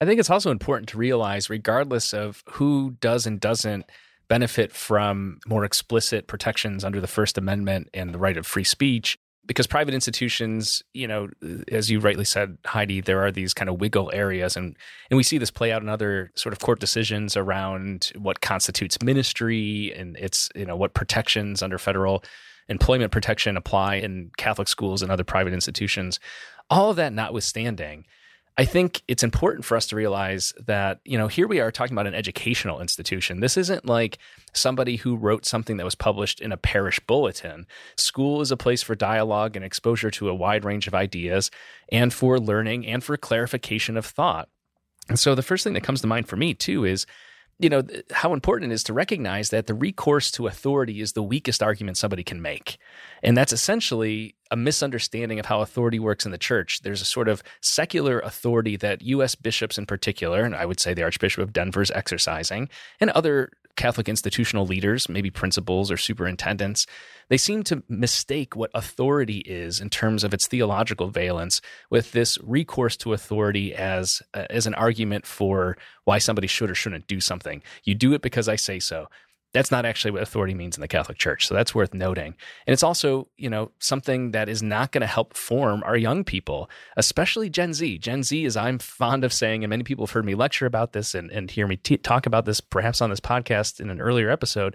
I 0.01 0.05
think 0.05 0.21
it's 0.21 0.31
also 0.31 0.51
important 0.51 0.89
to 0.91 0.99
realize, 0.99 1.51
regardless 1.51 2.15
of 2.15 2.45
who 2.51 2.97
does 3.01 3.27
and 3.27 3.41
doesn't 3.41 3.87
benefit 4.29 4.73
from 4.73 5.39
more 5.47 5.65
explicit 5.65 6.27
protections 6.27 6.85
under 6.85 7.01
the 7.01 7.07
First 7.07 7.39
Amendment 7.39 7.89
and 7.95 8.13
the 8.13 8.19
right 8.19 8.37
of 8.37 8.47
free 8.47 8.65
speech. 8.65 9.19
Because 9.47 9.67
private 9.67 9.93
institutions, 9.93 10.83
you 10.95 11.07
know, 11.07 11.29
as 11.71 11.91
you 11.91 12.01
rightly 12.01 12.25
said, 12.25 12.57
Heidi, 12.65 13.03
there 13.03 13.23
are 13.23 13.31
these 13.31 13.53
kind 13.53 13.69
of 13.69 13.79
wiggle 13.79 14.11
areas, 14.15 14.57
and 14.57 14.75
and 15.11 15.19
we 15.19 15.23
see 15.23 15.37
this 15.37 15.51
play 15.51 15.71
out 15.71 15.83
in 15.83 15.91
other 15.91 16.31
sort 16.35 16.55
of 16.55 16.61
court 16.61 16.81
decisions 16.81 17.37
around 17.37 18.11
what 18.17 18.41
constitutes 18.41 19.03
ministry 19.03 19.93
and 19.95 20.17
it's 20.17 20.49
you 20.55 20.65
know 20.65 20.77
what 20.77 20.95
protections 20.95 21.63
under 21.63 21.77
federal 21.77 22.25
employment 22.69 23.13
protection 23.13 23.59
apply 23.59 23.97
in 23.97 24.31
Catholic 24.39 24.69
schools 24.69 25.03
and 25.03 25.13
other 25.13 25.25
private 25.25 25.53
institutions. 25.53 26.19
All 26.71 26.89
of 26.89 26.97
that 26.97 27.13
notwithstanding, 27.13 28.07
I 28.57 28.65
think 28.65 29.03
it's 29.09 29.25
important 29.25 29.65
for 29.65 29.77
us 29.77 29.89
to 29.89 29.97
realize 29.97 30.53
that, 30.67 31.01
you 31.05 31.19
know, 31.19 31.27
here 31.27 31.49
we 31.49 31.59
are 31.59 31.73
talking 31.73 31.95
about 31.95 32.07
an 32.07 32.15
educational 32.15 32.81
institution. 32.81 33.41
This 33.41 33.57
isn't 33.57 33.85
like 33.85 34.19
somebody 34.53 34.95
who 34.95 35.17
wrote 35.17 35.45
something 35.45 35.77
that 35.77 35.85
was 35.85 35.97
published 35.97 36.41
in 36.41 36.53
a 36.53 36.57
parish 36.57 37.01
bulletin. 37.01 37.67
School 37.97 38.41
is 38.41 38.53
a 38.53 38.57
place 38.57 38.81
for 38.81 38.95
dialogue 38.95 39.57
and 39.57 39.65
exposure 39.65 40.11
to 40.13 40.29
a 40.29 40.35
wide 40.35 40.65
range 40.65 40.87
of 40.87 40.95
ideas 40.95 41.51
and 41.91 42.15
for 42.15 42.39
learning 42.39 42.87
and 42.87 43.03
for 43.03 43.17
clarification 43.17 43.97
of 43.97 44.07
thought. 44.07 44.49
And 45.09 45.19
so 45.19 45.35
the 45.35 45.43
first 45.43 45.65
thing 45.65 45.75
that 45.75 45.83
comes 45.83 46.01
to 46.03 46.07
mind 46.07 46.29
for 46.29 46.37
me, 46.37 46.55
too, 46.55 46.85
is 46.85 47.07
you 47.59 47.69
know 47.69 47.83
how 48.11 48.33
important 48.33 48.73
it 48.73 48.75
is 48.75 48.83
to 48.85 48.93
recognize 48.93 49.51
that 49.51 49.67
the 49.67 49.75
recourse 49.75 50.31
to 50.33 50.47
authority 50.47 51.01
is 51.01 51.13
the 51.13 51.23
weakest 51.23 51.63
argument 51.63 51.97
somebody 51.97 52.25
can 52.25 52.43
make 52.43 52.79
and 53.23 53.37
that's 53.37 53.53
essentially 53.53 54.35
a 54.55 54.57
misunderstanding 54.57 55.41
of 55.41 55.47
how 55.47 55.61
authority 55.61 55.99
works 55.99 56.25
in 56.25 56.31
the 56.31 56.39
church 56.39 56.81
there's 56.83 57.03
a 57.03 57.05
sort 57.05 57.29
of 57.29 57.43
secular 57.61 58.21
authority 58.21 58.77
that 58.77 59.03
us 59.03 59.35
bishops 59.35 59.77
in 59.77 59.85
particular 59.85 60.43
and 60.43 60.55
i 60.55 60.65
would 60.65 60.79
say 60.79 60.95
the 60.95 61.03
archbishop 61.03 61.43
of 61.43 61.53
denver 61.53 61.83
is 61.83 61.91
exercising 61.91 62.69
and 63.01 63.11
other 63.11 63.51
Catholic 63.77 64.09
institutional 64.09 64.67
leaders, 64.67 65.09
maybe 65.09 65.31
principals 65.31 65.91
or 65.91 65.97
superintendents, 65.97 66.87
they 67.29 67.37
seem 67.37 67.65
to 67.65 67.83
mistake 67.89 68.55
what 68.55 68.71
authority 68.75 69.39
is 69.39 69.81
in 69.81 69.91
terms 69.91 70.23
of 70.23 70.33
its 70.33 70.47
theological 70.47 71.09
valence 71.09 71.61
with 71.91 72.13
this 72.13 72.39
recourse 72.43 72.97
to 72.99 73.13
authority 73.13 73.75
as 73.75 74.23
uh, 74.35 74.47
as 74.51 74.67
an 74.67 74.75
argument 74.75 75.27
for 75.27 75.77
why 76.05 76.19
somebody 76.19 76.47
should 76.47 76.71
or 76.71 76.75
shouldn't 76.75 77.07
do 77.07 77.21
something. 77.21 77.63
You 77.83 77.95
do 77.95 78.13
it 78.13 78.23
because 78.23 78.49
I 78.49 78.57
say 78.57 78.79
so. 78.79 79.09
That's 79.55 79.71
not 79.71 79.87
actually 79.87 80.11
what 80.11 80.23
authority 80.23 80.53
means 80.53 80.77
in 80.77 80.81
the 80.81 80.89
Catholic 80.89 81.17
Church. 81.17 81.47
So 81.47 81.55
that's 81.55 81.75
worth 81.75 81.95
noting. 81.95 82.35
And 82.67 82.73
it's 82.73 82.83
also, 82.83 83.29
you 83.37 83.49
know, 83.49 83.71
something 83.79 84.33
that 84.33 84.49
is 84.49 84.65
not 84.65 84.91
going 84.91 85.03
to 85.03 85.07
help 85.07 85.37
form 85.37 85.83
our 85.87 85.97
young 85.97 86.25
people, 86.25 86.69
especially 86.97 87.49
Gen 87.49 87.73
Z. 87.73 87.99
Gen 87.99 88.25
Z, 88.25 88.45
as 88.45 88.57
I'm 88.57 88.81
fond 88.81 89.23
of 89.23 89.33
saying, 89.33 89.63
and 89.63 89.71
many 89.71 89.85
people 89.85 90.07
have 90.07 90.13
heard 90.13 90.25
me 90.25 90.35
lecture 90.35 90.67
about 90.67 90.93
this 90.93 91.15
and, 91.15 91.31
and 91.31 91.49
hear 91.49 91.69
me 91.69 91.77
t- 91.77 91.97
talk 91.97 92.27
about 92.27 92.47
this 92.47 92.61
perhaps 92.61 93.01
on 93.01 93.11
this 93.11 93.21
podcast 93.21 93.81
in 93.81 93.91
an 93.91 94.01
earlier 94.01 94.29
episode. 94.29 94.75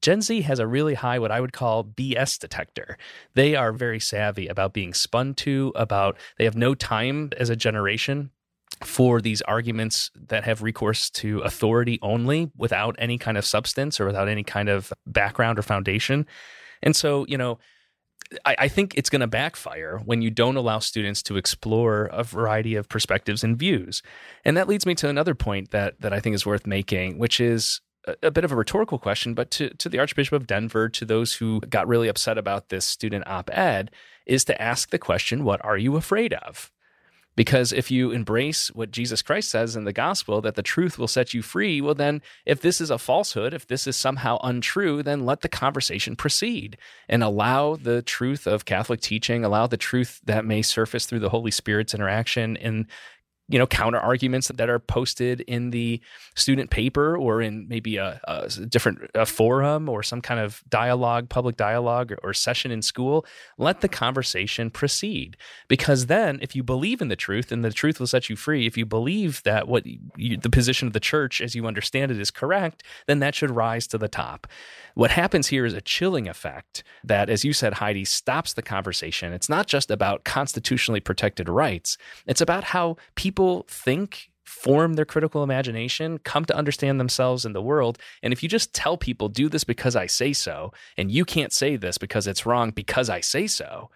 Gen 0.00 0.20
Z 0.20 0.42
has 0.42 0.60
a 0.60 0.66
really 0.66 0.94
high, 0.94 1.18
what 1.18 1.32
I 1.32 1.40
would 1.40 1.52
call 1.52 1.84
BS 1.84 2.38
detector. 2.38 2.98
They 3.34 3.56
are 3.56 3.72
very 3.72 3.98
savvy 3.98 4.46
about 4.46 4.72
being 4.72 4.94
spun 4.94 5.34
to, 5.34 5.72
about 5.74 6.16
they 6.38 6.44
have 6.44 6.56
no 6.56 6.74
time 6.74 7.30
as 7.36 7.50
a 7.50 7.56
generation 7.56 8.30
for 8.84 9.20
these 9.20 9.42
arguments 9.42 10.10
that 10.28 10.44
have 10.44 10.62
recourse 10.62 11.10
to 11.10 11.40
authority 11.40 11.98
only 12.02 12.50
without 12.56 12.96
any 12.98 13.18
kind 13.18 13.36
of 13.36 13.44
substance 13.44 14.00
or 14.00 14.06
without 14.06 14.28
any 14.28 14.42
kind 14.42 14.68
of 14.68 14.92
background 15.06 15.58
or 15.58 15.62
foundation. 15.62 16.26
And 16.82 16.96
so, 16.96 17.24
you 17.28 17.38
know, 17.38 17.58
I, 18.44 18.56
I 18.60 18.68
think 18.68 18.94
it's 18.96 19.10
going 19.10 19.20
to 19.20 19.26
backfire 19.26 20.00
when 20.04 20.22
you 20.22 20.30
don't 20.30 20.56
allow 20.56 20.78
students 20.78 21.22
to 21.24 21.36
explore 21.36 22.06
a 22.06 22.24
variety 22.24 22.74
of 22.74 22.88
perspectives 22.88 23.44
and 23.44 23.58
views. 23.58 24.02
And 24.44 24.56
that 24.56 24.68
leads 24.68 24.86
me 24.86 24.94
to 24.96 25.08
another 25.08 25.34
point 25.34 25.70
that 25.70 26.00
that 26.00 26.12
I 26.12 26.20
think 26.20 26.34
is 26.34 26.46
worth 26.46 26.66
making, 26.66 27.18
which 27.18 27.40
is 27.40 27.80
a, 28.06 28.16
a 28.24 28.30
bit 28.30 28.44
of 28.44 28.52
a 28.52 28.56
rhetorical 28.56 28.98
question, 28.98 29.34
but 29.34 29.50
to, 29.52 29.70
to 29.70 29.88
the 29.88 29.98
Archbishop 29.98 30.34
of 30.34 30.46
Denver, 30.46 30.88
to 30.88 31.04
those 31.04 31.34
who 31.34 31.60
got 31.60 31.88
really 31.88 32.08
upset 32.08 32.38
about 32.38 32.68
this 32.68 32.84
student 32.84 33.26
op 33.26 33.50
ed, 33.52 33.90
is 34.26 34.44
to 34.44 34.60
ask 34.60 34.90
the 34.90 34.98
question, 34.98 35.44
what 35.44 35.64
are 35.64 35.76
you 35.76 35.96
afraid 35.96 36.32
of? 36.34 36.70
Because 37.34 37.72
if 37.72 37.90
you 37.90 38.10
embrace 38.10 38.68
what 38.68 38.90
Jesus 38.90 39.22
Christ 39.22 39.50
says 39.50 39.74
in 39.74 39.84
the 39.84 39.92
gospel, 39.92 40.40
that 40.42 40.54
the 40.54 40.62
truth 40.62 40.98
will 40.98 41.08
set 41.08 41.32
you 41.32 41.40
free, 41.40 41.80
well, 41.80 41.94
then 41.94 42.20
if 42.44 42.60
this 42.60 42.80
is 42.80 42.90
a 42.90 42.98
falsehood, 42.98 43.54
if 43.54 43.66
this 43.66 43.86
is 43.86 43.96
somehow 43.96 44.38
untrue, 44.42 45.02
then 45.02 45.24
let 45.24 45.40
the 45.40 45.48
conversation 45.48 46.14
proceed 46.14 46.76
and 47.08 47.22
allow 47.22 47.76
the 47.76 48.02
truth 48.02 48.46
of 48.46 48.66
Catholic 48.66 49.00
teaching, 49.00 49.44
allow 49.44 49.66
the 49.66 49.76
truth 49.76 50.20
that 50.24 50.44
may 50.44 50.60
surface 50.60 51.06
through 51.06 51.20
the 51.20 51.30
Holy 51.30 51.50
Spirit's 51.50 51.94
interaction 51.94 52.56
in 52.56 52.86
you 53.52 53.58
know 53.58 53.66
counter 53.66 53.98
arguments 53.98 54.48
that 54.48 54.70
are 54.70 54.78
posted 54.78 55.42
in 55.42 55.70
the 55.70 56.00
student 56.34 56.70
paper 56.70 57.16
or 57.16 57.42
in 57.42 57.68
maybe 57.68 57.98
a, 57.98 58.18
a 58.24 58.48
different 58.48 59.10
a 59.14 59.26
forum 59.26 59.90
or 59.90 60.02
some 60.02 60.22
kind 60.22 60.40
of 60.40 60.62
dialogue 60.70 61.28
public 61.28 61.56
dialogue 61.58 62.10
or, 62.10 62.18
or 62.22 62.32
session 62.32 62.70
in 62.70 62.80
school 62.80 63.26
let 63.58 63.82
the 63.82 63.88
conversation 63.88 64.70
proceed. 64.70 65.36
Because 65.68 66.06
then 66.06 66.38
if 66.40 66.56
you 66.56 66.62
believe 66.62 67.02
in 67.02 67.08
the 67.08 67.16
truth 67.16 67.52
and 67.52 67.62
the 67.62 67.70
truth 67.70 68.00
will 68.00 68.06
set 68.06 68.30
you 68.30 68.36
free 68.36 68.66
if 68.66 68.78
you 68.78 68.86
believe 68.86 69.42
that 69.42 69.68
what 69.68 69.84
you, 70.16 70.38
the 70.38 70.48
position 70.48 70.86
of 70.86 70.94
the 70.94 71.00
church 71.00 71.42
as 71.42 71.54
you 71.54 71.66
understand 71.66 72.10
it 72.10 72.18
is 72.18 72.30
correct 72.30 72.82
then 73.06 73.18
that 73.18 73.34
should 73.34 73.50
rise 73.50 73.86
to 73.86 73.98
the 73.98 74.08
top. 74.08 74.46
What 74.94 75.10
happens 75.10 75.48
here 75.48 75.66
is 75.66 75.74
a 75.74 75.82
chilling 75.82 76.26
effect 76.26 76.82
that 77.04 77.28
as 77.28 77.44
you 77.44 77.52
said 77.52 77.74
heidi 77.74 78.06
stops 78.06 78.54
the 78.54 78.62
conversation. 78.62 79.34
It's 79.34 79.50
not 79.50 79.66
just 79.66 79.90
about 79.90 80.24
constitutionally 80.24 81.00
protected 81.00 81.50
rights. 81.50 81.98
It's 82.26 82.40
about 82.40 82.64
how 82.64 82.96
people 83.14 83.41
think 83.68 84.30
form 84.44 84.94
their 84.94 85.04
critical 85.04 85.42
imagination, 85.42 86.18
come 86.18 86.44
to 86.44 86.56
understand 86.56 87.00
themselves 87.00 87.44
in 87.44 87.52
the 87.52 87.62
world. 87.62 87.98
And 88.22 88.32
if 88.32 88.42
you 88.42 88.48
just 88.48 88.74
tell 88.74 88.96
people, 88.96 89.28
do 89.28 89.48
this 89.48 89.64
because 89.64 89.96
I 89.96 90.06
say 90.06 90.32
so, 90.32 90.72
and 90.96 91.10
you 91.10 91.24
can't 91.24 91.52
say 91.52 91.76
this 91.76 91.98
because 91.98 92.26
it's 92.26 92.46
wrong 92.46 92.70
because 92.70 93.08
I 93.08 93.20
say 93.20 93.46
so, 93.46 93.90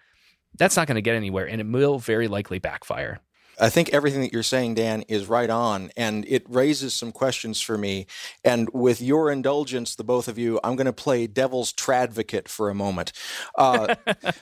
that's 0.57 0.75
not 0.75 0.87
going 0.87 0.95
to 0.95 1.01
get 1.01 1.15
anywhere 1.15 1.47
and 1.47 1.61
it 1.61 1.67
will 1.67 1.99
very 1.99 2.27
likely 2.27 2.59
backfire. 2.59 3.19
I 3.59 3.69
think 3.69 3.89
everything 3.89 4.21
that 4.21 4.31
you're 4.31 4.43
saying, 4.43 4.75
Dan, 4.75 5.03
is 5.03 5.27
right 5.27 5.49
on, 5.49 5.91
and 5.97 6.25
it 6.27 6.43
raises 6.47 6.93
some 6.93 7.11
questions 7.11 7.59
for 7.59 7.77
me. 7.77 8.05
And 8.43 8.69
with 8.71 9.01
your 9.01 9.31
indulgence, 9.31 9.95
the 9.95 10.03
both 10.03 10.27
of 10.27 10.37
you, 10.37 10.59
I'm 10.63 10.75
going 10.75 10.85
to 10.85 10.93
play 10.93 11.27
devil's 11.27 11.73
tradvocate 11.73 12.47
for 12.47 12.69
a 12.69 12.75
moment. 12.75 13.11
Uh, 13.57 13.95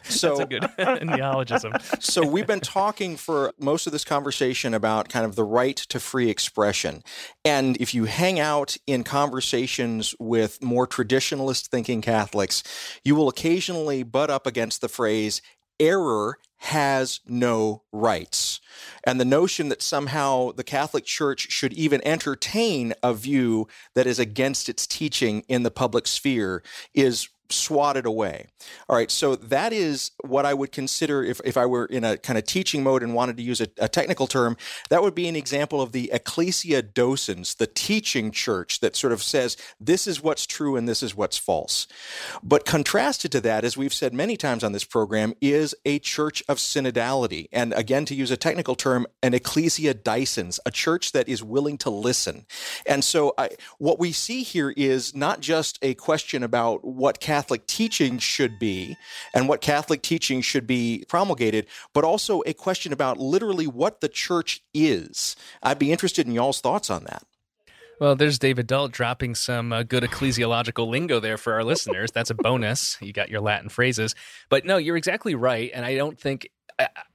so, 0.04 0.38
That's 0.38 0.40
a 0.40 0.46
good 0.46 1.06
neologism. 1.06 1.74
so 2.00 2.26
we've 2.26 2.48
been 2.48 2.60
talking 2.60 3.16
for 3.16 3.54
most 3.60 3.88
of 3.88 3.94
this 3.94 4.04
conversation 4.04 4.74
about 4.74 5.10
kind 5.10 5.26
of 5.26 5.36
the 5.36 5.44
right 5.44 5.78
to 5.78 6.00
free 6.00 6.30
expression, 6.30 7.04
and 7.46 7.78
if 7.78 7.94
you 7.94 8.06
hang 8.06 8.40
out 8.40 8.76
in 8.86 9.04
conversations 9.04 10.14
with 10.20 10.62
more 10.62 10.88
traditionalist 10.88 11.68
thinking 11.68 12.02
Catholics, 12.02 12.64
you 13.04 13.16
will 13.16 13.30
occasionally 13.30 14.04
butt 14.04 14.30
up 14.30 14.46
against 14.46 14.82
the 14.82 14.90
phrase 14.90 15.42
error 15.80 16.38
has 16.58 17.20
no 17.28 17.84
rights. 17.92 18.60
And 19.04 19.20
the 19.20 19.26
notion 19.26 19.70
that 19.70 19.82
somehow 19.82 20.52
the 20.52 20.64
Catholic 20.64 21.06
Church 21.06 21.52
should 21.52 21.74
even 21.74 22.06
entertain 22.06 22.94
a 23.04 23.14
view 23.14 23.68
that 23.94 24.08
is 24.08 24.20
against 24.20 24.70
its 24.70 24.88
teaching 24.88 25.44
in 25.48 25.64
the 25.64 25.72
public 25.72 26.08
sphere 26.08 26.64
is 26.94 27.30
swatted 27.50 28.06
away. 28.06 28.48
All 28.90 28.96
right, 28.96 29.12
so 29.12 29.36
that 29.36 29.74
is 29.74 30.12
what 30.24 30.46
I 30.46 30.54
would 30.54 30.72
consider 30.72 31.24
if, 31.24 31.42
if 31.44 31.58
I 31.58 31.66
were 31.66 31.86
in 31.86 32.04
a 32.04 32.18
kind 32.18 32.38
of 32.38 32.46
teaching 32.46 32.84
mode 32.84 33.04
and 33.04 33.14
wanted 33.14 33.38
to 33.38 33.44
use 33.44 33.62
a, 33.62 33.68
a 33.80 33.88
technical 33.88 34.28
term, 34.28 34.58
that 34.90 35.02
would 35.02 35.16
be 35.16 35.28
an 35.28 35.36
example 35.36 35.82
of 35.82 35.92
the 35.92 36.12
ecclesia 36.12 36.82
docens, 36.84 37.58
the 37.58 37.68
teaching 37.68 38.32
church 38.32 38.80
that 38.80 38.96
sort 38.96 39.14
of 39.14 39.22
says 39.22 39.58
this 39.80 40.08
is 40.08 40.22
what's 40.22 40.46
true 40.46 40.76
and 40.76 40.88
this 40.88 41.04
is 41.04 41.16
what's 41.16 41.38
false. 41.38 41.88
But 42.44 42.66
contrasted 42.66 43.32
to 43.34 43.42
that, 43.42 43.64
as 43.64 43.78
we've 43.78 43.94
said 43.94 44.14
many 44.14 44.38
times 44.38 44.64
on 44.64 44.72
this 44.72 44.84
program, 44.84 45.34
is 45.42 45.76
a 45.86 46.00
church 46.00 46.44
of 46.48 46.58
synodality. 46.58 47.48
And 47.52 47.74
again, 47.74 48.06
to 48.06 48.16
use 48.16 48.32
a 48.32 48.38
technical 48.38 48.76
term, 48.76 49.08
an 49.22 49.34
ecclesia 49.34 49.94
discens, 49.94 50.60
a 50.66 50.72
church 50.72 51.12
that 51.12 51.30
is 51.30 51.44
willing 51.44 51.78
to 51.80 51.90
listen. 51.90 52.46
And 52.86 53.04
so 53.04 53.34
I, 53.38 53.50
what 53.78 54.00
we 54.00 54.12
see 54.12 54.44
here 54.44 54.72
is 54.76 55.16
not 55.16 55.40
just 55.40 55.80
a 55.82 55.94
question 55.96 56.44
about 56.44 56.84
what 56.84 57.20
Catholic 57.36 57.68
teaching 57.68 58.18
should 58.18 58.58
be 58.58 58.96
and 59.34 59.50
what 59.50 59.60
Catholic 59.60 60.02
teaching 60.02 60.40
should 60.40 60.66
be 60.66 61.04
promulgated, 61.10 61.68
but 61.94 62.06
also 62.06 62.42
a 62.46 62.54
question 62.54 62.94
about 62.94 63.18
literally 63.20 63.68
what 63.68 64.00
the 64.00 64.08
church 64.08 64.64
is. 64.74 65.36
I'd 65.62 65.78
be 65.78 65.92
interested 65.92 66.28
in 66.28 66.34
y'all's 66.34 66.62
thoughts 66.62 66.90
on 66.90 67.04
that. 67.04 67.24
Well, 68.00 68.16
there's 68.16 68.40
David 68.40 68.68
Dault 68.68 68.94
dropping 68.94 69.36
some 69.36 69.74
uh, 69.74 69.84
good 69.84 70.04
ecclesiological 70.04 70.88
lingo 70.88 71.20
there 71.20 71.38
for 71.38 71.52
our 71.52 71.66
listeners. 71.66 72.10
That's 72.14 72.30
a 72.30 72.36
bonus. 72.36 72.98
You 73.02 73.12
got 73.12 73.28
your 73.28 73.42
Latin 73.42 73.68
phrases. 73.68 74.16
But 74.48 74.64
no, 74.64 74.78
you're 74.78 74.96
exactly 74.96 75.36
right. 75.36 75.72
And 75.74 75.86
I 75.86 75.96
don't 75.96 76.18
think, 76.18 76.50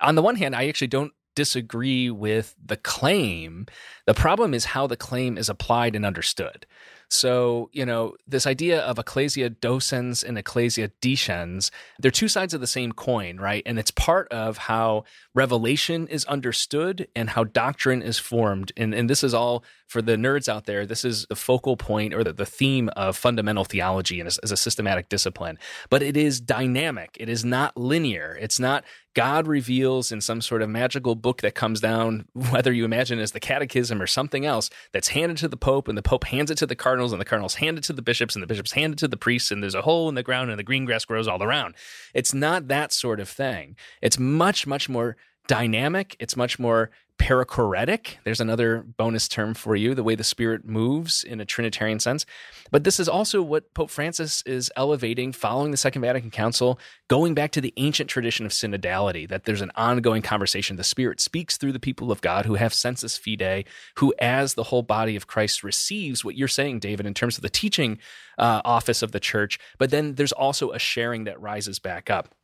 on 0.00 0.16
the 0.16 0.22
one 0.22 0.36
hand, 0.36 0.54
I 0.54 0.68
actually 0.68 0.88
don't 0.88 1.12
disagree 1.34 2.10
with 2.10 2.54
the 2.62 2.76
claim. 2.76 3.64
The 4.06 4.12
problem 4.12 4.52
is 4.52 4.66
how 4.66 4.86
the 4.86 4.98
claim 4.98 5.38
is 5.38 5.48
applied 5.48 5.96
and 5.96 6.04
understood. 6.04 6.66
So, 7.10 7.70
you 7.72 7.84
know, 7.84 8.14
this 8.26 8.46
idea 8.46 8.80
of 8.82 8.98
ecclesia 8.98 9.50
docens 9.50 10.22
and 10.22 10.38
ecclesia 10.38 10.90
discens, 11.02 11.70
they're 11.98 12.12
two 12.12 12.28
sides 12.28 12.54
of 12.54 12.60
the 12.60 12.68
same 12.68 12.92
coin, 12.92 13.38
right? 13.38 13.64
And 13.66 13.80
it's 13.80 13.90
part 13.90 14.28
of 14.28 14.56
how 14.58 15.04
revelation 15.34 16.06
is 16.06 16.24
understood 16.26 17.08
and 17.16 17.30
how 17.30 17.44
doctrine 17.44 18.00
is 18.00 18.18
formed. 18.18 18.72
And, 18.76 18.94
and 18.94 19.10
this 19.10 19.24
is 19.24 19.34
all 19.34 19.64
for 19.88 20.00
the 20.00 20.14
nerds 20.14 20.48
out 20.48 20.66
there. 20.66 20.86
This 20.86 21.04
is 21.04 21.26
the 21.26 21.34
focal 21.34 21.76
point 21.76 22.14
or 22.14 22.22
the, 22.22 22.32
the 22.32 22.46
theme 22.46 22.88
of 22.90 23.16
fundamental 23.16 23.64
theology 23.64 24.20
as, 24.20 24.38
as 24.38 24.52
a 24.52 24.56
systematic 24.56 25.08
discipline. 25.08 25.58
But 25.88 26.02
it 26.02 26.16
is 26.16 26.40
dynamic, 26.40 27.16
it 27.18 27.28
is 27.28 27.44
not 27.44 27.76
linear. 27.76 28.38
It's 28.40 28.60
not 28.60 28.84
God 29.14 29.46
reveals 29.46 30.12
in 30.12 30.20
some 30.20 30.40
sort 30.40 30.62
of 30.62 30.68
magical 30.68 31.14
book 31.14 31.40
that 31.42 31.54
comes 31.54 31.80
down, 31.80 32.26
whether 32.50 32.72
you 32.72 32.84
imagine 32.84 33.18
it 33.18 33.22
as 33.22 33.32
the 33.32 33.40
catechism 33.40 34.00
or 34.00 34.06
something 34.06 34.46
else, 34.46 34.70
that's 34.92 35.08
handed 35.08 35.38
to 35.38 35.48
the 35.48 35.56
Pope, 35.56 35.88
and 35.88 35.98
the 35.98 36.02
Pope 36.02 36.24
hands 36.24 36.50
it 36.50 36.58
to 36.58 36.66
the 36.66 36.76
cardinals, 36.76 37.12
and 37.12 37.20
the 37.20 37.24
cardinals 37.24 37.56
hand 37.56 37.78
it 37.78 37.84
to 37.84 37.92
the 37.92 38.02
bishops, 38.02 38.34
and 38.34 38.42
the 38.42 38.46
bishops 38.46 38.72
hand 38.72 38.94
it 38.94 38.98
to 38.98 39.08
the 39.08 39.16
priests, 39.16 39.50
and 39.50 39.62
there's 39.62 39.74
a 39.74 39.82
hole 39.82 40.08
in 40.08 40.14
the 40.14 40.22
ground, 40.22 40.50
and 40.50 40.58
the 40.58 40.64
green 40.64 40.84
grass 40.84 41.04
grows 41.04 41.26
all 41.26 41.42
around. 41.42 41.74
It's 42.14 42.34
not 42.34 42.68
that 42.68 42.92
sort 42.92 43.20
of 43.20 43.28
thing. 43.28 43.76
It's 44.00 44.18
much, 44.18 44.66
much 44.66 44.88
more 44.88 45.16
dynamic. 45.46 46.16
It's 46.20 46.36
much 46.36 46.60
more 46.60 46.90
perichoretic. 47.20 48.16
There's 48.24 48.40
another 48.40 48.82
bonus 48.96 49.28
term 49.28 49.52
for 49.52 49.76
you, 49.76 49.94
the 49.94 50.02
way 50.02 50.14
the 50.14 50.24
Spirit 50.24 50.64
moves 50.64 51.22
in 51.22 51.38
a 51.38 51.44
Trinitarian 51.44 52.00
sense. 52.00 52.24
But 52.70 52.84
this 52.84 52.98
is 52.98 53.10
also 53.10 53.42
what 53.42 53.74
Pope 53.74 53.90
Francis 53.90 54.42
is 54.46 54.72
elevating 54.74 55.32
following 55.32 55.70
the 55.70 55.76
Second 55.76 56.00
Vatican 56.00 56.30
Council, 56.30 56.80
going 57.08 57.34
back 57.34 57.52
to 57.52 57.60
the 57.60 57.74
ancient 57.76 58.08
tradition 58.08 58.46
of 58.46 58.52
synodality, 58.52 59.28
that 59.28 59.44
there's 59.44 59.60
an 59.60 59.70
ongoing 59.76 60.22
conversation. 60.22 60.76
The 60.76 60.82
Spirit 60.82 61.20
speaks 61.20 61.58
through 61.58 61.72
the 61.72 61.78
people 61.78 62.10
of 62.10 62.22
God 62.22 62.46
who 62.46 62.54
have 62.54 62.72
sensus 62.72 63.18
fidei, 63.18 63.66
who, 63.98 64.14
as 64.18 64.54
the 64.54 64.64
whole 64.64 64.82
body 64.82 65.14
of 65.14 65.26
Christ, 65.26 65.62
receives 65.62 66.24
what 66.24 66.36
you're 66.36 66.48
saying, 66.48 66.78
David, 66.78 67.04
in 67.04 67.12
terms 67.12 67.36
of 67.36 67.42
the 67.42 67.50
teaching 67.50 67.98
uh, 68.38 68.62
office 68.64 69.02
of 69.02 69.12
the 69.12 69.20
church. 69.20 69.58
But 69.78 69.90
then 69.90 70.14
there's 70.14 70.32
also 70.32 70.70
a 70.70 70.78
sharing 70.78 71.24
that 71.24 71.38
rises 71.38 71.78
back 71.78 72.08
up. 72.08 72.34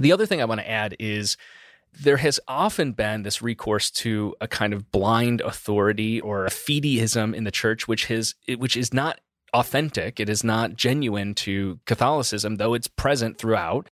The 0.00 0.12
other 0.12 0.24
thing 0.24 0.40
I 0.40 0.46
want 0.46 0.62
to 0.62 0.70
add 0.70 0.96
is 0.98 1.36
there 1.92 2.16
has 2.18 2.40
often 2.48 2.92
been 2.92 3.22
this 3.22 3.42
recourse 3.42 3.90
to 3.90 4.34
a 4.40 4.48
kind 4.48 4.72
of 4.72 4.90
blind 4.90 5.40
authority 5.40 6.20
or 6.20 6.46
a 6.46 6.50
fideism 6.50 7.34
in 7.34 7.44
the 7.44 7.50
church, 7.50 7.86
which 7.86 8.06
has 8.06 8.34
which 8.56 8.76
is 8.76 8.94
not 8.94 9.20
authentic. 9.52 10.18
It 10.18 10.28
is 10.28 10.42
not 10.42 10.74
genuine 10.74 11.34
to 11.34 11.80
Catholicism, 11.86 12.56
though 12.56 12.74
it's 12.74 12.88
present 12.88 13.38
throughout. 13.38 13.90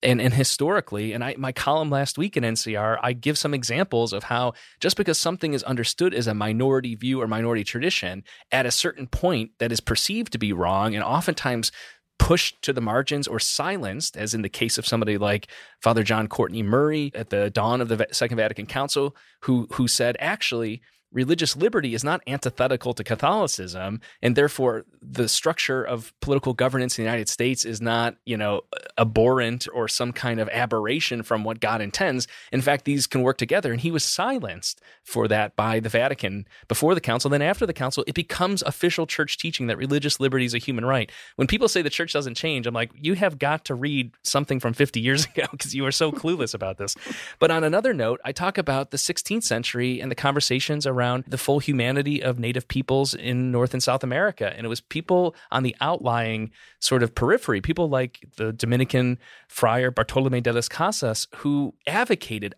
And 0.00 0.20
and 0.20 0.32
historically, 0.32 1.12
and 1.12 1.24
I 1.24 1.34
my 1.38 1.50
column 1.50 1.90
last 1.90 2.18
week 2.18 2.36
in 2.36 2.44
NCR, 2.44 2.98
I 3.02 3.12
give 3.12 3.36
some 3.36 3.52
examples 3.52 4.12
of 4.12 4.24
how 4.24 4.52
just 4.78 4.96
because 4.96 5.18
something 5.18 5.54
is 5.54 5.64
understood 5.64 6.14
as 6.14 6.28
a 6.28 6.34
minority 6.34 6.94
view 6.94 7.20
or 7.20 7.26
minority 7.26 7.64
tradition, 7.64 8.22
at 8.52 8.64
a 8.64 8.70
certain 8.70 9.08
point 9.08 9.52
that 9.58 9.72
is 9.72 9.80
perceived 9.80 10.32
to 10.32 10.38
be 10.38 10.52
wrong, 10.52 10.94
and 10.94 11.02
oftentimes 11.02 11.72
pushed 12.18 12.60
to 12.62 12.72
the 12.72 12.80
margins 12.80 13.26
or 13.26 13.38
silenced, 13.38 14.16
as 14.16 14.34
in 14.34 14.42
the 14.42 14.48
case 14.48 14.78
of 14.78 14.86
somebody 14.86 15.18
like 15.18 15.48
Father 15.80 16.02
John 16.02 16.28
Courtney 16.28 16.62
Murray 16.62 17.10
at 17.14 17.30
the 17.30 17.50
dawn 17.50 17.80
of 17.80 17.88
the 17.88 18.06
Second 18.12 18.36
Vatican 18.36 18.66
Council, 18.66 19.16
who 19.40 19.66
who 19.72 19.88
said 19.88 20.16
actually 20.20 20.82
religious 21.12 21.56
liberty 21.56 21.94
is 21.94 22.04
not 22.04 22.20
antithetical 22.26 22.92
to 22.94 23.02
Catholicism, 23.02 24.00
and 24.22 24.36
therefore 24.36 24.84
the 25.00 25.28
structure 25.28 25.82
of 25.82 26.12
political 26.20 26.52
governance 26.52 26.98
in 26.98 27.04
the 27.04 27.08
United 27.08 27.28
States 27.28 27.64
is 27.64 27.80
not, 27.80 28.16
you 28.24 28.36
know, 28.36 28.62
abhorrent 28.98 29.66
or 29.72 29.88
some 29.88 30.12
kind 30.12 30.40
of 30.40 30.48
aberration 30.50 31.22
from 31.22 31.44
what 31.44 31.60
God 31.60 31.80
intends. 31.80 32.26
In 32.52 32.60
fact, 32.60 32.84
these 32.84 33.06
can 33.06 33.22
work 33.22 33.38
together. 33.38 33.72
And 33.72 33.80
he 33.80 33.90
was 33.90 34.04
silenced 34.04 34.80
for 35.02 35.28
that 35.28 35.56
by 35.56 35.80
the 35.80 35.88
Vatican 35.88 36.46
before 36.66 36.94
the 36.94 37.00
council. 37.00 37.30
Then 37.30 37.42
after 37.42 37.64
the 37.64 37.72
council, 37.72 38.04
it 38.06 38.14
becomes 38.14 38.62
official 38.62 39.06
church 39.06 39.38
teaching 39.38 39.66
that 39.68 39.78
religious 39.78 40.20
liberty 40.20 40.44
is 40.44 40.54
a 40.54 40.58
human 40.58 40.84
right. 40.84 41.10
When 41.36 41.46
people 41.46 41.68
say 41.68 41.82
the 41.82 41.90
church 41.90 42.12
doesn't 42.12 42.34
change, 42.34 42.66
I'm 42.66 42.74
like, 42.74 42.90
you 42.94 43.14
have 43.14 43.38
got 43.38 43.64
to 43.66 43.74
read 43.74 44.12
something 44.22 44.60
from 44.60 44.74
50 44.74 45.00
years 45.00 45.24
ago 45.36 45.46
because 45.52 45.74
you 45.74 45.86
are 45.86 45.92
so 45.92 46.12
clueless 46.12 46.54
about 46.54 46.76
this. 46.76 46.96
But 47.38 47.50
on 47.50 47.64
another 47.64 47.94
note, 47.94 48.20
I 48.24 48.32
talk 48.32 48.58
about 48.58 48.90
the 48.90 48.96
16th 48.96 49.44
century 49.44 50.00
and 50.00 50.10
the 50.10 50.16
conversations 50.16 50.86
around 50.86 50.97
around 50.98 51.24
the 51.28 51.38
full 51.38 51.60
humanity 51.60 52.22
of 52.22 52.38
native 52.38 52.66
peoples 52.66 53.14
in 53.14 53.52
North 53.52 53.72
and 53.72 53.82
South 53.82 54.02
America. 54.02 54.52
And 54.56 54.64
it 54.64 54.68
was 54.68 54.80
people 54.80 55.36
on 55.50 55.62
the 55.62 55.76
outlying 55.80 56.50
sort 56.80 57.02
of 57.02 57.14
periphery, 57.14 57.60
people 57.60 57.88
like 57.88 58.26
the 58.36 58.52
Dominican 58.52 59.18
friar 59.48 59.90
Bartolome 59.90 60.40
de 60.40 60.52
las 60.52 60.68
Casas, 60.68 61.28
who 61.36 61.74
advocated 61.86 62.54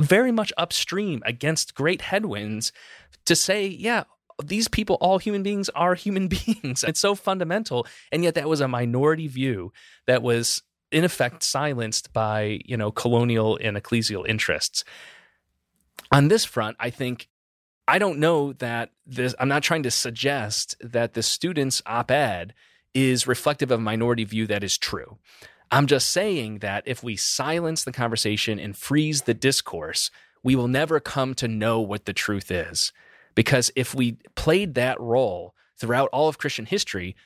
very 0.00 0.32
much 0.32 0.52
upstream 0.56 1.22
against 1.26 1.74
great 1.74 2.00
headwinds 2.00 2.72
to 3.26 3.34
say, 3.34 3.66
yeah, 3.66 4.04
these 4.42 4.68
people, 4.68 4.96
all 5.00 5.18
human 5.18 5.42
beings, 5.42 5.68
are 5.70 5.94
human 5.94 6.28
beings. 6.36 6.84
It's 6.84 7.00
so 7.00 7.14
fundamental. 7.14 7.86
And 8.12 8.24
yet 8.24 8.34
that 8.34 8.48
was 8.48 8.60
a 8.60 8.68
minority 8.68 9.28
view 9.28 9.72
that 10.06 10.22
was 10.22 10.62
in 10.90 11.04
effect 11.04 11.42
silenced 11.42 12.12
by, 12.12 12.60
you 12.64 12.76
know, 12.76 12.90
colonial 12.90 13.58
and 13.60 13.76
ecclesial 13.76 14.26
interests 14.26 14.84
on 16.10 16.28
this 16.28 16.44
front, 16.44 16.76
I 16.78 16.90
think 16.90 17.28
I 17.86 17.98
don't 17.98 18.18
know 18.18 18.52
that 18.54 18.90
this, 19.06 19.34
I'm 19.38 19.48
not 19.48 19.62
trying 19.62 19.82
to 19.84 19.90
suggest 19.90 20.76
that 20.80 21.14
the 21.14 21.22
students' 21.22 21.82
op 21.86 22.10
ed 22.10 22.52
is 22.92 23.26
reflective 23.26 23.70
of 23.70 23.80
a 23.80 23.82
minority 23.82 24.24
view 24.24 24.46
that 24.46 24.62
is 24.62 24.76
true. 24.76 25.18
I'm 25.70 25.86
just 25.86 26.10
saying 26.10 26.58
that 26.58 26.82
if 26.86 27.02
we 27.02 27.16
silence 27.16 27.84
the 27.84 27.92
conversation 27.92 28.58
and 28.58 28.76
freeze 28.76 29.22
the 29.22 29.34
discourse, 29.34 30.10
we 30.42 30.56
will 30.56 30.68
never 30.68 31.00
come 31.00 31.34
to 31.34 31.48
know 31.48 31.80
what 31.80 32.04
the 32.04 32.12
truth 32.12 32.50
is. 32.50 32.92
Because 33.34 33.70
if 33.76 33.94
we 33.94 34.18
played 34.34 34.74
that 34.74 35.00
role 35.00 35.54
throughout 35.78 36.08
all 36.12 36.28
of 36.28 36.38
Christian 36.38 36.66
history, 36.66 37.16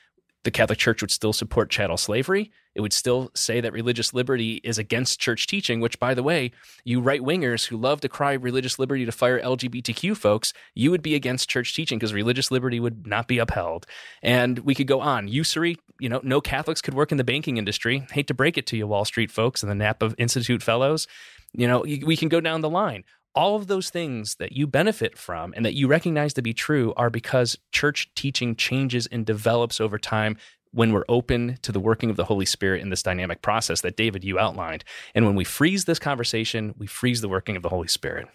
the 0.43 0.51
Catholic 0.51 0.79
Church 0.79 1.01
would 1.01 1.11
still 1.11 1.33
support 1.33 1.69
chattel 1.69 1.97
slavery. 1.97 2.51
It 2.75 2.81
would 2.81 2.93
still 2.93 3.31
say 3.35 3.61
that 3.61 3.71
religious 3.71 4.13
liberty 4.13 4.55
is 4.63 4.77
against 4.77 5.19
church 5.19 5.47
teaching, 5.47 5.79
which, 5.79 5.99
by 5.99 6.13
the 6.13 6.23
way, 6.23 6.51
you 6.83 6.99
right 6.99 7.21
wingers 7.21 7.67
who 7.67 7.77
love 7.77 8.01
to 8.01 8.09
cry 8.09 8.33
religious 8.33 8.79
liberty 8.79 9.05
to 9.05 9.11
fire 9.11 9.39
LGBTQ 9.39 10.17
folks, 10.17 10.53
you 10.73 10.91
would 10.91 11.03
be 11.03 11.15
against 11.15 11.49
church 11.49 11.75
teaching 11.75 11.99
because 11.99 12.13
religious 12.13 12.51
liberty 12.51 12.79
would 12.79 13.05
not 13.05 13.27
be 13.27 13.37
upheld. 13.37 13.85
And 14.21 14.59
we 14.59 14.75
could 14.75 14.87
go 14.87 15.01
on. 15.01 15.27
Usury, 15.27 15.77
you 15.99 16.09
know, 16.09 16.19
no 16.23 16.41
Catholics 16.41 16.81
could 16.81 16.95
work 16.95 17.11
in 17.11 17.17
the 17.17 17.23
banking 17.23 17.57
industry. 17.57 18.05
Hate 18.11 18.27
to 18.27 18.33
break 18.33 18.57
it 18.57 18.65
to 18.67 18.77
you, 18.77 18.87
Wall 18.87 19.05
Street 19.05 19.31
folks 19.31 19.61
and 19.63 19.69
the 19.69 19.75
Napa 19.75 20.13
Institute 20.17 20.63
fellows. 20.63 21.07
You 21.53 21.67
know, 21.67 21.81
we 21.81 22.17
can 22.17 22.29
go 22.29 22.41
down 22.41 22.61
the 22.61 22.69
line 22.69 23.03
all 23.35 23.55
of 23.55 23.67
those 23.67 23.89
things 23.89 24.35
that 24.35 24.51
you 24.51 24.67
benefit 24.67 25.17
from 25.17 25.53
and 25.55 25.65
that 25.65 25.73
you 25.73 25.87
recognize 25.87 26.33
to 26.33 26.41
be 26.41 26.53
true 26.53 26.93
are 26.95 27.09
because 27.09 27.57
church 27.71 28.11
teaching 28.15 28.55
changes 28.55 29.07
and 29.07 29.25
develops 29.25 29.81
over 29.81 29.97
time 29.97 30.37
when 30.71 30.91
we're 30.91 31.05
open 31.07 31.57
to 31.61 31.71
the 31.71 31.79
working 31.79 32.09
of 32.09 32.15
the 32.15 32.25
Holy 32.25 32.45
Spirit 32.45 32.81
in 32.81 32.89
this 32.89 33.03
dynamic 33.03 33.41
process 33.41 33.81
that 33.81 33.95
David 33.95 34.23
you 34.23 34.39
outlined. 34.39 34.83
And 35.13 35.25
when 35.25 35.35
we 35.35 35.43
freeze 35.43 35.85
this 35.85 35.99
conversation, 35.99 36.73
we 36.77 36.87
freeze 36.87 37.21
the 37.21 37.29
working 37.29 37.55
of 37.55 37.63
the 37.63 37.69
Holy 37.69 37.87
Spirit. 37.87 38.27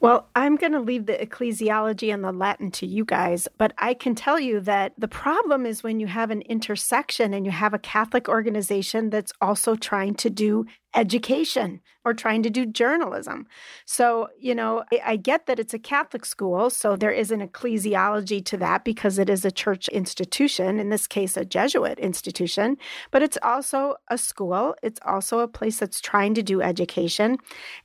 Well, 0.00 0.28
I'm 0.34 0.56
going 0.56 0.72
to 0.72 0.80
leave 0.80 1.06
the 1.06 1.14
ecclesiology 1.16 2.12
and 2.12 2.22
the 2.22 2.32
Latin 2.32 2.70
to 2.72 2.86
you 2.86 3.04
guys, 3.04 3.48
but 3.56 3.72
I 3.78 3.94
can 3.94 4.14
tell 4.14 4.38
you 4.38 4.60
that 4.60 4.92
the 4.98 5.08
problem 5.08 5.64
is 5.64 5.82
when 5.82 5.98
you 5.98 6.08
have 6.08 6.30
an 6.30 6.42
intersection 6.42 7.32
and 7.32 7.46
you 7.46 7.52
have 7.52 7.72
a 7.72 7.78
Catholic 7.78 8.28
organization 8.28 9.08
that's 9.08 9.32
also 9.40 9.76
trying 9.76 10.14
to 10.16 10.28
do 10.28 10.66
education 10.94 11.80
or 12.04 12.12
trying 12.12 12.42
to 12.42 12.50
do 12.50 12.66
journalism. 12.66 13.46
So, 13.86 14.28
you 14.38 14.54
know, 14.54 14.84
I 15.04 15.16
get 15.16 15.46
that 15.46 15.58
it's 15.58 15.74
a 15.74 15.78
Catholic 15.78 16.24
school, 16.24 16.70
so 16.70 16.96
there 16.96 17.10
is 17.10 17.30
an 17.30 17.46
ecclesiology 17.46 18.44
to 18.44 18.56
that 18.58 18.84
because 18.84 19.18
it 19.18 19.30
is 19.30 19.44
a 19.44 19.50
church 19.50 19.88
institution, 19.88 20.78
in 20.78 20.90
this 20.90 21.06
case, 21.06 21.36
a 21.36 21.44
Jesuit 21.44 21.98
institution, 21.98 22.76
but 23.10 23.22
it's 23.22 23.38
also 23.42 23.96
a 24.08 24.18
school. 24.18 24.74
It's 24.82 25.00
also 25.04 25.38
a 25.38 25.48
place 25.48 25.78
that's 25.78 26.00
trying 26.00 26.34
to 26.34 26.42
do 26.42 26.60
education. 26.60 27.38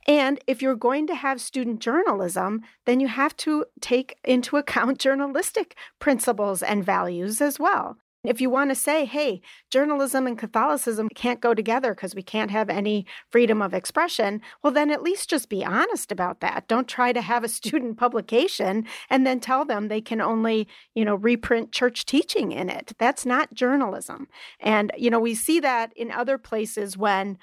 And 0.06 0.38
if 0.46 0.60
you're 0.60 0.76
going 0.76 1.06
to 1.06 1.14
have 1.14 1.40
student 1.40 1.80
journalism, 1.80 2.62
then 2.84 3.00
you 3.00 3.08
have 3.08 3.36
to 3.38 3.64
take 3.80 4.18
into 4.24 4.56
account 4.56 4.98
journalistic 4.98 5.76
principles 5.98 6.62
and 6.62 6.84
values 6.84 7.40
as 7.40 7.58
well. 7.58 7.96
If 8.22 8.40
you 8.40 8.50
want 8.50 8.70
to 8.70 8.74
say, 8.74 9.06
hey, 9.06 9.40
journalism 9.70 10.26
and 10.26 10.38
Catholicism 10.38 11.08
can't 11.14 11.40
go 11.40 11.54
together 11.54 11.94
because 11.94 12.14
we 12.14 12.22
can't 12.22 12.50
have 12.50 12.68
any 12.68 13.06
freedom 13.30 13.62
of 13.62 13.72
expression, 13.72 14.42
well, 14.62 14.72
then 14.72 14.90
at 14.90 15.02
least 15.02 15.30
just 15.30 15.48
be 15.48 15.64
honest 15.64 16.12
about 16.12 16.40
that. 16.40 16.68
Don't 16.68 16.86
try 16.86 17.12
to 17.14 17.22
have 17.22 17.44
a 17.44 17.48
student 17.48 17.96
publication 17.96 18.86
and 19.08 19.26
then 19.26 19.40
tell 19.40 19.64
them 19.64 19.88
they 19.88 20.02
can 20.02 20.20
only, 20.20 20.68
you 20.94 21.04
know, 21.04 21.14
reprint 21.14 21.72
church 21.72 22.04
teaching 22.04 22.52
in 22.52 22.68
it. 22.68 22.92
That's 22.98 23.24
not 23.24 23.54
journalism. 23.54 24.28
And, 24.60 24.92
you 24.98 25.08
know, 25.08 25.20
we 25.20 25.34
see 25.34 25.58
that 25.60 25.92
in 25.96 26.10
other 26.10 26.36
places 26.36 26.98
when 26.98 27.38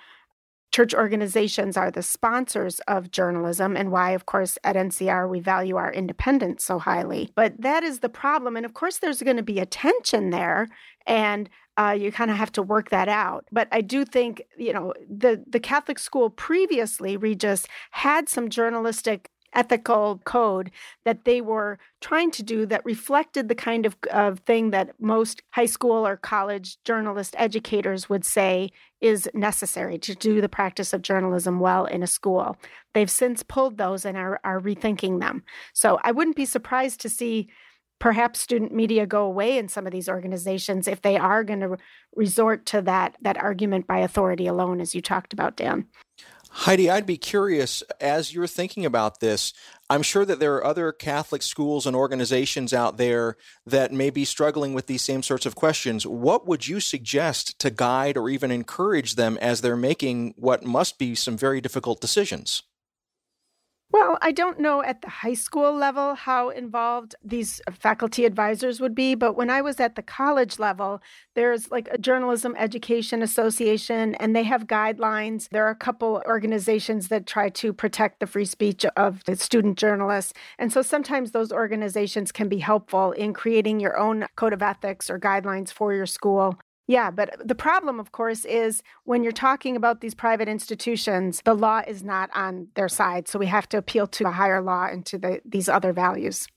church 0.77 0.93
organizations 0.93 1.75
are 1.75 1.89
the 1.89 2.03
sponsors 2.03 2.79
of 2.81 3.09
journalism 3.09 3.75
and 3.75 3.91
why 3.91 4.11
of 4.11 4.27
course 4.27 4.59
at 4.63 4.75
ncr 4.75 5.27
we 5.27 5.39
value 5.39 5.75
our 5.75 5.91
independence 5.91 6.63
so 6.63 6.77
highly. 6.77 7.31
But 7.33 7.59
that 7.59 7.83
is 7.83 8.01
the 8.01 8.09
problem 8.09 8.55
and 8.55 8.63
of 8.63 8.75
course 8.75 8.99
there's 8.99 9.23
going 9.23 9.37
to 9.37 9.51
be 9.53 9.59
a 9.59 9.65
tension 9.65 10.29
there 10.29 10.67
and 11.07 11.49
uh, 11.77 11.95
you 11.99 12.11
kind 12.11 12.29
of 12.29 12.37
have 12.37 12.51
to 12.51 12.61
work 12.61 12.91
that 12.91 13.09
out. 13.09 13.47
But 13.51 13.67
i 13.71 13.81
do 13.81 14.05
think 14.05 14.43
you 14.55 14.71
know 14.71 14.93
the 15.09 15.43
the 15.47 15.59
catholic 15.59 15.97
school 15.97 16.29
previously 16.29 17.17
regis 17.17 17.65
had 17.89 18.29
some 18.29 18.47
journalistic 18.47 19.31
ethical 19.53 20.21
code 20.25 20.71
that 21.05 21.25
they 21.25 21.41
were 21.41 21.79
trying 22.01 22.31
to 22.31 22.43
do 22.43 22.65
that 22.65 22.85
reflected 22.85 23.47
the 23.47 23.55
kind 23.55 23.85
of, 23.85 23.95
of 24.11 24.39
thing 24.39 24.71
that 24.71 24.93
most 24.99 25.41
high 25.51 25.65
school 25.65 26.05
or 26.05 26.17
college 26.17 26.77
journalist 26.83 27.35
educators 27.37 28.09
would 28.09 28.25
say 28.25 28.71
is 29.01 29.29
necessary 29.33 29.97
to 29.97 30.15
do 30.15 30.41
the 30.41 30.49
practice 30.49 30.93
of 30.93 31.01
journalism 31.01 31.59
well 31.59 31.85
in 31.85 32.03
a 32.03 32.07
school. 32.07 32.57
They've 32.93 33.09
since 33.09 33.43
pulled 33.43 33.77
those 33.77 34.05
and 34.05 34.17
are, 34.17 34.39
are 34.43 34.59
rethinking 34.59 35.19
them. 35.19 35.43
So 35.73 35.99
I 36.03 36.11
wouldn't 36.11 36.35
be 36.35 36.45
surprised 36.45 37.01
to 37.01 37.09
see 37.09 37.49
perhaps 37.99 38.39
student 38.39 38.73
media 38.73 39.05
go 39.05 39.23
away 39.23 39.57
in 39.57 39.67
some 39.67 39.85
of 39.85 39.91
these 39.91 40.09
organizations 40.09 40.87
if 40.87 41.01
they 41.01 41.17
are 41.17 41.43
going 41.43 41.61
to 41.61 41.77
resort 42.15 42.65
to 42.67 42.81
that 42.81 43.15
that 43.21 43.37
argument 43.37 43.87
by 43.87 43.99
authority 43.99 44.47
alone 44.47 44.79
as 44.79 44.93
you 44.93 45.01
talked 45.01 45.33
about 45.33 45.55
Dan. 45.55 45.87
Heidi, 46.61 46.89
I'd 46.89 47.05
be 47.05 47.17
curious 47.17 47.83
as 48.01 48.33
you're 48.33 48.47
thinking 48.47 48.83
about 48.83 49.19
this. 49.19 49.53
I'm 49.91 50.01
sure 50.01 50.25
that 50.25 50.39
there 50.39 50.55
are 50.55 50.65
other 50.65 50.91
Catholic 50.91 51.43
schools 51.43 51.85
and 51.85 51.95
organizations 51.95 52.73
out 52.73 52.97
there 52.97 53.37
that 53.67 53.93
may 53.93 54.09
be 54.09 54.25
struggling 54.25 54.73
with 54.73 54.87
these 54.87 55.03
same 55.03 55.21
sorts 55.21 55.45
of 55.45 55.53
questions. 55.53 56.07
What 56.07 56.47
would 56.47 56.67
you 56.67 56.79
suggest 56.79 57.59
to 57.59 57.69
guide 57.69 58.17
or 58.17 58.27
even 58.27 58.49
encourage 58.49 59.15
them 59.15 59.37
as 59.37 59.61
they're 59.61 59.77
making 59.77 60.33
what 60.35 60.65
must 60.65 60.97
be 60.97 61.13
some 61.13 61.37
very 61.37 61.61
difficult 61.61 62.01
decisions? 62.01 62.63
Well, 63.89 64.17
I 64.21 64.33
don't 64.33 64.59
know 64.59 64.83
at 64.83 65.01
the 65.01 65.09
high 65.09 65.33
school 65.33 65.73
level 65.73 66.13
how 66.13 66.49
involved 66.49 67.15
these 67.23 67.61
faculty 67.71 68.25
advisors 68.25 68.81
would 68.81 68.93
be, 68.93 69.15
but 69.15 69.37
when 69.37 69.49
I 69.49 69.61
was 69.61 69.79
at 69.79 69.95
the 69.95 70.01
college 70.01 70.59
level, 70.59 71.01
there's 71.35 71.71
like 71.71 71.87
a 71.89 71.97
journalism 71.97 72.53
education 72.57 73.21
association 73.21 74.13
and 74.15 74.35
they 74.35 74.43
have 74.43 74.67
guidelines. 74.67 75.47
There 75.49 75.65
are 75.65 75.71
a 75.71 75.75
couple 75.75 76.21
organizations 76.25 77.07
that 77.07 77.25
try 77.25 77.47
to 77.49 77.71
protect 77.71 78.19
the 78.19 78.27
free 78.27 78.45
speech 78.45 78.85
of 78.97 79.23
the 79.23 79.37
student 79.37 79.77
journalists. 79.77 80.33
And 80.59 80.71
so 80.71 80.81
sometimes 80.81 81.31
those 81.31 81.53
organizations 81.53 82.33
can 82.33 82.49
be 82.49 82.59
helpful 82.59 83.13
in 83.13 83.33
creating 83.33 83.79
your 83.79 83.97
own 83.97 84.27
code 84.35 84.53
of 84.53 84.61
ethics 84.61 85.09
or 85.09 85.17
guidelines 85.17 85.71
for 85.71 85.93
your 85.93 86.05
school. 86.05 86.59
Yeah, 86.87 87.11
but 87.11 87.45
the 87.45 87.55
problem, 87.55 87.99
of 87.99 88.13
course, 88.13 88.45
is 88.45 88.81
when 89.03 89.21
you're 89.21 89.33
talking 89.33 89.75
about 89.75 89.99
these 89.99 90.15
private 90.15 90.47
institutions, 90.47 91.41
the 91.43 91.53
law 91.53 91.81
is 91.85 92.01
not 92.01 92.29
on 92.33 92.69
their 92.75 92.87
side. 92.87 93.27
So 93.27 93.37
we 93.37 93.47
have 93.47 93.67
to 93.69 93.77
appeal 93.77 94.07
to 94.07 94.27
a 94.27 94.31
higher 94.31 94.61
law 94.61 94.87
and 94.89 95.05
to 95.07 95.17
the, 95.17 95.41
these 95.43 95.67
other 95.67 95.91
values 95.91 96.47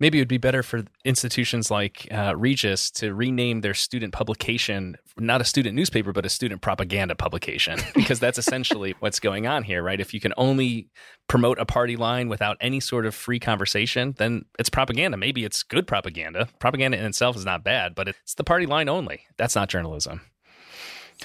maybe 0.00 0.18
it 0.18 0.22
would 0.22 0.28
be 0.28 0.38
better 0.38 0.62
for 0.62 0.84
institutions 1.04 1.70
like 1.70 2.08
uh, 2.12 2.34
Regis 2.36 2.90
to 2.92 3.14
rename 3.14 3.60
their 3.60 3.74
student 3.74 4.12
publication 4.12 4.96
not 5.18 5.40
a 5.40 5.44
student 5.44 5.74
newspaper, 5.74 6.12
but 6.12 6.26
a 6.26 6.28
student 6.28 6.60
propaganda 6.60 7.14
publication, 7.14 7.78
because 7.94 8.20
that's 8.20 8.38
essentially 8.38 8.94
what's 9.00 9.20
going 9.20 9.46
on 9.46 9.62
here, 9.62 9.82
right? 9.82 10.00
If 10.00 10.12
you 10.12 10.20
can 10.20 10.32
only 10.36 10.88
promote 11.28 11.58
a 11.58 11.64
party 11.64 11.96
line 11.96 12.28
without 12.28 12.56
any 12.60 12.80
sort 12.80 13.06
of 13.06 13.14
free 13.14 13.40
conversation, 13.40 14.14
then 14.18 14.44
it's 14.58 14.68
propaganda. 14.68 15.16
Maybe 15.16 15.44
it's 15.44 15.62
good 15.62 15.86
propaganda. 15.86 16.48
Propaganda 16.58 16.98
in 16.98 17.04
itself 17.04 17.36
is 17.36 17.44
not 17.44 17.64
bad, 17.64 17.94
but 17.94 18.08
it's 18.08 18.34
the 18.34 18.44
party 18.44 18.66
line 18.66 18.88
only. 18.88 19.22
That's 19.36 19.56
not 19.56 19.68
journalism. 19.68 20.20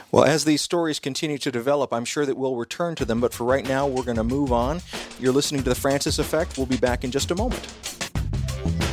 Well, 0.09 0.23
as 0.23 0.45
these 0.45 0.61
stories 0.61 0.99
continue 0.99 1.37
to 1.39 1.51
develop, 1.51 1.91
I'm 1.91 2.05
sure 2.05 2.25
that 2.25 2.37
we'll 2.37 2.55
return 2.55 2.95
to 2.95 3.03
them, 3.03 3.19
but 3.19 3.33
for 3.33 3.43
right 3.43 3.67
now, 3.67 3.85
we're 3.85 4.03
going 4.03 4.15
to 4.15 4.23
move 4.23 4.53
on. 4.53 4.79
You're 5.19 5.33
listening 5.33 5.63
to 5.63 5.69
The 5.69 5.75
Francis 5.75 6.17
Effect. 6.17 6.57
We'll 6.57 6.65
be 6.65 6.77
back 6.77 7.03
in 7.03 7.11
just 7.11 7.29
a 7.31 7.35
moment. 7.35 7.67
Bye. 8.63 8.90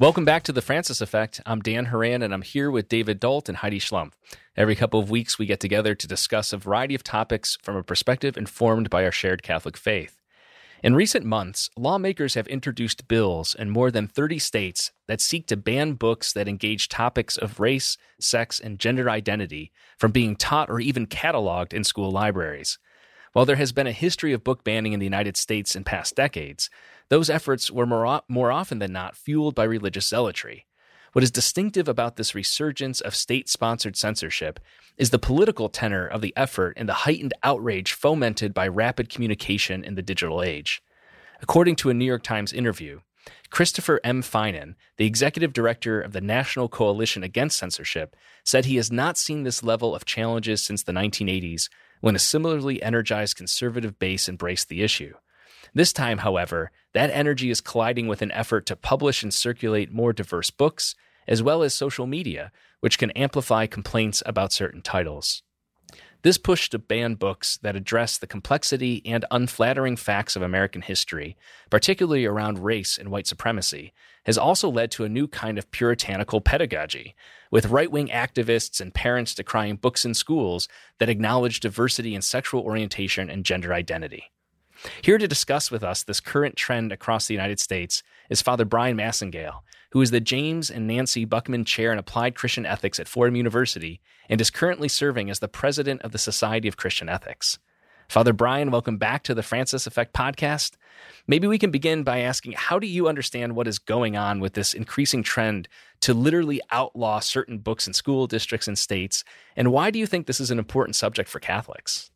Welcome 0.00 0.24
back 0.24 0.42
to 0.44 0.52
the 0.52 0.60
Francis 0.60 1.00
Effect. 1.00 1.40
I'm 1.46 1.60
Dan 1.60 1.84
Horan, 1.84 2.22
and 2.22 2.34
I'm 2.34 2.42
here 2.42 2.68
with 2.68 2.88
David 2.88 3.20
Dault 3.20 3.48
and 3.48 3.58
Heidi 3.58 3.78
Schlumpf. 3.78 4.14
Every 4.56 4.74
couple 4.74 4.98
of 4.98 5.08
weeks, 5.08 5.38
we 5.38 5.46
get 5.46 5.60
together 5.60 5.94
to 5.94 6.08
discuss 6.08 6.52
a 6.52 6.56
variety 6.56 6.96
of 6.96 7.04
topics 7.04 7.56
from 7.62 7.76
a 7.76 7.82
perspective 7.84 8.36
informed 8.36 8.90
by 8.90 9.04
our 9.04 9.12
shared 9.12 9.44
Catholic 9.44 9.76
faith. 9.76 10.18
In 10.82 10.96
recent 10.96 11.24
months, 11.24 11.70
lawmakers 11.76 12.34
have 12.34 12.48
introduced 12.48 13.06
bills 13.06 13.54
in 13.54 13.70
more 13.70 13.92
than 13.92 14.08
30 14.08 14.40
states 14.40 14.90
that 15.06 15.20
seek 15.20 15.46
to 15.46 15.56
ban 15.56 15.92
books 15.92 16.32
that 16.32 16.48
engage 16.48 16.88
topics 16.88 17.36
of 17.36 17.60
race, 17.60 17.96
sex, 18.18 18.58
and 18.58 18.80
gender 18.80 19.08
identity 19.08 19.70
from 19.96 20.10
being 20.10 20.34
taught 20.34 20.70
or 20.70 20.80
even 20.80 21.06
cataloged 21.06 21.72
in 21.72 21.84
school 21.84 22.10
libraries. 22.10 22.80
While 23.34 23.46
there 23.46 23.56
has 23.56 23.72
been 23.72 23.88
a 23.88 23.92
history 23.92 24.32
of 24.32 24.44
book 24.44 24.62
banning 24.62 24.92
in 24.92 25.00
the 25.00 25.06
United 25.06 25.36
States 25.36 25.74
in 25.74 25.82
past 25.82 26.14
decades, 26.14 26.70
those 27.08 27.28
efforts 27.28 27.68
were 27.68 27.84
more, 27.84 28.22
more 28.28 28.52
often 28.52 28.78
than 28.78 28.92
not 28.92 29.16
fueled 29.16 29.56
by 29.56 29.64
religious 29.64 30.08
zealotry. 30.08 30.66
What 31.14 31.24
is 31.24 31.32
distinctive 31.32 31.88
about 31.88 32.14
this 32.14 32.36
resurgence 32.36 33.00
of 33.00 33.12
state 33.12 33.48
sponsored 33.48 33.96
censorship 33.96 34.60
is 34.96 35.10
the 35.10 35.18
political 35.18 35.68
tenor 35.68 36.06
of 36.06 36.20
the 36.20 36.32
effort 36.36 36.74
and 36.76 36.88
the 36.88 37.02
heightened 37.02 37.34
outrage 37.42 37.92
fomented 37.92 38.54
by 38.54 38.68
rapid 38.68 39.08
communication 39.08 39.82
in 39.82 39.96
the 39.96 40.02
digital 40.02 40.40
age. 40.40 40.80
According 41.42 41.74
to 41.76 41.90
a 41.90 41.94
New 41.94 42.04
York 42.04 42.22
Times 42.22 42.52
interview, 42.52 43.00
Christopher 43.50 44.00
M. 44.02 44.22
Finan, 44.22 44.74
the 44.96 45.06
executive 45.06 45.52
director 45.52 46.00
of 46.00 46.12
the 46.12 46.20
National 46.20 46.68
Coalition 46.68 47.22
Against 47.22 47.56
Censorship, 47.56 48.16
said 48.44 48.64
he 48.64 48.76
has 48.76 48.90
not 48.90 49.16
seen 49.16 49.42
this 49.42 49.62
level 49.62 49.94
of 49.94 50.04
challenges 50.04 50.62
since 50.62 50.82
the 50.82 50.92
1980s 50.92 51.68
when 52.00 52.16
a 52.16 52.18
similarly 52.18 52.82
energized 52.82 53.36
conservative 53.36 53.98
base 53.98 54.28
embraced 54.28 54.68
the 54.68 54.82
issue. 54.82 55.14
This 55.72 55.92
time, 55.92 56.18
however, 56.18 56.70
that 56.92 57.10
energy 57.10 57.50
is 57.50 57.60
colliding 57.60 58.06
with 58.06 58.22
an 58.22 58.32
effort 58.32 58.66
to 58.66 58.76
publish 58.76 59.22
and 59.22 59.32
circulate 59.32 59.92
more 59.92 60.12
diverse 60.12 60.50
books, 60.50 60.94
as 61.26 61.42
well 61.42 61.62
as 61.62 61.74
social 61.74 62.06
media, 62.06 62.52
which 62.80 62.98
can 62.98 63.10
amplify 63.12 63.66
complaints 63.66 64.22
about 64.26 64.52
certain 64.52 64.82
titles. 64.82 65.42
This 66.24 66.38
push 66.38 66.70
to 66.70 66.78
ban 66.78 67.16
books 67.16 67.58
that 67.58 67.76
address 67.76 68.16
the 68.16 68.26
complexity 68.26 69.02
and 69.04 69.26
unflattering 69.30 69.96
facts 69.96 70.36
of 70.36 70.40
American 70.40 70.80
history, 70.80 71.36
particularly 71.68 72.24
around 72.24 72.64
race 72.64 72.96
and 72.96 73.10
white 73.10 73.26
supremacy, 73.26 73.92
has 74.24 74.38
also 74.38 74.70
led 74.70 74.90
to 74.92 75.04
a 75.04 75.08
new 75.10 75.28
kind 75.28 75.58
of 75.58 75.70
puritanical 75.70 76.40
pedagogy, 76.40 77.14
with 77.50 77.66
right 77.66 77.90
wing 77.90 78.08
activists 78.08 78.80
and 78.80 78.94
parents 78.94 79.34
decrying 79.34 79.76
books 79.76 80.06
in 80.06 80.14
schools 80.14 80.66
that 80.98 81.10
acknowledge 81.10 81.60
diversity 81.60 82.14
in 82.14 82.22
sexual 82.22 82.62
orientation 82.62 83.28
and 83.28 83.44
gender 83.44 83.74
identity. 83.74 84.30
Here 85.02 85.18
to 85.18 85.28
discuss 85.28 85.70
with 85.70 85.84
us 85.84 86.02
this 86.02 86.20
current 86.20 86.56
trend 86.56 86.90
across 86.90 87.26
the 87.26 87.34
United 87.34 87.60
States 87.60 88.02
is 88.30 88.40
Father 88.40 88.64
Bryan 88.64 88.96
Massingale, 88.96 89.60
who 89.94 90.02
is 90.02 90.10
the 90.10 90.20
James 90.20 90.72
and 90.72 90.88
Nancy 90.88 91.24
Buckman 91.24 91.64
Chair 91.64 91.92
in 91.92 92.00
Applied 92.00 92.34
Christian 92.34 92.66
Ethics 92.66 92.98
at 92.98 93.06
Fordham 93.06 93.36
University 93.36 94.00
and 94.28 94.40
is 94.40 94.50
currently 94.50 94.88
serving 94.88 95.30
as 95.30 95.38
the 95.38 95.46
president 95.46 96.02
of 96.02 96.10
the 96.10 96.18
Society 96.18 96.66
of 96.66 96.76
Christian 96.76 97.08
Ethics. 97.08 97.60
Father 98.08 98.32
Bryan, 98.32 98.72
welcome 98.72 98.96
back 98.96 99.22
to 99.22 99.34
the 99.34 99.42
Francis 99.44 99.86
Effect 99.86 100.12
podcast. 100.12 100.72
Maybe 101.28 101.46
we 101.46 101.60
can 101.60 101.70
begin 101.70 102.02
by 102.02 102.18
asking 102.18 102.54
how 102.56 102.80
do 102.80 102.88
you 102.88 103.06
understand 103.06 103.54
what 103.54 103.68
is 103.68 103.78
going 103.78 104.16
on 104.16 104.40
with 104.40 104.54
this 104.54 104.74
increasing 104.74 105.22
trend 105.22 105.68
to 106.00 106.12
literally 106.12 106.60
outlaw 106.72 107.20
certain 107.20 107.58
books 107.58 107.86
in 107.86 107.92
school 107.92 108.26
districts 108.26 108.66
and 108.66 108.76
states? 108.76 109.22
And 109.54 109.70
why 109.70 109.92
do 109.92 110.00
you 110.00 110.08
think 110.08 110.26
this 110.26 110.40
is 110.40 110.50
an 110.50 110.58
important 110.58 110.96
subject 110.96 111.30
for 111.30 111.38
Catholics? 111.38 112.10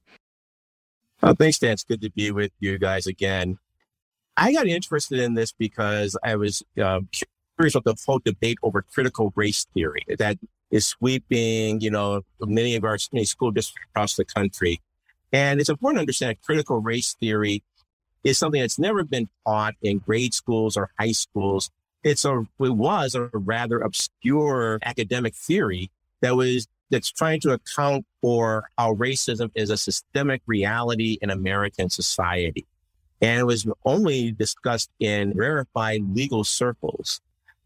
Oh, 1.22 1.32
thanks, 1.32 1.60
Dan. 1.60 1.74
It's 1.74 1.84
good 1.84 2.00
to 2.00 2.10
be 2.10 2.32
with 2.32 2.50
you 2.58 2.76
guys 2.76 3.06
again. 3.06 3.56
I 4.36 4.52
got 4.52 4.66
interested 4.66 5.20
in 5.20 5.34
this 5.34 5.52
because 5.52 6.16
I 6.24 6.34
was 6.34 6.64
um, 6.82 7.08
curious 7.58 7.74
about 7.74 7.96
the 7.96 8.02
whole 8.06 8.20
debate 8.24 8.58
over 8.62 8.82
critical 8.82 9.32
race 9.34 9.66
theory 9.74 10.04
that 10.18 10.38
is 10.70 10.86
sweeping, 10.86 11.80
you 11.80 11.90
know, 11.90 12.22
many 12.40 12.76
of 12.76 12.84
our 12.84 12.96
many 13.12 13.24
school 13.24 13.50
districts 13.50 13.88
across 13.90 14.14
the 14.14 14.24
country. 14.24 14.80
And 15.32 15.60
it's 15.60 15.68
important 15.68 15.98
to 15.98 16.00
understand 16.02 16.30
that 16.30 16.42
critical 16.42 16.80
race 16.80 17.16
theory 17.18 17.62
is 18.22 18.38
something 18.38 18.60
that's 18.60 18.78
never 18.78 19.02
been 19.02 19.28
taught 19.46 19.74
in 19.82 19.98
grade 19.98 20.34
schools 20.34 20.76
or 20.76 20.90
high 20.98 21.12
schools. 21.12 21.70
It's 22.04 22.24
a, 22.24 22.46
it 22.60 22.70
was 22.70 23.14
a 23.14 23.28
rather 23.32 23.80
obscure 23.80 24.78
academic 24.82 25.34
theory 25.34 25.90
that 26.20 26.36
was 26.36 26.68
that's 26.90 27.10
trying 27.10 27.40
to 27.40 27.52
account 27.52 28.06
for 28.22 28.70
how 28.78 28.94
racism 28.94 29.50
is 29.54 29.68
a 29.68 29.76
systemic 29.76 30.40
reality 30.46 31.18
in 31.20 31.28
American 31.28 31.90
society. 31.90 32.66
And 33.20 33.40
it 33.40 33.44
was 33.44 33.66
only 33.84 34.32
discussed 34.32 34.90
in 35.00 35.32
rarefied 35.32 36.02
legal 36.14 36.44
circles. 36.44 37.20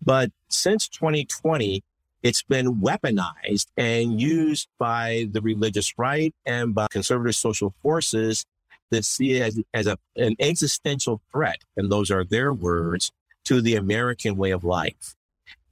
But 0.04 0.30
since 0.48 0.88
2020, 0.88 1.82
it's 2.22 2.42
been 2.42 2.76
weaponized 2.76 3.66
and 3.76 4.20
used 4.20 4.68
by 4.78 5.28
the 5.30 5.40
religious 5.40 5.98
right 5.98 6.34
and 6.46 6.74
by 6.74 6.86
conservative 6.90 7.34
social 7.34 7.74
forces 7.82 8.44
that 8.90 9.04
see 9.04 9.34
it 9.34 9.42
as, 9.42 9.60
as 9.74 9.86
a, 9.86 9.98
an 10.16 10.36
existential 10.38 11.20
threat. 11.32 11.58
And 11.76 11.90
those 11.90 12.10
are 12.10 12.24
their 12.24 12.52
words 12.52 13.10
to 13.44 13.60
the 13.60 13.76
American 13.76 14.36
way 14.36 14.50
of 14.50 14.64
life. 14.64 15.16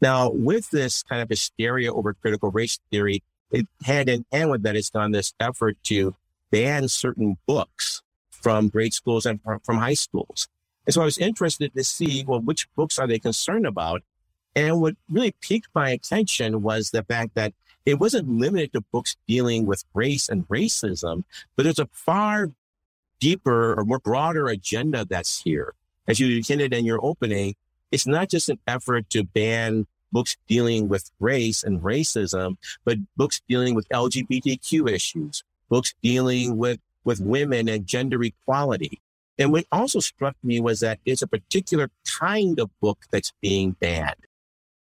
Now, 0.01 0.31
with 0.31 0.71
this 0.71 1.03
kind 1.03 1.23
of 1.23 1.29
hysteria 1.29 1.93
over 1.93 2.15
critical 2.15 2.51
race 2.51 2.79
theory, 2.91 3.23
it 3.51 3.67
hand 3.85 4.09
in 4.09 4.25
hand 4.33 4.51
with 4.51 4.63
that, 4.63 4.77
it's 4.77 4.91
done 4.91 5.13
this 5.13 5.35
effort 5.39 5.77
to 5.85 6.15
ban 6.51 6.89
certain 6.89 7.37
books 7.47 8.03
from 8.31 8.69
grade 8.69 8.95
schools 8.95 9.27
and 9.27 9.41
from 9.43 9.79
high 9.79 9.95
schools. 9.95 10.49
And 10.87 10.95
so 10.95 11.03
I 11.03 11.05
was 11.05 11.19
interested 11.19 11.75
to 11.75 11.85
see, 11.85 12.25
well, 12.27 12.41
which 12.41 12.67
books 12.75 12.99
are 12.99 13.07
they 13.07 13.19
concerned 13.19 13.67
about? 13.67 14.03
And 14.55 14.81
what 14.81 14.95
really 15.09 15.35
piqued 15.41 15.69
my 15.75 15.91
attention 15.91 16.63
was 16.63 16.91
the 16.91 17.05
fact 17.05 17.35
that 17.35 17.55
it 17.87 17.99
wasn't 17.99 18.29
limited 18.29 18.73
to 18.73 18.81
books 18.93 19.17
dealing 19.27 19.67
with 19.67 19.85
race 19.95 20.29
and 20.29 20.47
racism, 20.49 21.25
but 21.57 21.63
there's 21.63 21.79
a 21.79 21.89
far 21.93 22.51
deeper 23.21 23.79
or 23.79 23.85
more 23.85 23.99
broader 23.99 24.49
agenda 24.49 25.05
that's 25.05 25.43
here. 25.43 25.75
As 26.09 26.19
you 26.19 26.43
hinted 26.47 26.75
in 26.75 26.85
your 26.85 27.05
opening, 27.05 27.55
it's 27.93 28.07
not 28.07 28.29
just 28.29 28.49
an 28.49 28.59
effort 28.67 29.09
to 29.11 29.25
ban 29.25 29.87
books 30.13 30.37
dealing 30.49 30.89
with 30.89 31.11
race 31.21 31.63
and 31.63 31.81
racism, 31.81 32.57
but 32.85 32.99
books 33.17 33.41
dealing 33.49 33.75
with 33.75 33.89
LGBTQ 33.91 34.91
issues, 34.91 35.45
books 35.69 35.95
dealing 36.03 36.57
with, 36.57 36.81
with 37.05 37.21
women 37.21 37.69
and 37.69 37.87
gender 37.87 38.23
equality. 38.23 39.01
And 39.39 39.53
what 39.53 39.67
also 39.73 40.01
struck 40.01 40.37
me 40.43 40.61
was 40.61 40.81
that 40.81 40.99
it's 41.07 41.23
a 41.23 41.27
particular 41.27 41.91
kind 42.19 42.59
of 42.59 42.71
book 42.81 43.05
that's 43.11 43.33
being 43.41 43.73
banned. 43.73 44.17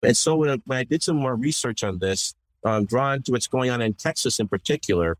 And 0.04 0.16
so 0.16 0.36
when 0.36 0.50
I, 0.50 0.58
when 0.66 0.78
I 0.80 0.84
did 0.84 1.04
some 1.04 1.18
more 1.18 1.36
research 1.36 1.84
on 1.84 2.00
this, 2.00 2.36
I'm 2.64 2.86
drawn 2.86 3.22
to 3.24 3.32
what's 3.32 3.48
going 3.48 3.70
on 3.70 3.82
in 3.82 3.94
Texas 3.94 4.40
in 4.40 4.48
particular. 4.48 5.18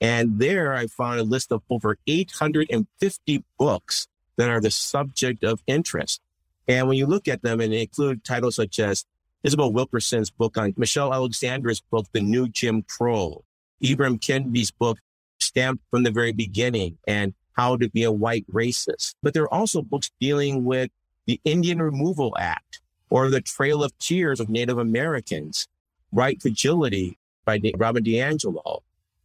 And 0.00 0.38
there 0.38 0.74
I 0.74 0.86
found 0.86 1.20
a 1.20 1.24
list 1.24 1.52
of 1.52 1.62
over 1.70 1.96
850 2.06 3.44
books 3.58 4.08
that 4.36 4.50
are 4.50 4.60
the 4.60 4.70
subject 4.70 5.44
of 5.44 5.62
interest. 5.66 6.20
And 6.66 6.88
when 6.88 6.96
you 6.96 7.06
look 7.06 7.28
at 7.28 7.42
them 7.42 7.60
and 7.60 7.72
they 7.72 7.82
include 7.82 8.24
titles 8.24 8.56
such 8.56 8.78
as 8.78 9.04
Isabel 9.42 9.72
Wilkerson's 9.72 10.30
book 10.30 10.56
on 10.56 10.74
Michelle 10.76 11.12
Alexander's 11.12 11.80
book, 11.80 12.06
The 12.12 12.20
New 12.20 12.48
Jim 12.48 12.82
Crow, 12.82 13.44
Ibram 13.82 14.20
Kendi's 14.20 14.70
book, 14.70 14.98
Stamped 15.38 15.84
from 15.90 16.04
the 16.04 16.10
Very 16.10 16.32
Beginning, 16.32 16.96
and 17.06 17.34
How 17.52 17.76
to 17.76 17.90
Be 17.90 18.04
a 18.04 18.12
White 18.12 18.46
Racist. 18.50 19.14
But 19.22 19.34
there 19.34 19.42
are 19.42 19.52
also 19.52 19.82
books 19.82 20.10
dealing 20.20 20.64
with 20.64 20.90
the 21.26 21.40
Indian 21.44 21.82
Removal 21.82 22.34
Act 22.38 22.73
or 23.10 23.30
The 23.30 23.40
Trail 23.40 23.82
of 23.82 23.96
Tears 23.98 24.40
of 24.40 24.48
Native 24.48 24.78
Americans, 24.78 25.68
White 26.10 26.42
Fragility 26.42 27.18
by 27.44 27.60
Robin 27.76 28.04
DiAngelo. 28.04 28.80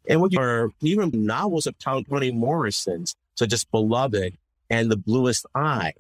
And 0.08 0.22
what 0.22 0.32
you 0.32 0.40
are 0.40 0.72
even 0.82 1.12
novels 1.14 1.68
of 1.68 1.78
Toni 1.78 2.32
Morrison's, 2.32 3.16
such 3.36 3.54
as 3.54 3.64
Beloved 3.64 4.38
and 4.70 4.92
The 4.92 4.98
Bluest 4.98 5.46
Eye. 5.56 5.94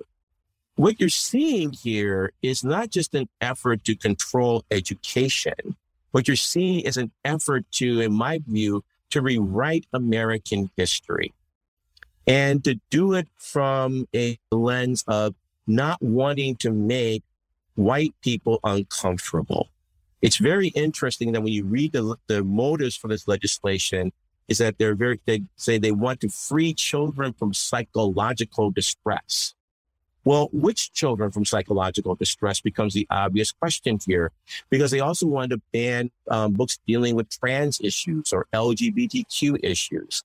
What 0.75 0.99
you're 0.99 1.09
seeing 1.09 1.73
here 1.73 2.31
is 2.41 2.63
not 2.63 2.89
just 2.89 3.13
an 3.13 3.27
effort 3.41 3.83
to 3.85 3.95
control 3.95 4.63
education. 4.71 5.75
What 6.11 6.27
you're 6.27 6.37
seeing 6.37 6.81
is 6.81 6.97
an 6.97 7.11
effort 7.25 7.65
to, 7.73 8.01
in 8.01 8.13
my 8.13 8.39
view, 8.47 8.83
to 9.11 9.21
rewrite 9.21 9.85
American 9.93 10.69
history 10.77 11.33
and 12.25 12.63
to 12.63 12.79
do 12.89 13.13
it 13.13 13.27
from 13.37 14.07
a 14.15 14.37
lens 14.51 15.03
of 15.07 15.35
not 15.65 16.01
wanting 16.01 16.55
to 16.57 16.71
make 16.71 17.23
white 17.79 18.13
people 18.21 18.59
uncomfortable. 18.63 19.69
It's 20.21 20.35
very 20.35 20.67
interesting 20.69 21.31
that 21.31 21.41
when 21.41 21.53
you 21.53 21.63
read 21.63 21.93
the, 21.93 22.17
the 22.27 22.43
motives 22.43 22.97
for 22.97 23.07
this 23.07 23.25
legislation, 23.27 24.11
is 24.49 24.57
that 24.57 24.77
they're 24.77 24.95
very, 24.95 25.19
they 25.25 25.43
say 25.55 25.77
they 25.77 25.91
want 25.91 26.19
to 26.21 26.29
free 26.29 26.73
children 26.73 27.33
from 27.33 27.53
psychological 27.53 28.71
distress. 28.71 29.53
Well, 30.25 30.49
which 30.51 30.91
children 30.91 31.31
from 31.31 31.45
psychological 31.45 32.15
distress 32.15 32.59
becomes 32.59 32.93
the 32.93 33.07
obvious 33.09 33.53
question 33.53 33.97
here, 34.05 34.31
because 34.69 34.91
they 34.91 34.99
also 34.99 35.27
wanted 35.27 35.51
to 35.51 35.61
ban 35.71 36.11
um, 36.29 36.53
books 36.53 36.79
dealing 36.85 37.15
with 37.15 37.29
trans 37.29 37.79
issues 37.79 38.33
or 38.33 38.47
LGBTQ 38.53 39.59
issues. 39.63 40.23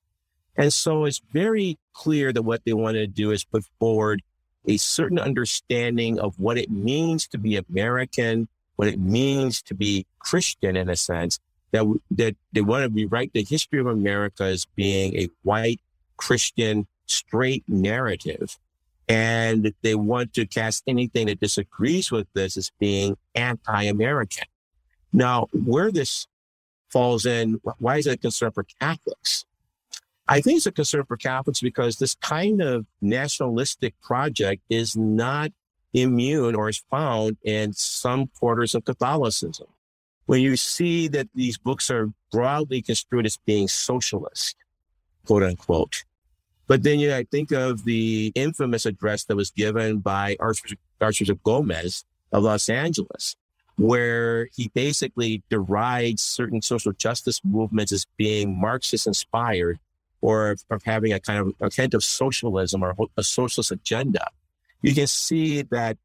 And 0.57 0.73
so 0.73 1.05
it's 1.05 1.23
very 1.33 1.79
clear 1.93 2.33
that 2.33 2.43
what 2.43 2.63
they 2.65 2.73
wanted 2.73 3.01
to 3.01 3.07
do 3.07 3.31
is 3.31 3.45
put 3.45 3.65
forward 3.79 4.23
a 4.67 4.77
certain 4.77 5.19
understanding 5.19 6.19
of 6.19 6.39
what 6.39 6.59
it 6.59 6.71
means 6.71 7.27
to 7.29 7.39
be 7.39 7.57
American, 7.57 8.49
what 8.77 8.89
it 8.89 8.99
means 8.99 9.62
to 9.62 9.75
be 9.75 10.07
Christian 10.19 10.77
in 10.77 10.89
a 10.89 10.97
sense, 10.97 11.39
that, 11.73 11.85
that 12.12 12.37
they 12.53 12.61
want 12.61 12.85
to 12.85 12.91
rewrite 12.91 13.33
the 13.33 13.45
history 13.45 13.81
of 13.81 13.87
America 13.87 14.45
as 14.45 14.67
being 14.77 15.17
a 15.17 15.29
white 15.43 15.81
Christian 16.17 16.87
straight 17.07 17.65
narrative 17.69 18.59
and 19.09 19.75
they 19.83 19.95
want 19.95 20.33
to 20.35 20.47
cast 20.47 20.83
anything 20.87 21.27
that 21.27 21.41
disagrees 21.41 22.11
with 22.11 22.27
this 22.33 22.57
as 22.57 22.71
being 22.79 23.17
anti-American. 23.35 24.47
Now, 25.12 25.49
where 25.53 25.93
this 25.93 26.27
falls 26.91 27.27
in, 27.27 27.61
why 27.79 27.99
is 27.99 28.07
it 28.07 28.15
a 28.15 28.17
concern 28.17 28.53
for 28.53 28.65
Catholics? 28.81 29.45
I 30.27 30.41
think 30.41 30.57
it's 30.57 30.66
a 30.66 30.72
concern 30.72 31.05
for 31.05 31.16
Catholics 31.16 31.61
because 31.61 31.99
this 31.99 32.14
kind 32.14 32.62
of 32.62 32.87
nationalistic 33.03 33.95
project 34.01 34.62
is 34.70 34.97
not 34.97 35.53
immune 35.93 36.55
or 36.55 36.68
is 36.68 36.83
found 36.91 37.37
in 37.45 37.72
some 37.75 38.29
quarters 38.39 38.75
of 38.75 38.85
Catholicism. 38.85 39.66
When 40.27 40.41
you 40.41 40.57
see 40.57 41.09
that 41.09 41.29
these 41.35 41.59
books 41.59 41.91
are 41.91 42.11
broadly 42.33 42.81
construed 42.81 43.27
as 43.27 43.37
being 43.37 43.68
socialist, 43.68 44.57
quote 45.27 45.43
unquote. 45.43 46.05
But 46.66 46.83
then 46.83 46.99
you 46.99 47.11
know, 47.11 47.22
think 47.31 47.53
of 47.53 47.85
the 47.85 48.33
infamous 48.35 48.87
address 48.87 49.25
that 49.25 49.37
was 49.37 49.51
given 49.51 49.99
by 49.99 50.37
Archbishop, 50.41 50.79
Archbishop 51.03 51.43
Gomez 51.43 52.07
of 52.33 52.43
Los 52.43 52.70
Angeles, 52.70 53.37
where 53.77 54.49
he 54.55 54.68
basically 54.72 55.43
derides 55.51 56.22
certain 56.22 56.62
social 56.62 56.93
justice 56.93 57.43
movements 57.45 57.93
as 57.93 58.07
being 58.16 58.59
Marxist 58.59 59.07
inspired 59.07 59.79
or 60.25 60.57
of, 60.70 60.83
having 60.85 61.12
a 61.12 61.20
kind 61.20 61.39
of 61.39 61.53
a 61.61 61.68
kind 61.68 61.93
of 61.93 62.03
socialism 62.03 62.83
or 62.83 62.95
a 63.18 63.22
socialist 63.22 63.70
agenda. 63.70 64.27
You 64.81 64.95
can 64.95 65.07
see 65.07 65.61
that 65.61 65.99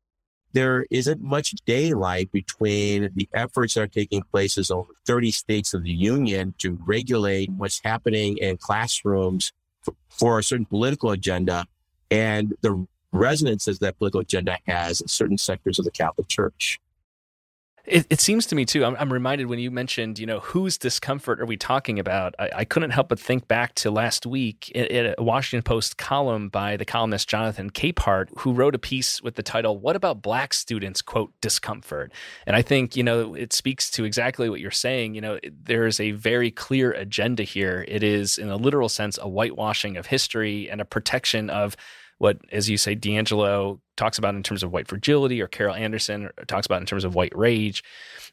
there 0.51 0.85
isn't 0.91 1.21
much 1.21 1.51
daylight 1.65 2.29
between 2.33 3.11
the 3.15 3.29
efforts 3.33 3.75
that 3.75 3.81
are 3.81 3.87
taking 3.87 4.23
place 4.23 4.57
in 4.57 4.75
over 4.75 4.91
30 5.07 5.31
states 5.31 5.73
of 5.73 5.83
the 5.83 5.91
union 5.91 6.53
to 6.57 6.77
regulate 6.85 7.49
what's 7.51 7.79
happening 7.81 8.37
in 8.39 8.57
classrooms 8.57 9.53
for, 9.83 9.93
for 10.09 10.39
a 10.39 10.43
certain 10.43 10.65
political 10.65 11.11
agenda 11.11 11.65
and 12.11 12.55
the 12.59 12.85
resonances 13.13 13.79
that 13.79 13.97
political 13.99 14.19
agenda 14.19 14.57
has 14.67 14.99
in 14.99 15.07
certain 15.07 15.37
sectors 15.37 15.79
of 15.79 15.85
the 15.85 15.91
Catholic 15.91 16.27
Church. 16.27 16.81
It, 17.89 18.05
it, 18.11 18.19
seems 18.19 18.45
to 18.47 18.55
me 18.55 18.65
too. 18.65 18.85
I'm, 18.85 18.95
I'm, 18.99 19.11
reminded 19.11 19.47
when 19.47 19.57
you 19.57 19.71
mentioned, 19.71 20.19
you 20.19 20.27
know, 20.27 20.39
whose 20.41 20.77
discomfort 20.77 21.41
are 21.41 21.45
we 21.45 21.57
talking 21.57 21.97
about? 21.97 22.35
I, 22.37 22.49
I 22.57 22.65
couldn't 22.65 22.91
help 22.91 23.09
but 23.09 23.19
think 23.19 23.47
back 23.47 23.73
to 23.75 23.89
last 23.89 24.27
week 24.27 24.69
in, 24.71 24.85
in, 24.85 25.15
a 25.17 25.23
Washington 25.23 25.63
Post 25.63 25.97
column 25.97 26.49
by 26.49 26.77
the 26.77 26.85
columnist 26.85 27.27
Jonathan 27.27 27.71
Capehart, 27.71 28.27
who 28.39 28.53
wrote 28.53 28.75
a 28.75 28.79
piece 28.79 29.23
with 29.23 29.35
the 29.35 29.43
title 29.43 29.79
"What 29.79 29.95
about 29.95 30.21
Black 30.21 30.53
students?" 30.53 31.01
quote 31.01 31.33
discomfort. 31.41 32.11
And 32.45 32.55
I 32.55 32.61
think 32.61 32.95
you 32.95 33.03
know 33.03 33.33
it 33.33 33.53
speaks 33.53 33.89
to 33.91 34.03
exactly 34.03 34.49
what 34.49 34.59
you're 34.59 34.69
saying. 34.69 35.15
You 35.15 35.21
know, 35.21 35.39
there 35.51 35.87
is 35.87 35.99
a 35.99 36.11
very 36.11 36.51
clear 36.51 36.91
agenda 36.91 37.41
here. 37.41 37.85
It 37.87 38.03
is, 38.03 38.37
in 38.37 38.49
a 38.49 38.55
literal 38.55 38.89
sense, 38.89 39.17
a 39.17 39.27
whitewashing 39.27 39.97
of 39.97 40.05
history 40.05 40.69
and 40.69 40.79
a 40.79 40.85
protection 40.85 41.49
of 41.49 41.75
what, 42.19 42.37
as 42.51 42.69
you 42.69 42.77
say, 42.77 42.95
DiAngelo 42.95 43.79
talks 43.95 44.17
about 44.17 44.35
in 44.35 44.43
terms 44.43 44.61
of 44.61 44.71
white 44.71 44.87
fragility, 44.87 45.41
or 45.41 45.47
Carol 45.47 45.73
Anderson 45.73 46.29
talks 46.47 46.65
about 46.65 46.81
in 46.81 46.85
terms 46.85 47.05
of 47.05 47.15
white 47.15 47.35
rage. 47.35 47.83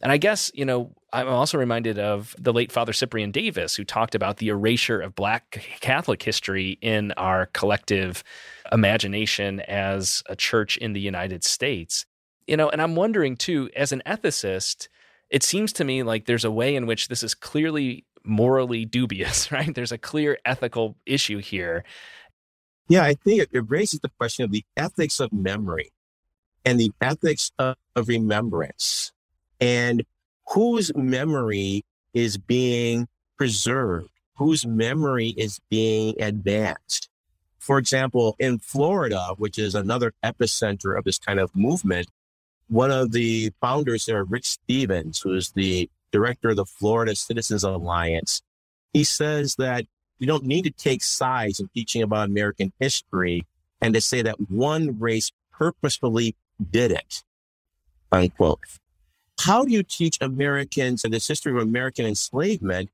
And 0.02 0.12
I 0.12 0.16
guess, 0.16 0.50
you 0.54 0.64
know, 0.64 0.92
I'm 1.12 1.28
also 1.28 1.56
reminded 1.56 1.98
of 1.98 2.34
the 2.38 2.52
late 2.52 2.70
Father 2.70 2.92
Cyprian 2.92 3.30
Davis, 3.30 3.74
who 3.74 3.84
talked 3.84 4.14
about 4.14 4.36
the 4.36 4.48
erasure 4.48 5.00
of 5.00 5.14
Black 5.14 5.64
Catholic 5.80 6.22
history 6.22 6.78
in 6.82 7.12
our 7.12 7.46
collective 7.46 8.22
imagination 8.70 9.60
as 9.60 10.22
a 10.28 10.36
church 10.36 10.76
in 10.76 10.92
the 10.92 11.00
United 11.00 11.44
States. 11.44 12.06
You 12.46 12.56
know, 12.56 12.68
and 12.68 12.82
I'm 12.82 12.96
wondering 12.96 13.36
too, 13.36 13.70
as 13.74 13.92
an 13.92 14.02
ethicist, 14.04 14.88
it 15.30 15.42
seems 15.42 15.72
to 15.74 15.84
me 15.84 16.02
like 16.02 16.26
there's 16.26 16.44
a 16.44 16.50
way 16.50 16.76
in 16.76 16.86
which 16.86 17.08
this 17.08 17.22
is 17.22 17.34
clearly 17.34 18.04
morally 18.24 18.84
dubious, 18.84 19.50
right? 19.52 19.74
There's 19.74 19.92
a 19.92 19.98
clear 19.98 20.38
ethical 20.44 20.96
issue 21.06 21.38
here. 21.38 21.84
Yeah, 22.88 23.02
I 23.02 23.14
think 23.14 23.48
it, 23.52 23.64
raises 23.68 24.00
the 24.00 24.10
question 24.18 24.44
of 24.44 24.52
the 24.52 24.64
ethics 24.76 25.18
of 25.18 25.32
memory 25.32 25.90
and 26.64 26.78
the 26.78 26.92
ethics 27.00 27.50
of, 27.58 27.76
of 27.96 28.08
remembrance 28.08 29.12
and 29.60 30.04
whose 30.48 30.94
memory 30.94 31.84
is 32.14 32.38
being 32.38 33.08
preserved, 33.36 34.10
whose 34.36 34.64
memory 34.66 35.34
is 35.36 35.60
being 35.68 36.14
advanced. 36.20 37.08
For 37.58 37.78
example, 37.78 38.36
in 38.38 38.58
Florida, 38.58 39.34
which 39.36 39.58
is 39.58 39.74
another 39.74 40.12
epicenter 40.24 40.96
of 40.96 41.04
this 41.04 41.18
kind 41.18 41.40
of 41.40 41.54
movement, 41.56 42.08
one 42.68 42.92
of 42.92 43.12
the 43.12 43.52
founders 43.60 44.06
there, 44.06 44.24
Rick 44.24 44.44
Stevens, 44.44 45.20
who 45.20 45.34
is 45.34 45.50
the 45.50 45.90
director 46.12 46.50
of 46.50 46.56
the 46.56 46.64
Florida 46.64 47.16
Citizens 47.16 47.64
Alliance, 47.64 48.42
he 48.92 49.02
says 49.02 49.56
that 49.56 49.86
we 50.18 50.26
don't 50.26 50.44
need 50.44 50.62
to 50.62 50.70
take 50.70 51.02
sides 51.02 51.60
in 51.60 51.68
teaching 51.68 52.02
about 52.02 52.28
American 52.28 52.72
history 52.80 53.44
and 53.80 53.94
to 53.94 54.00
say 54.00 54.22
that 54.22 54.50
one 54.50 54.98
race 54.98 55.32
purposefully 55.52 56.34
did 56.70 56.90
it, 56.90 57.22
unquote. 58.12 58.60
How 59.40 59.64
do 59.64 59.72
you 59.72 59.82
teach 59.82 60.16
Americans 60.20 61.04
and 61.04 61.12
this 61.12 61.28
history 61.28 61.52
of 61.52 61.58
American 61.58 62.06
enslavement 62.06 62.90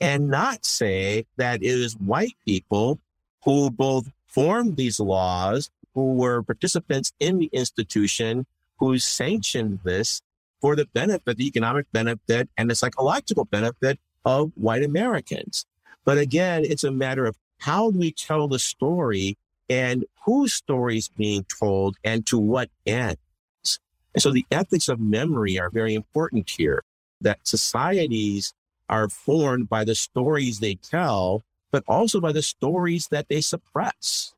and 0.00 0.28
not 0.28 0.64
say 0.64 1.26
that 1.36 1.62
it 1.62 1.66
is 1.66 1.94
white 1.94 2.36
people 2.46 2.98
who 3.44 3.70
both 3.70 4.10
formed 4.26 4.76
these 4.76 5.00
laws, 5.00 5.70
who 5.94 6.14
were 6.14 6.42
participants 6.42 7.12
in 7.18 7.38
the 7.38 7.50
institution, 7.52 8.46
who 8.78 8.98
sanctioned 8.98 9.80
this 9.84 10.22
for 10.60 10.76
the 10.76 10.86
benefit, 10.86 11.36
the 11.36 11.46
economic 11.46 11.90
benefit 11.92 12.48
and 12.56 12.70
the 12.70 12.74
psychological 12.74 13.44
benefit 13.44 13.98
of 14.24 14.52
white 14.54 14.84
Americans? 14.84 15.66
But 16.04 16.18
again, 16.18 16.64
it's 16.64 16.84
a 16.84 16.90
matter 16.90 17.26
of 17.26 17.36
how 17.58 17.90
do 17.90 17.98
we 17.98 18.12
tell 18.12 18.48
the 18.48 18.58
story 18.58 19.36
and 19.68 20.04
whose 20.24 20.52
story 20.52 20.96
is 20.96 21.08
being 21.08 21.44
told 21.44 21.96
and 22.02 22.26
to 22.26 22.38
what 22.38 22.70
ends. 22.86 23.18
And 24.14 24.22
so 24.22 24.32
the 24.32 24.46
ethics 24.50 24.88
of 24.88 24.98
memory 24.98 25.58
are 25.58 25.70
very 25.70 25.94
important 25.94 26.50
here, 26.50 26.82
that 27.20 27.46
societies 27.46 28.54
are 28.88 29.08
formed 29.08 29.68
by 29.68 29.84
the 29.84 29.94
stories 29.94 30.58
they 30.58 30.74
tell, 30.74 31.44
but 31.70 31.84
also 31.86 32.20
by 32.20 32.32
the 32.32 32.42
stories 32.42 33.06
that 33.08 33.28
they 33.28 33.40
suppress. 33.40 34.34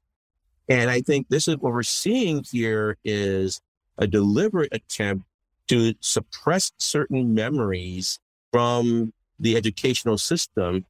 And 0.68 0.90
I 0.90 1.00
think 1.00 1.28
this 1.28 1.48
is 1.48 1.56
what 1.56 1.72
we're 1.72 1.82
seeing 1.82 2.44
here 2.44 2.98
is 3.04 3.60
a 3.96 4.06
deliberate 4.06 4.72
attempt 4.72 5.24
to 5.68 5.94
suppress 6.00 6.72
certain 6.76 7.34
memories 7.34 8.18
from 8.52 9.12
the 9.40 9.56
educational 9.56 10.18
system 10.18 10.84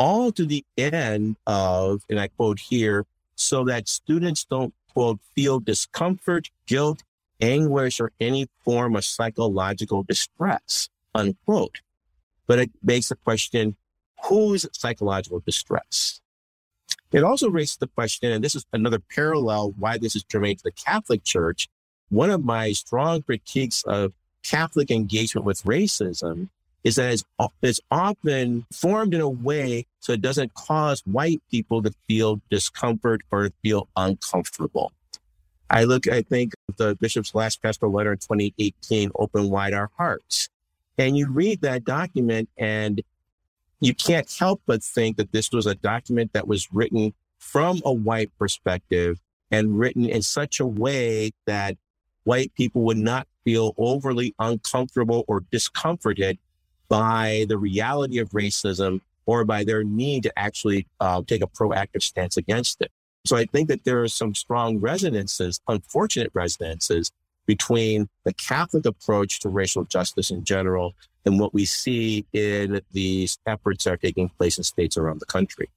all 0.00 0.32
to 0.32 0.46
the 0.46 0.64
end 0.78 1.36
of, 1.46 2.00
and 2.08 2.18
I 2.18 2.28
quote 2.28 2.58
here, 2.58 3.04
so 3.34 3.64
that 3.64 3.86
students 3.86 4.46
don't, 4.46 4.72
quote, 4.94 5.20
feel 5.36 5.60
discomfort, 5.60 6.48
guilt, 6.66 7.02
anguish, 7.38 8.00
or 8.00 8.10
any 8.18 8.48
form 8.64 8.96
of 8.96 9.04
psychological 9.04 10.02
distress, 10.02 10.88
unquote. 11.14 11.82
But 12.46 12.60
it 12.60 12.70
makes 12.82 13.10
the 13.10 13.16
question, 13.16 13.76
whose 14.24 14.66
psychological 14.72 15.40
distress? 15.40 16.22
It 17.12 17.22
also 17.22 17.50
raises 17.50 17.76
the 17.76 17.88
question, 17.88 18.32
and 18.32 18.42
this 18.42 18.54
is 18.54 18.64
another 18.72 19.00
parallel 19.14 19.74
why 19.78 19.98
this 19.98 20.16
is 20.16 20.24
germane 20.24 20.56
to 20.56 20.64
the 20.64 20.72
Catholic 20.72 21.24
Church. 21.24 21.68
One 22.08 22.30
of 22.30 22.42
my 22.42 22.72
strong 22.72 23.20
critiques 23.20 23.82
of 23.82 24.14
Catholic 24.42 24.90
engagement 24.90 25.44
with 25.44 25.62
racism 25.64 26.48
is 26.84 26.94
that 26.94 27.12
it's, 27.12 27.24
it's 27.60 27.80
often 27.90 28.64
formed 28.72 29.12
in 29.12 29.20
a 29.20 29.28
way 29.28 29.86
so 30.00 30.12
it 30.12 30.22
doesn't 30.22 30.54
cause 30.54 31.02
white 31.04 31.42
people 31.50 31.82
to 31.82 31.92
feel 32.08 32.40
discomfort 32.50 33.20
or 33.30 33.50
feel 33.62 33.88
uncomfortable. 33.96 34.92
I 35.68 35.84
look, 35.84 36.08
I 36.08 36.22
think 36.22 36.54
the 36.76 36.96
bishop's 36.96 37.34
last 37.34 37.62
pastoral 37.62 37.92
letter 37.92 38.12
in 38.12 38.18
2018, 38.18 39.12
Open 39.14 39.50
Wide 39.50 39.72
Our 39.72 39.90
Hearts. 39.96 40.48
And 40.98 41.16
you 41.16 41.30
read 41.30 41.60
that 41.60 41.84
document 41.84 42.48
and 42.58 43.02
you 43.78 43.94
can't 43.94 44.30
help 44.38 44.60
but 44.66 44.82
think 44.82 45.16
that 45.18 45.32
this 45.32 45.52
was 45.52 45.66
a 45.66 45.74
document 45.74 46.32
that 46.32 46.48
was 46.48 46.72
written 46.72 47.14
from 47.38 47.80
a 47.84 47.92
white 47.92 48.30
perspective 48.38 49.20
and 49.50 49.78
written 49.78 50.06
in 50.06 50.22
such 50.22 50.60
a 50.60 50.66
way 50.66 51.30
that 51.46 51.76
white 52.24 52.52
people 52.54 52.82
would 52.82 52.98
not 52.98 53.26
feel 53.44 53.74
overly 53.78 54.34
uncomfortable 54.38 55.24
or 55.28 55.40
discomforted 55.50 56.38
by 56.88 57.46
the 57.48 57.56
reality 57.56 58.18
of 58.18 58.30
racism 58.30 59.00
or 59.26 59.44
by 59.44 59.64
their 59.64 59.84
need 59.84 60.22
to 60.24 60.38
actually 60.38 60.86
uh, 61.00 61.22
take 61.26 61.42
a 61.42 61.46
proactive 61.46 62.02
stance 62.02 62.36
against 62.36 62.80
it. 62.80 62.90
So 63.24 63.36
I 63.36 63.44
think 63.44 63.68
that 63.68 63.84
there 63.84 64.02
are 64.02 64.08
some 64.08 64.34
strong 64.34 64.78
resonances, 64.78 65.60
unfortunate 65.68 66.30
resonances 66.34 67.12
between 67.46 68.08
the 68.24 68.32
Catholic 68.32 68.86
approach 68.86 69.40
to 69.40 69.48
racial 69.48 69.84
justice 69.84 70.30
in 70.30 70.44
general 70.44 70.94
and 71.26 71.38
what 71.38 71.52
we 71.52 71.64
see 71.64 72.24
in 72.32 72.80
these 72.92 73.38
efforts 73.46 73.84
that 73.84 73.92
are 73.94 73.96
taking 73.96 74.28
place 74.28 74.56
in 74.56 74.64
states 74.64 74.96
around 74.96 75.20
the 75.20 75.26
country. 75.26 75.68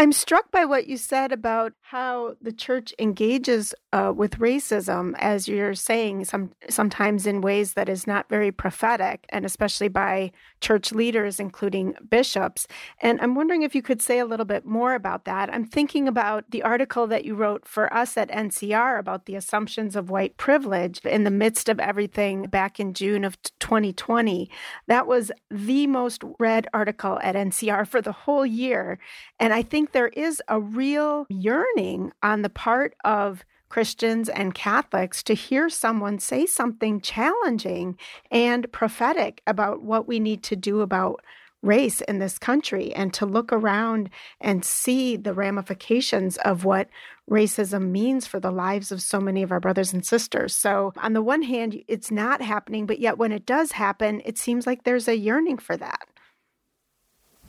I'm 0.00 0.12
struck 0.12 0.52
by 0.52 0.64
what 0.64 0.86
you 0.86 0.96
said 0.96 1.32
about 1.32 1.72
how 1.80 2.36
the 2.40 2.52
church 2.52 2.94
engages 3.00 3.74
uh, 3.92 4.12
with 4.14 4.38
racism, 4.38 5.14
as 5.18 5.48
you're 5.48 5.74
saying, 5.74 6.26
some 6.26 6.52
sometimes 6.68 7.26
in 7.26 7.40
ways 7.40 7.72
that 7.72 7.88
is 7.88 8.06
not 8.06 8.28
very 8.28 8.52
prophetic, 8.52 9.26
and 9.30 9.44
especially 9.44 9.88
by 9.88 10.30
church 10.60 10.92
leaders, 10.92 11.40
including 11.40 11.94
bishops. 12.08 12.68
And 13.00 13.20
I'm 13.20 13.34
wondering 13.34 13.62
if 13.62 13.74
you 13.74 13.82
could 13.82 14.00
say 14.00 14.20
a 14.20 14.26
little 14.26 14.44
bit 14.44 14.64
more 14.64 14.94
about 14.94 15.24
that. 15.24 15.52
I'm 15.52 15.64
thinking 15.64 16.06
about 16.06 16.50
the 16.50 16.62
article 16.62 17.08
that 17.08 17.24
you 17.24 17.34
wrote 17.34 17.66
for 17.66 17.92
us 17.92 18.16
at 18.16 18.30
NCR 18.30 19.00
about 19.00 19.26
the 19.26 19.34
assumptions 19.34 19.96
of 19.96 20.10
white 20.10 20.36
privilege 20.36 21.00
in 21.04 21.24
the 21.24 21.30
midst 21.30 21.68
of 21.68 21.80
everything 21.80 22.44
back 22.44 22.78
in 22.78 22.94
June 22.94 23.24
of 23.24 23.36
2020. 23.58 24.48
That 24.86 25.08
was 25.08 25.32
the 25.50 25.88
most 25.88 26.22
read 26.38 26.68
article 26.72 27.18
at 27.20 27.34
NCR 27.34 27.88
for 27.88 28.00
the 28.00 28.12
whole 28.12 28.46
year, 28.46 29.00
and 29.40 29.52
I 29.52 29.62
think 29.62 29.87
there 29.92 30.08
is 30.08 30.42
a 30.48 30.60
real 30.60 31.26
yearning 31.28 32.12
on 32.22 32.42
the 32.42 32.50
part 32.50 32.94
of 33.04 33.44
Christians 33.68 34.28
and 34.28 34.54
Catholics 34.54 35.22
to 35.24 35.34
hear 35.34 35.68
someone 35.68 36.18
say 36.18 36.46
something 36.46 37.00
challenging 37.00 37.98
and 38.30 38.70
prophetic 38.72 39.42
about 39.46 39.82
what 39.82 40.08
we 40.08 40.20
need 40.20 40.42
to 40.44 40.56
do 40.56 40.80
about 40.80 41.22
race 41.62 42.00
in 42.02 42.18
this 42.18 42.38
country 42.38 42.92
and 42.94 43.12
to 43.12 43.26
look 43.26 43.52
around 43.52 44.10
and 44.40 44.64
see 44.64 45.16
the 45.16 45.34
ramifications 45.34 46.36
of 46.38 46.64
what 46.64 46.88
racism 47.28 47.90
means 47.90 48.26
for 48.26 48.38
the 48.38 48.52
lives 48.52 48.92
of 48.92 49.02
so 49.02 49.20
many 49.20 49.42
of 49.42 49.50
our 49.50 49.60
brothers 49.60 49.92
and 49.92 50.06
sisters. 50.06 50.54
So, 50.54 50.92
on 50.96 51.12
the 51.12 51.22
one 51.22 51.42
hand, 51.42 51.82
it's 51.88 52.10
not 52.10 52.40
happening, 52.40 52.86
but 52.86 53.00
yet 53.00 53.18
when 53.18 53.32
it 53.32 53.44
does 53.44 53.72
happen, 53.72 54.22
it 54.24 54.38
seems 54.38 54.66
like 54.66 54.84
there's 54.84 55.08
a 55.08 55.16
yearning 55.16 55.58
for 55.58 55.76
that. 55.76 56.08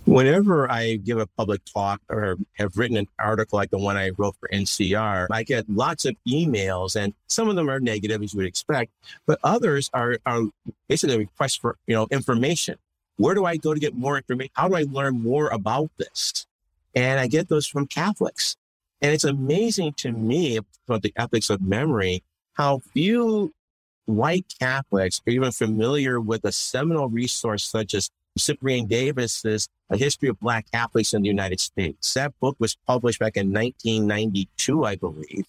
Whenever 0.05 0.69
I 0.71 0.95
give 0.95 1.19
a 1.19 1.27
public 1.27 1.61
talk 1.65 2.01
or 2.09 2.37
have 2.53 2.77
written 2.77 2.97
an 2.97 3.07
article 3.19 3.57
like 3.57 3.69
the 3.69 3.77
one 3.77 3.95
I 3.95 4.11
wrote 4.17 4.35
for 4.39 4.49
NCR, 4.49 5.27
I 5.31 5.43
get 5.43 5.69
lots 5.69 6.05
of 6.05 6.15
emails 6.27 6.95
and 6.95 7.13
some 7.27 7.47
of 7.47 7.55
them 7.55 7.69
are 7.69 7.79
negative 7.79 8.23
as 8.23 8.33
you 8.33 8.37
would 8.37 8.47
expect, 8.47 8.91
but 9.27 9.39
others 9.43 9.89
are, 9.93 10.17
are 10.25 10.43
basically 10.87 11.17
requests 11.17 11.57
for, 11.57 11.77
you 11.85 11.95
know, 11.95 12.07
information. 12.09 12.77
Where 13.17 13.35
do 13.35 13.45
I 13.45 13.57
go 13.57 13.73
to 13.73 13.79
get 13.79 13.93
more 13.93 14.17
information? 14.17 14.51
How 14.55 14.67
do 14.67 14.75
I 14.75 14.85
learn 14.89 15.21
more 15.21 15.49
about 15.49 15.91
this? 15.97 16.47
And 16.95 17.19
I 17.19 17.27
get 17.27 17.49
those 17.49 17.67
from 17.67 17.85
Catholics. 17.85 18.55
And 19.01 19.13
it's 19.13 19.23
amazing 19.23 19.93
to 19.97 20.11
me 20.11 20.59
about 20.87 21.03
the 21.03 21.13
ethics 21.15 21.49
of 21.49 21.61
memory, 21.61 22.23
how 22.53 22.79
few 22.79 23.53
white 24.05 24.45
Catholics 24.59 25.21
are 25.25 25.31
even 25.31 25.51
familiar 25.51 26.19
with 26.19 26.43
a 26.43 26.51
seminal 26.51 27.07
resource 27.09 27.63
such 27.63 27.93
as 27.93 28.09
Cyprian 28.39 28.87
Davis's 28.87 29.67
A 29.89 29.97
History 29.97 30.29
of 30.29 30.39
Black 30.39 30.71
Catholics 30.71 31.13
in 31.13 31.21
the 31.21 31.27
United 31.27 31.59
States. 31.59 32.13
That 32.13 32.33
book 32.39 32.55
was 32.59 32.75
published 32.87 33.19
back 33.19 33.37
in 33.37 33.51
1992, 33.51 34.85
I 34.85 34.95
believe. 34.95 35.45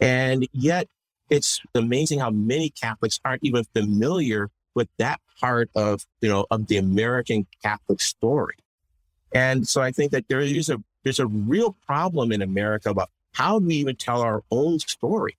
And 0.00 0.48
yet 0.52 0.88
it's 1.28 1.60
amazing 1.74 2.20
how 2.20 2.30
many 2.30 2.70
Catholics 2.70 3.20
aren't 3.24 3.44
even 3.44 3.64
familiar 3.64 4.50
with 4.74 4.88
that 4.98 5.20
part 5.40 5.70
of, 5.74 6.06
you 6.20 6.28
know, 6.28 6.46
of 6.50 6.66
the 6.66 6.76
American 6.76 7.46
Catholic 7.62 8.00
story. 8.00 8.56
And 9.32 9.66
so 9.66 9.80
I 9.80 9.92
think 9.92 10.12
that 10.12 10.28
there 10.28 10.40
is 10.40 10.68
a, 10.68 10.82
there's 11.04 11.20
a 11.20 11.26
real 11.26 11.76
problem 11.86 12.32
in 12.32 12.42
America 12.42 12.90
about 12.90 13.10
how 13.32 13.58
do 13.58 13.66
we 13.66 13.76
even 13.76 13.96
tell 13.96 14.22
our 14.22 14.42
own 14.50 14.80
story? 14.80 15.36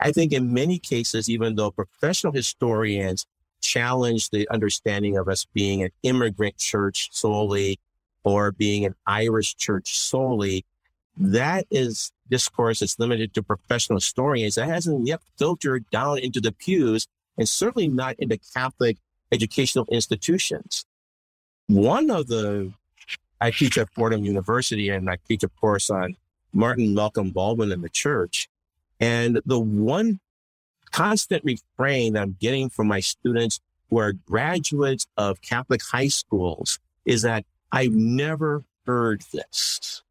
I 0.00 0.12
think 0.12 0.32
in 0.32 0.52
many 0.52 0.78
cases, 0.78 1.28
even 1.28 1.54
though 1.54 1.70
professional 1.70 2.32
historians 2.32 3.26
challenge 3.64 4.30
the 4.30 4.48
understanding 4.50 5.16
of 5.16 5.28
us 5.28 5.46
being 5.52 5.82
an 5.82 5.90
immigrant 6.02 6.58
church 6.58 7.08
solely 7.12 7.78
or 8.22 8.52
being 8.52 8.84
an 8.84 8.94
Irish 9.06 9.56
church 9.56 9.98
solely, 9.98 10.64
that 11.16 11.66
is 11.70 12.12
discourse 12.30 12.80
that's 12.80 12.98
limited 12.98 13.34
to 13.34 13.42
professional 13.42 13.98
historians 13.98 14.54
that 14.54 14.66
hasn't 14.66 15.06
yet 15.06 15.20
filtered 15.38 15.88
down 15.90 16.18
into 16.18 16.40
the 16.40 16.52
pews 16.52 17.06
and 17.36 17.48
certainly 17.48 17.88
not 17.88 18.16
into 18.18 18.38
Catholic 18.54 18.96
educational 19.32 19.86
institutions. 19.90 20.84
One 21.66 22.10
of 22.10 22.28
the, 22.28 22.72
I 23.40 23.50
teach 23.50 23.78
at 23.78 23.90
Fordham 23.90 24.24
University 24.24 24.88
and 24.88 25.10
I 25.10 25.18
teach 25.26 25.42
a 25.42 25.48
course 25.48 25.90
on 25.90 26.16
Martin 26.52 26.94
Malcolm 26.94 27.30
Baldwin 27.30 27.72
and 27.72 27.82
the 27.82 27.88
church. 27.88 28.48
And 29.00 29.40
the 29.44 29.58
one 29.58 30.20
constant 30.94 31.42
refrain 31.44 32.16
I'm 32.16 32.36
getting 32.40 32.70
from 32.70 32.86
my 32.86 33.00
students 33.00 33.58
who 33.90 33.98
are 33.98 34.12
graduates 34.12 35.08
of 35.16 35.42
Catholic 35.42 35.82
high 35.82 36.06
schools 36.06 36.78
is 37.04 37.22
that 37.22 37.44
I've 37.72 37.92
never 37.92 38.62
heard 38.86 39.22
this. 39.32 40.02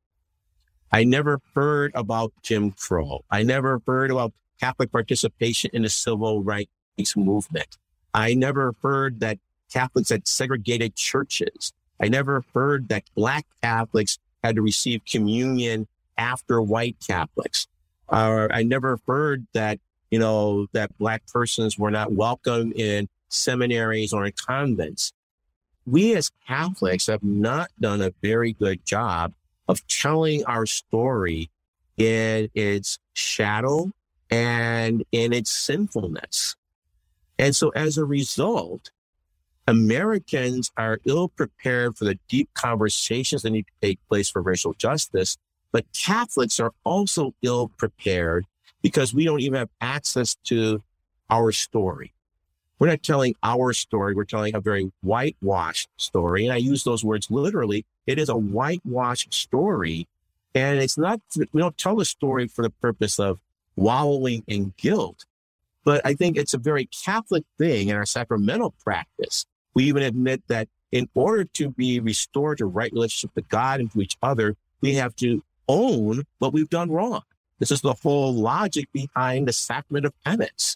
I 0.91 1.05
never 1.05 1.39
heard 1.55 1.93
about 1.95 2.33
Jim 2.41 2.71
Crow. 2.71 3.23
I 3.31 3.43
never 3.43 3.81
heard 3.87 4.11
about 4.11 4.33
Catholic 4.59 4.91
participation 4.91 5.71
in 5.73 5.83
the 5.83 5.89
civil 5.89 6.43
rights 6.43 7.15
movement. 7.15 7.77
I 8.13 8.33
never 8.33 8.75
heard 8.83 9.21
that 9.21 9.39
Catholics 9.71 10.09
had 10.09 10.27
segregated 10.27 10.97
churches. 10.97 11.71
I 12.01 12.09
never 12.09 12.43
heard 12.53 12.89
that 12.89 13.03
Black 13.15 13.45
Catholics 13.61 14.19
had 14.43 14.57
to 14.57 14.61
receive 14.61 15.05
communion 15.05 15.87
after 16.17 16.61
white 16.61 16.97
Catholics. 17.07 17.67
Uh, 18.09 18.49
I 18.51 18.63
never 18.63 18.99
heard 19.07 19.47
that, 19.53 19.79
you 20.13 20.19
know, 20.19 20.67
that 20.73 20.95
Black 20.99 21.25
persons 21.25 21.79
were 21.79 21.89
not 21.89 22.11
welcome 22.11 22.71
in 22.75 23.09
seminaries 23.29 24.13
or 24.13 24.27
in 24.27 24.33
convents. 24.47 25.11
We 25.87 26.15
as 26.15 26.29
Catholics 26.47 27.07
have 27.07 27.23
not 27.23 27.71
done 27.79 27.99
a 27.99 28.13
very 28.21 28.53
good 28.53 28.85
job 28.85 29.33
of 29.67 29.81
telling 29.87 30.45
our 30.45 30.67
story 30.67 31.49
in 31.97 32.47
its 32.53 32.99
shadow 33.13 33.89
and 34.29 35.03
in 35.11 35.33
its 35.33 35.49
sinfulness. 35.49 36.55
And 37.39 37.55
so 37.55 37.69
as 37.69 37.97
a 37.97 38.05
result, 38.05 38.91
Americans 39.67 40.69
are 40.77 40.99
ill 41.05 41.29
prepared 41.29 41.97
for 41.97 42.05
the 42.05 42.19
deep 42.29 42.49
conversations 42.53 43.41
that 43.41 43.49
need 43.49 43.65
to 43.65 43.87
take 43.87 43.99
place 44.07 44.29
for 44.29 44.43
racial 44.43 44.75
justice. 44.75 45.37
But 45.71 45.85
Catholics 45.91 46.59
are 46.59 46.73
also 46.85 47.33
ill 47.41 47.69
prepared 47.79 48.45
because 48.83 49.13
we 49.13 49.25
don't 49.25 49.39
even 49.39 49.57
have 49.57 49.69
access 49.81 50.35
to 50.43 50.83
our 51.31 51.51
story. 51.51 52.13
We're 52.77 52.89
not 52.89 53.01
telling 53.01 53.35
our 53.41 53.73
story. 53.73 54.13
We're 54.13 54.25
telling 54.25 54.53
a 54.53 54.59
very 54.59 54.91
whitewashed 55.01 55.89
story. 55.97 56.45
And 56.45 56.53
I 56.53 56.57
use 56.57 56.83
those 56.83 57.03
words 57.03 57.31
literally. 57.31 57.85
It 58.05 58.19
is 58.19 58.29
a 58.29 58.35
whitewashed 58.35 59.33
story. 59.33 60.07
And 60.53 60.79
it's 60.79 60.97
not, 60.97 61.21
we 61.53 61.61
don't 61.61 61.77
tell 61.77 61.95
the 61.95 62.05
story 62.05 62.47
for 62.47 62.61
the 62.61 62.69
purpose 62.69 63.19
of 63.19 63.39
wallowing 63.75 64.43
in 64.47 64.73
guilt. 64.77 65.25
But 65.85 66.01
I 66.05 66.13
think 66.13 66.37
it's 66.37 66.53
a 66.53 66.57
very 66.57 66.85
Catholic 66.85 67.45
thing 67.57 67.87
in 67.87 67.95
our 67.95 68.05
sacramental 68.05 68.73
practice. 68.83 69.45
We 69.73 69.85
even 69.85 70.03
admit 70.03 70.43
that 70.47 70.67
in 70.91 71.09
order 71.15 71.45
to 71.45 71.69
be 71.69 71.99
restored 71.99 72.59
to 72.59 72.65
right 72.65 72.91
relationship 72.91 73.31
with 73.35 73.49
God 73.49 73.79
and 73.79 73.91
to 73.93 74.01
each 74.01 74.17
other, 74.21 74.55
we 74.81 74.95
have 74.95 75.15
to 75.17 75.41
own 75.67 76.23
what 76.39 76.53
we've 76.53 76.69
done 76.69 76.91
wrong. 76.91 77.23
This 77.63 77.71
is 77.71 77.79
the 77.79 77.93
whole 77.93 78.33
logic 78.33 78.89
behind 78.91 79.47
the 79.47 79.53
sacrament 79.53 80.05
of 80.05 80.13
penance. 80.25 80.75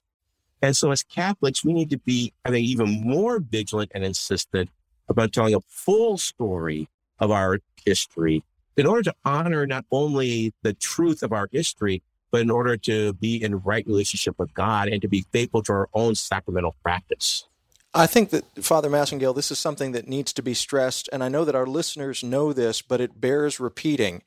And 0.62 0.74
so 0.74 0.92
as 0.92 1.04
Catholics, 1.04 1.66
we 1.66 1.74
need 1.74 1.90
to 1.90 1.98
be, 1.98 2.32
I 2.46 2.50
think, 2.50 2.66
even 2.66 3.02
more 3.06 3.40
vigilant 3.40 3.92
and 3.94 4.06
insistent 4.06 4.70
about 5.10 5.34
telling 5.34 5.54
a 5.54 5.60
full 5.68 6.18
story 6.18 6.88
of 7.20 7.30
our 7.30 7.60
history 7.86 8.42
in 8.78 8.86
order 8.86 9.04
to 9.04 9.16
honor 9.26 9.68
not 9.68 9.84
only 9.92 10.54
the 10.62 10.72
truth 10.72 11.24
of 11.24 11.34
our 11.34 11.50
history, 11.52 12.04
but 12.32 12.40
in 12.40 12.50
order 12.50 12.78
to 12.78 13.12
be 13.12 13.44
in 13.44 13.60
right 13.60 13.86
relationship 13.86 14.40
with 14.40 14.54
God 14.54 14.88
and 14.88 15.02
to 15.02 15.10
be 15.10 15.26
faithful 15.34 15.64
to 15.64 15.74
our 15.74 15.90
own 15.94 16.16
sacramental 16.16 16.74
practice. 16.84 17.50
I 17.94 18.08
think 18.08 18.30
that, 18.30 18.64
Father 18.64 18.90
Massingale, 18.90 19.36
this 19.36 19.52
is 19.52 19.60
something 19.60 19.92
that 19.92 20.08
needs 20.08 20.32
to 20.32 20.42
be 20.42 20.54
stressed, 20.54 21.10
and 21.12 21.22
I 21.22 21.28
know 21.28 21.44
that 21.44 21.54
our 21.54 21.68
listeners 21.68 22.24
know 22.24 22.54
this, 22.54 22.82
but 22.82 23.02
it 23.02 23.20
bears 23.20 23.60
repeating. 23.60 24.24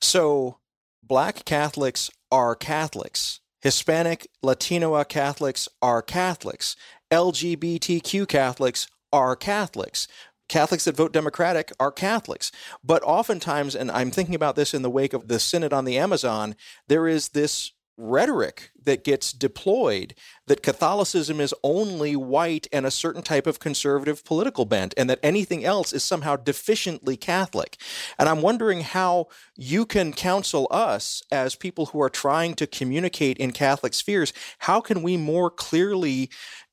So, 0.00 0.58
Black 1.06 1.44
Catholics 1.44 2.10
are 2.32 2.54
Catholics. 2.54 3.40
Hispanic, 3.60 4.26
Latino 4.42 5.04
Catholics 5.04 5.68
are 5.82 6.00
Catholics. 6.00 6.76
LGBTQ 7.10 8.26
Catholics 8.26 8.88
are 9.12 9.36
Catholics. 9.36 10.08
Catholics 10.48 10.86
that 10.86 10.96
vote 10.96 11.12
Democratic 11.12 11.72
are 11.78 11.92
Catholics. 11.92 12.50
But 12.82 13.02
oftentimes, 13.02 13.74
and 13.74 13.90
I'm 13.90 14.10
thinking 14.10 14.34
about 14.34 14.56
this 14.56 14.72
in 14.72 14.80
the 14.80 14.88
wake 14.88 15.12
of 15.12 15.28
the 15.28 15.38
Synod 15.38 15.74
on 15.74 15.84
the 15.84 15.98
Amazon, 15.98 16.56
there 16.88 17.06
is 17.06 17.30
this 17.30 17.72
rhetoric 17.96 18.70
that 18.82 19.04
gets 19.04 19.32
deployed 19.32 20.14
that 20.46 20.62
Catholicism 20.62 21.40
is 21.40 21.54
only 21.62 22.14
white 22.16 22.66
and 22.72 22.84
a 22.84 22.90
certain 22.90 23.22
type 23.22 23.46
of 23.46 23.58
conservative 23.58 24.24
political 24.24 24.64
bent, 24.64 24.92
and 24.96 25.08
that 25.08 25.20
anything 25.22 25.64
else 25.64 25.92
is 25.92 26.02
somehow 26.02 26.36
deficiently 26.36 27.18
Catholic. 27.18 27.78
And 28.18 28.28
I'm 28.28 28.42
wondering 28.42 28.82
how 28.82 29.28
you 29.56 29.86
can 29.86 30.12
counsel 30.12 30.66
us 30.70 31.22
as 31.30 31.54
people 31.54 31.86
who 31.86 32.00
are 32.02 32.10
trying 32.10 32.54
to 32.54 32.66
communicate 32.66 33.38
in 33.38 33.52
Catholic 33.52 33.94
spheres. 33.94 34.32
How 34.60 34.80
can 34.80 35.02
we 35.02 35.16
more 35.16 35.50
clearly 35.50 36.30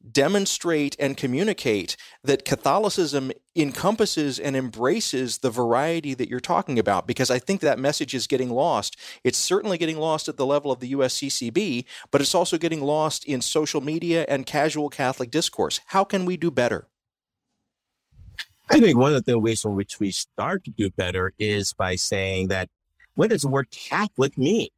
demonstrate 0.09 0.95
and 0.99 1.17
communicate 1.17 1.97
that 2.23 2.45
Catholicism 2.45 3.31
encompasses 3.55 4.39
and 4.39 4.55
embraces 4.55 5.39
the 5.39 5.49
variety 5.49 6.13
that 6.13 6.29
you're 6.29 6.39
talking 6.39 6.79
about 6.79 7.07
because 7.07 7.29
I 7.29 7.39
think 7.39 7.61
that 7.61 7.79
message 7.79 8.13
is 8.13 8.27
getting 8.27 8.49
lost. 8.49 8.97
It's 9.23 9.37
certainly 9.37 9.77
getting 9.77 9.97
lost 9.97 10.27
at 10.29 10.37
the 10.37 10.45
level 10.45 10.71
of 10.71 10.79
the 10.79 10.93
USCCB, 10.93 11.85
but 12.11 12.21
it's 12.21 12.35
also 12.35 12.57
getting 12.57 12.81
lost 12.81 13.25
in 13.25 13.41
social 13.41 13.81
media 13.81 14.25
and 14.27 14.45
casual 14.45 14.89
Catholic 14.89 15.31
discourse. 15.31 15.81
How 15.87 16.03
can 16.03 16.25
we 16.25 16.37
do 16.37 16.51
better? 16.51 16.87
I 18.69 18.79
think 18.79 18.97
one 18.97 19.13
of 19.13 19.25
the 19.25 19.37
ways 19.37 19.65
in 19.65 19.75
which 19.75 19.99
we 19.99 20.11
start 20.11 20.63
to 20.63 20.71
do 20.71 20.89
better 20.89 21.33
is 21.37 21.73
by 21.73 21.95
saying 21.95 22.47
that 22.47 22.69
what 23.15 23.29
does 23.29 23.41
the 23.41 23.49
word 23.49 23.69
Catholic 23.71 24.37
mean? 24.37 24.69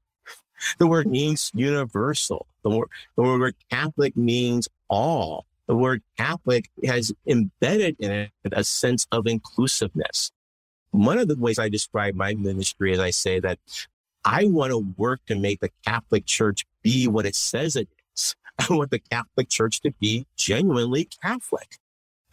The 0.80 0.88
word 0.88 1.07
means 1.07 1.51
universal. 1.53 2.47
The 2.64 2.70
word, 2.70 2.89
the 3.16 3.24
word 3.24 3.55
Catholic 3.70 4.16
means 4.16 4.68
all. 4.89 5.45
The 5.68 5.76
word 5.76 6.01
Catholic 6.18 6.70
has 6.86 7.11
embedded 7.26 7.95
in 7.99 8.11
it 8.11 8.32
a 8.51 8.64
sense 8.64 9.07
of 9.11 9.28
inclusiveness. 9.28 10.32
One 10.91 11.18
of 11.18 11.28
the 11.28 11.38
ways 11.38 11.57
I 11.57 11.70
describe 11.70 12.16
my 12.16 12.34
ministry 12.36 12.93
is 12.93 12.99
I 12.99 13.11
say 13.11 13.39
that 13.39 13.59
I 14.26 14.45
want 14.45 14.72
to 14.72 14.93
work 14.97 15.22
to 15.28 15.36
make 15.36 15.59
the 15.59 15.72
Catholic 15.86 16.26
Church 16.26 16.66
be 16.82 17.07
what 17.07 17.26
it 17.26 17.36
says 17.36 17.76
it 17.76 17.88
is. 18.16 18.36
I 18.59 18.74
want 18.74 18.91
the 18.91 18.99
Catholic 18.99 19.49
Church 19.49 19.82
to 19.82 19.91
be 19.99 20.28
genuinely 20.36 21.09
Catholic. 21.22 21.78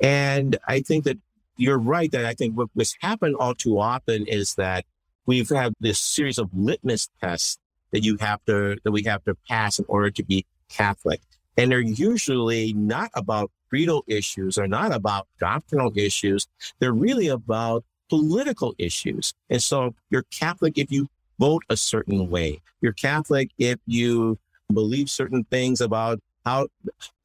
And 0.01 0.59
I 0.66 0.81
think 0.81 1.05
that 1.05 1.18
you're 1.57 1.78
right 1.78 2.11
that 2.12 2.24
I 2.24 2.35
think 2.35 2.57
what, 2.57 2.68
what's 2.74 2.97
happened 3.01 3.37
all 3.37 3.55
too 3.55 3.78
often 3.78 4.26
is 4.26 4.55
that 4.55 4.85
we've 5.26 5.49
had 5.49 5.74
this 5.81 5.99
series 5.99 6.39
of 6.39 6.51
litmus 6.53 7.09
tests 7.20 7.59
that 7.93 8.05
you 8.05 8.16
have 8.20 8.45
to, 8.47 8.76
that 8.82 8.91
we 8.91 9.03
have 9.05 9.24
to 9.24 9.34
pass 9.49 9.78
in 9.78 9.84
order 9.88 10.11
to 10.11 10.22
be 10.22 10.47
Catholic. 10.68 11.20
And 11.57 11.70
they're 11.70 11.80
usually 11.80 12.72
not 12.72 13.11
about 13.14 13.51
creedal 13.68 14.05
issues 14.07 14.59
or 14.59 14.66
not 14.66 14.93
about 14.93 15.28
doctrinal 15.38 15.93
issues. 15.97 16.47
They're 16.78 16.93
really 16.93 17.28
about 17.28 17.84
political 18.09 18.74
issues. 18.78 19.32
And 19.49 19.62
so 19.62 19.95
you're 20.11 20.24
Catholic 20.30 20.78
if 20.78 20.91
you 20.91 21.09
vote 21.38 21.62
a 21.70 21.76
certain 21.76 22.28
way. 22.30 22.61
You're 22.80 22.93
Catholic 22.93 23.51
if 23.59 23.78
you 23.86 24.38
believe 24.72 25.11
certain 25.11 25.45
things 25.45 25.80
about 25.80 26.20
how 26.45 26.68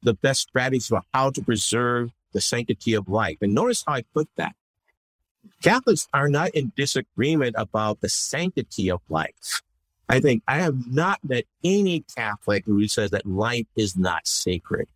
the 0.04 0.14
best 0.14 0.42
strategies 0.42 0.88
for 0.88 1.02
how 1.14 1.32
to 1.32 1.42
preserve 1.42 2.12
the 2.34 2.42
sanctity 2.42 2.94
of 2.94 3.08
life. 3.08 3.38
And 3.42 3.54
notice 3.54 3.84
how 3.86 3.94
I 3.94 4.04
put 4.14 4.28
that. 4.36 4.56
Catholics 5.62 6.08
are 6.14 6.28
not 6.28 6.50
in 6.52 6.72
disagreement 6.76 7.56
about 7.58 8.02
the 8.02 8.10
sanctity 8.10 8.90
of 8.90 9.02
life. 9.10 9.62
I 10.08 10.20
think 10.20 10.44
I 10.48 10.58
have 10.58 10.94
not 10.94 11.20
met 11.24 11.46
any 11.64 12.02
Catholic 12.16 12.66
who 12.66 12.88
says 12.88 13.12
that 13.12 13.26
life 13.26 13.66
is 13.76 13.98
not 13.98 14.28
sacred. 14.28 14.88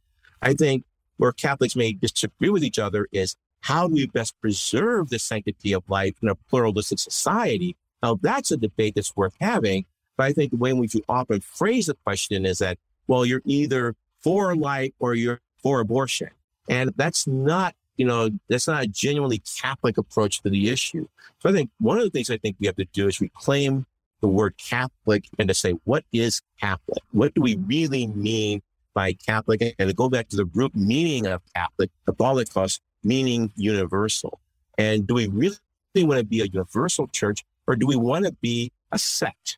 I 0.41 0.53
think 0.53 0.85
where 1.17 1.31
Catholics 1.31 1.75
may 1.75 1.93
disagree 1.93 2.49
with 2.49 2.63
each 2.63 2.79
other 2.79 3.07
is 3.11 3.35
how 3.61 3.87
do 3.87 3.93
we 3.93 4.07
best 4.07 4.39
preserve 4.39 5.09
the 5.09 5.19
sanctity 5.19 5.73
of 5.73 5.83
life 5.89 6.15
in 6.21 6.29
a 6.29 6.35
pluralistic 6.35 6.99
society? 6.99 7.75
Now, 8.01 8.19
that's 8.21 8.51
a 8.51 8.57
debate 8.57 8.95
that's 8.95 9.15
worth 9.15 9.33
having. 9.39 9.85
But 10.15 10.27
I 10.27 10.33
think 10.33 10.51
the 10.51 10.57
way 10.57 10.73
we 10.73 10.89
often 11.07 11.41
phrase 11.41 11.87
the 11.87 11.95
question 11.95 12.45
is 12.45 12.59
that, 12.59 12.77
well, 13.07 13.25
you're 13.25 13.41
either 13.45 13.95
for 14.21 14.55
life 14.55 14.91
or 14.99 15.15
you're 15.15 15.41
for 15.61 15.79
abortion. 15.79 16.29
And 16.69 16.93
that's 16.95 17.25
not, 17.25 17.73
you 17.97 18.05
know, 18.05 18.29
that's 18.47 18.67
not 18.67 18.83
a 18.83 18.87
genuinely 18.87 19.41
Catholic 19.61 19.97
approach 19.97 20.41
to 20.41 20.49
the 20.49 20.69
issue. 20.69 21.07
So 21.39 21.49
I 21.49 21.53
think 21.53 21.69
one 21.79 21.97
of 21.97 22.03
the 22.03 22.09
things 22.09 22.29
I 22.29 22.37
think 22.37 22.57
we 22.59 22.67
have 22.67 22.75
to 22.75 22.85
do 22.85 23.07
is 23.07 23.19
reclaim 23.19 23.85
the 24.21 24.27
word 24.27 24.55
Catholic 24.57 25.25
and 25.37 25.47
to 25.47 25.53
say, 25.53 25.71
what 25.83 26.03
is 26.11 26.41
Catholic? 26.59 27.03
What 27.11 27.33
do 27.33 27.41
we 27.41 27.55
mm-hmm. 27.55 27.67
really 27.67 28.07
mean 28.07 28.61
by 28.93 29.13
Catholic? 29.13 29.61
And 29.61 29.89
to 29.89 29.93
go 29.93 30.09
back 30.09 30.29
to 30.29 30.35
the 30.35 30.45
root 30.45 30.75
meaning 30.75 31.27
of 31.27 31.41
Catholic, 31.55 31.91
Catholicos, 32.07 32.79
meaning 33.03 33.51
universal. 33.55 34.39
And 34.77 35.07
do 35.07 35.13
we 35.13 35.27
really 35.27 35.57
want 35.97 36.19
to 36.19 36.25
be 36.25 36.41
a 36.41 36.45
universal 36.45 37.07
church 37.07 37.43
or 37.67 37.75
do 37.75 37.87
we 37.87 37.95
want 37.95 38.25
to 38.25 38.31
be 38.41 38.71
a 38.91 38.99
sect? 38.99 39.57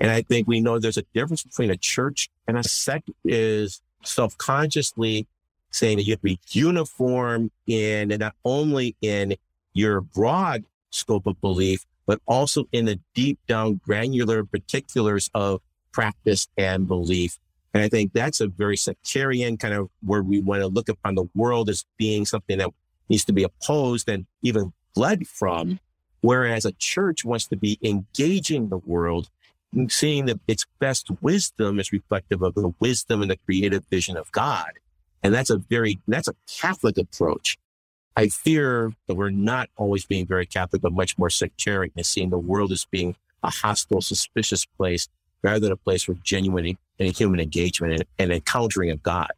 And 0.00 0.10
I 0.10 0.22
think 0.22 0.48
we 0.48 0.60
know 0.60 0.78
there's 0.78 0.96
a 0.96 1.04
difference 1.14 1.44
between 1.44 1.70
a 1.70 1.76
church 1.76 2.28
and 2.48 2.58
a 2.58 2.64
sect 2.64 3.10
is 3.24 3.80
self-consciously 4.02 5.28
saying 5.70 5.96
that 5.96 6.04
you 6.04 6.12
have 6.12 6.20
to 6.20 6.24
be 6.24 6.40
uniform 6.48 7.50
in 7.66 8.10
and 8.10 8.20
not 8.20 8.34
only 8.44 8.96
in 9.00 9.36
your 9.74 10.00
broad 10.00 10.64
scope 10.90 11.26
of 11.26 11.40
belief, 11.40 11.86
but 12.12 12.20
also 12.26 12.66
in 12.72 12.84
the 12.84 13.00
deep 13.14 13.38
down 13.48 13.80
granular 13.82 14.44
particulars 14.44 15.30
of 15.32 15.62
practice 15.92 16.46
and 16.58 16.86
belief. 16.86 17.38
And 17.72 17.82
I 17.82 17.88
think 17.88 18.12
that's 18.12 18.38
a 18.38 18.48
very 18.48 18.76
sectarian 18.76 19.56
kind 19.56 19.72
of 19.72 19.88
where 20.02 20.22
we 20.22 20.38
want 20.38 20.60
to 20.60 20.66
look 20.66 20.90
upon 20.90 21.14
the 21.14 21.24
world 21.34 21.70
as 21.70 21.86
being 21.96 22.26
something 22.26 22.58
that 22.58 22.68
needs 23.08 23.24
to 23.24 23.32
be 23.32 23.44
opposed 23.44 24.10
and 24.10 24.26
even 24.42 24.74
fled 24.94 25.26
from. 25.26 25.66
Mm-hmm. 25.66 25.76
Whereas 26.20 26.66
a 26.66 26.72
church 26.72 27.24
wants 27.24 27.46
to 27.46 27.56
be 27.56 27.78
engaging 27.82 28.68
the 28.68 28.76
world 28.76 29.30
and 29.72 29.90
seeing 29.90 30.26
that 30.26 30.40
its 30.46 30.66
best 30.80 31.10
wisdom 31.22 31.80
is 31.80 31.92
reflective 31.92 32.42
of 32.42 32.52
the 32.52 32.74
wisdom 32.78 33.22
and 33.22 33.30
the 33.30 33.38
creative 33.38 33.86
vision 33.88 34.18
of 34.18 34.30
God. 34.32 34.72
And 35.22 35.32
that's 35.32 35.48
a 35.48 35.56
very, 35.56 35.98
that's 36.06 36.28
a 36.28 36.34
Catholic 36.46 36.98
approach. 36.98 37.56
I 38.16 38.28
fear 38.28 38.92
that 39.06 39.14
we're 39.14 39.30
not 39.30 39.70
always 39.76 40.04
being 40.04 40.26
very 40.26 40.46
Catholic, 40.46 40.82
but 40.82 40.92
much 40.92 41.16
more 41.16 41.30
sectarian 41.30 41.92
and 41.96 42.04
seeing 42.04 42.30
the 42.30 42.38
world 42.38 42.72
as 42.72 42.84
being 42.84 43.16
a 43.42 43.50
hostile, 43.50 44.02
suspicious 44.02 44.64
place 44.64 45.08
rather 45.42 45.60
than 45.60 45.72
a 45.72 45.76
place 45.76 46.04
for 46.04 46.14
genuine 46.22 46.76
and 46.98 47.16
human 47.16 47.40
engagement 47.40 47.94
and, 47.94 48.04
and 48.18 48.32
encountering 48.32 48.90
of 48.90 49.02
God. 49.02 49.30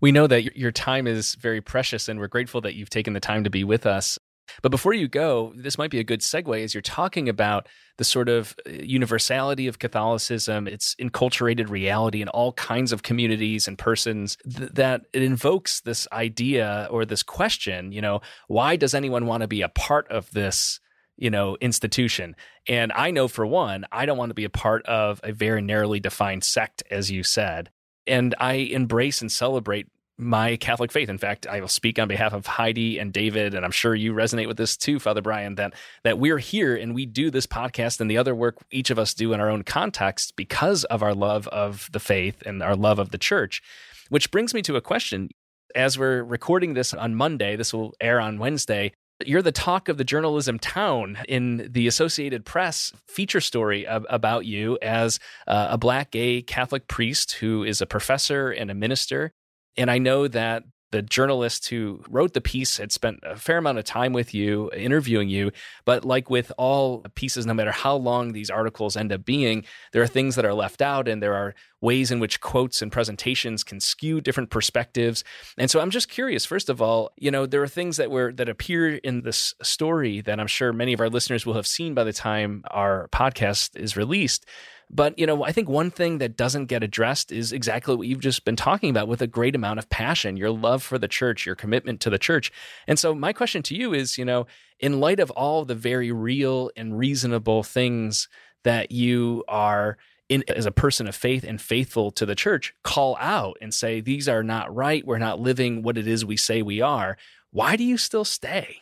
We 0.00 0.12
know 0.12 0.26
that 0.26 0.56
your 0.56 0.72
time 0.72 1.06
is 1.06 1.34
very 1.36 1.60
precious, 1.60 2.08
and 2.08 2.20
we're 2.20 2.28
grateful 2.28 2.60
that 2.62 2.74
you've 2.74 2.90
taken 2.90 3.14
the 3.14 3.20
time 3.20 3.44
to 3.44 3.50
be 3.50 3.64
with 3.64 3.86
us. 3.86 4.18
But 4.62 4.70
before 4.70 4.94
you 4.94 5.08
go, 5.08 5.52
this 5.56 5.78
might 5.78 5.90
be 5.90 5.98
a 5.98 6.04
good 6.04 6.20
segue 6.20 6.62
as 6.62 6.74
you're 6.74 6.82
talking 6.82 7.28
about 7.28 7.68
the 7.98 8.04
sort 8.04 8.28
of 8.28 8.54
uh, 8.66 8.70
universality 8.70 9.66
of 9.66 9.78
Catholicism, 9.78 10.66
its 10.68 10.94
enculturated 10.96 11.68
reality 11.68 12.22
in 12.22 12.28
all 12.28 12.52
kinds 12.52 12.92
of 12.92 13.02
communities 13.02 13.68
and 13.68 13.78
persons, 13.78 14.36
th- 14.44 14.70
that 14.72 15.02
it 15.12 15.22
invokes 15.22 15.80
this 15.80 16.06
idea 16.12 16.88
or 16.90 17.04
this 17.04 17.22
question, 17.22 17.92
you 17.92 18.00
know, 18.00 18.20
why 18.48 18.76
does 18.76 18.94
anyone 18.94 19.26
want 19.26 19.42
to 19.42 19.48
be 19.48 19.62
a 19.62 19.68
part 19.68 20.08
of 20.10 20.30
this? 20.32 20.80
you 21.18 21.30
know 21.30 21.56
institution 21.62 22.36
and 22.68 22.92
i 22.92 23.10
know 23.10 23.26
for 23.26 23.46
one 23.46 23.86
i 23.90 24.04
don't 24.04 24.18
want 24.18 24.28
to 24.28 24.34
be 24.34 24.44
a 24.44 24.50
part 24.50 24.84
of 24.84 25.18
a 25.24 25.32
very 25.32 25.62
narrowly 25.62 25.98
defined 25.98 26.44
sect 26.44 26.82
as 26.90 27.10
you 27.10 27.22
said 27.22 27.70
and 28.06 28.34
i 28.38 28.52
embrace 28.52 29.22
and 29.22 29.32
celebrate 29.32 29.86
my 30.18 30.56
Catholic 30.56 30.90
faith. 30.90 31.08
In 31.08 31.18
fact, 31.18 31.46
I 31.46 31.60
will 31.60 31.68
speak 31.68 31.98
on 31.98 32.08
behalf 32.08 32.32
of 32.32 32.46
Heidi 32.46 32.98
and 32.98 33.12
David, 33.12 33.54
and 33.54 33.64
I'm 33.64 33.70
sure 33.70 33.94
you 33.94 34.12
resonate 34.12 34.48
with 34.48 34.56
this 34.56 34.76
too, 34.76 34.98
Father 34.98 35.20
Bryan, 35.20 35.56
that 35.56 35.74
that 36.04 36.18
we're 36.18 36.38
here 36.38 36.74
and 36.74 36.94
we 36.94 37.06
do 37.06 37.30
this 37.30 37.46
podcast 37.46 38.00
and 38.00 38.10
the 38.10 38.18
other 38.18 38.34
work 38.34 38.56
each 38.70 38.90
of 38.90 38.98
us 38.98 39.14
do 39.14 39.32
in 39.32 39.40
our 39.40 39.50
own 39.50 39.62
context 39.62 40.34
because 40.36 40.84
of 40.84 41.02
our 41.02 41.14
love 41.14 41.46
of 41.48 41.88
the 41.92 42.00
faith 42.00 42.42
and 42.46 42.62
our 42.62 42.76
love 42.76 42.98
of 42.98 43.10
the 43.10 43.18
church. 43.18 43.62
Which 44.08 44.30
brings 44.30 44.54
me 44.54 44.62
to 44.62 44.76
a 44.76 44.80
question. 44.80 45.30
As 45.74 45.98
we're 45.98 46.22
recording 46.22 46.74
this 46.74 46.94
on 46.94 47.16
Monday, 47.16 47.56
this 47.56 47.74
will 47.74 47.92
air 48.00 48.20
on 48.20 48.38
Wednesday. 48.38 48.92
You're 49.24 49.42
the 49.42 49.52
talk 49.52 49.88
of 49.88 49.98
the 49.98 50.04
journalism 50.04 50.58
town 50.58 51.18
in 51.28 51.68
the 51.70 51.86
Associated 51.86 52.44
Press 52.44 52.92
feature 53.08 53.40
story 53.40 53.84
about 53.84 54.46
you 54.46 54.78
as 54.80 55.18
uh, 55.46 55.68
a 55.70 55.78
black 55.78 56.12
gay 56.12 56.40
Catholic 56.40 56.86
priest 56.86 57.32
who 57.32 57.64
is 57.64 57.80
a 57.80 57.86
professor 57.86 58.50
and 58.50 58.70
a 58.70 58.74
minister 58.74 59.32
and 59.76 59.90
I 59.90 59.98
know 59.98 60.28
that 60.28 60.64
the 60.92 61.02
journalist 61.02 61.68
who 61.68 62.02
wrote 62.08 62.32
the 62.32 62.40
piece 62.40 62.78
had 62.78 62.92
spent 62.92 63.18
a 63.24 63.36
fair 63.36 63.58
amount 63.58 63.78
of 63.78 63.84
time 63.84 64.12
with 64.12 64.32
you, 64.32 64.70
interviewing 64.72 65.28
you. 65.28 65.50
But 65.84 66.04
like 66.04 66.30
with 66.30 66.52
all 66.56 67.04
pieces, 67.14 67.44
no 67.44 67.54
matter 67.54 67.72
how 67.72 67.96
long 67.96 68.32
these 68.32 68.50
articles 68.50 68.96
end 68.96 69.12
up 69.12 69.24
being, 69.24 69.64
there 69.92 70.02
are 70.02 70.06
things 70.06 70.36
that 70.36 70.44
are 70.44 70.54
left 70.54 70.80
out 70.80 71.08
and 71.08 71.22
there 71.22 71.34
are 71.34 71.54
ways 71.80 72.10
in 72.10 72.20
which 72.20 72.40
quotes 72.40 72.82
and 72.82 72.90
presentations 72.90 73.64
can 73.64 73.80
skew 73.80 74.20
different 74.20 74.50
perspectives. 74.50 75.24
And 75.58 75.70
so 75.70 75.80
I'm 75.80 75.90
just 75.90 76.08
curious, 76.08 76.46
first 76.46 76.70
of 76.70 76.80
all, 76.80 77.10
you 77.16 77.30
know, 77.30 77.46
there 77.46 77.62
are 77.62 77.68
things 77.68 77.96
that 77.96 78.10
were 78.10 78.32
that 78.32 78.48
appear 78.48 78.94
in 78.94 79.22
this 79.22 79.54
story 79.62 80.20
that 80.22 80.40
I'm 80.40 80.46
sure 80.46 80.72
many 80.72 80.92
of 80.92 81.00
our 81.00 81.10
listeners 81.10 81.44
will 81.44 81.54
have 81.54 81.66
seen 81.66 81.94
by 81.94 82.04
the 82.04 82.12
time 82.12 82.62
our 82.70 83.08
podcast 83.08 83.76
is 83.76 83.96
released 83.96 84.46
but, 84.88 85.18
you 85.18 85.26
know, 85.26 85.44
I 85.44 85.52
think 85.52 85.68
one 85.68 85.90
thing 85.90 86.18
that 86.18 86.36
doesn't 86.36 86.66
get 86.66 86.82
addressed 86.82 87.32
is 87.32 87.52
exactly 87.52 87.96
what 87.96 88.06
you've 88.06 88.20
just 88.20 88.44
been 88.44 88.56
talking 88.56 88.90
about 88.90 89.08
with 89.08 89.20
a 89.20 89.26
great 89.26 89.56
amount 89.56 89.78
of 89.78 89.88
passion, 89.88 90.36
your 90.36 90.50
love 90.50 90.82
for 90.82 90.96
the 90.96 91.08
church, 91.08 91.44
your 91.44 91.56
commitment 91.56 92.00
to 92.02 92.10
the 92.10 92.18
church. 92.18 92.52
And 92.86 92.98
so 92.98 93.14
my 93.14 93.32
question 93.32 93.62
to 93.64 93.74
you 93.74 93.92
is, 93.92 94.16
you 94.16 94.24
know, 94.24 94.46
in 94.78 95.00
light 95.00 95.18
of 95.18 95.30
all 95.32 95.64
the 95.64 95.74
very 95.74 96.12
real 96.12 96.70
and 96.76 96.96
reasonable 96.96 97.62
things 97.62 98.28
that 98.62 98.92
you 98.92 99.42
are 99.48 99.96
in, 100.28 100.44
as 100.48 100.66
a 100.66 100.72
person 100.72 101.06
of 101.06 101.14
faith 101.14 101.44
and 101.44 101.60
faithful 101.60 102.10
to 102.12 102.26
the 102.26 102.34
church, 102.34 102.74
call 102.82 103.16
out 103.20 103.56
and 103.60 103.74
say, 103.74 104.00
these 104.00 104.28
are 104.28 104.42
not 104.42 104.74
right. 104.74 105.06
We're 105.06 105.18
not 105.18 105.40
living 105.40 105.82
what 105.82 105.98
it 105.98 106.06
is 106.06 106.24
we 106.24 106.36
say 106.36 106.62
we 106.62 106.80
are. 106.80 107.16
Why 107.50 107.76
do 107.76 107.84
you 107.84 107.98
still 107.98 108.24
stay? 108.24 108.78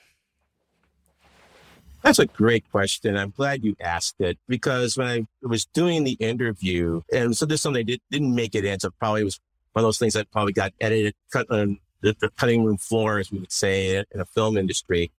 That's 2.04 2.18
a 2.18 2.26
great 2.26 2.70
question. 2.70 3.16
I'm 3.16 3.30
glad 3.30 3.64
you 3.64 3.76
asked 3.80 4.20
it 4.20 4.38
because 4.46 4.98
when 4.98 5.06
I 5.06 5.26
was 5.40 5.64
doing 5.64 6.04
the 6.04 6.18
interview, 6.20 7.00
and 7.10 7.34
so 7.34 7.46
this 7.46 7.62
something 7.62 7.86
did, 7.86 8.02
didn't 8.10 8.34
make 8.34 8.54
it 8.54 8.66
in, 8.66 8.78
so 8.78 8.90
probably 8.90 9.24
was 9.24 9.40
one 9.72 9.84
of 9.84 9.86
those 9.86 9.98
things 9.98 10.12
that 10.12 10.30
probably 10.30 10.52
got 10.52 10.74
edited, 10.82 11.14
cut 11.32 11.50
on 11.50 11.78
the, 12.02 12.14
the 12.20 12.28
cutting 12.28 12.62
room 12.62 12.76
floor, 12.76 13.18
as 13.18 13.32
we 13.32 13.38
would 13.38 13.50
say 13.50 13.96
in 13.96 14.20
a 14.20 14.26
film 14.26 14.58
industry. 14.58 15.12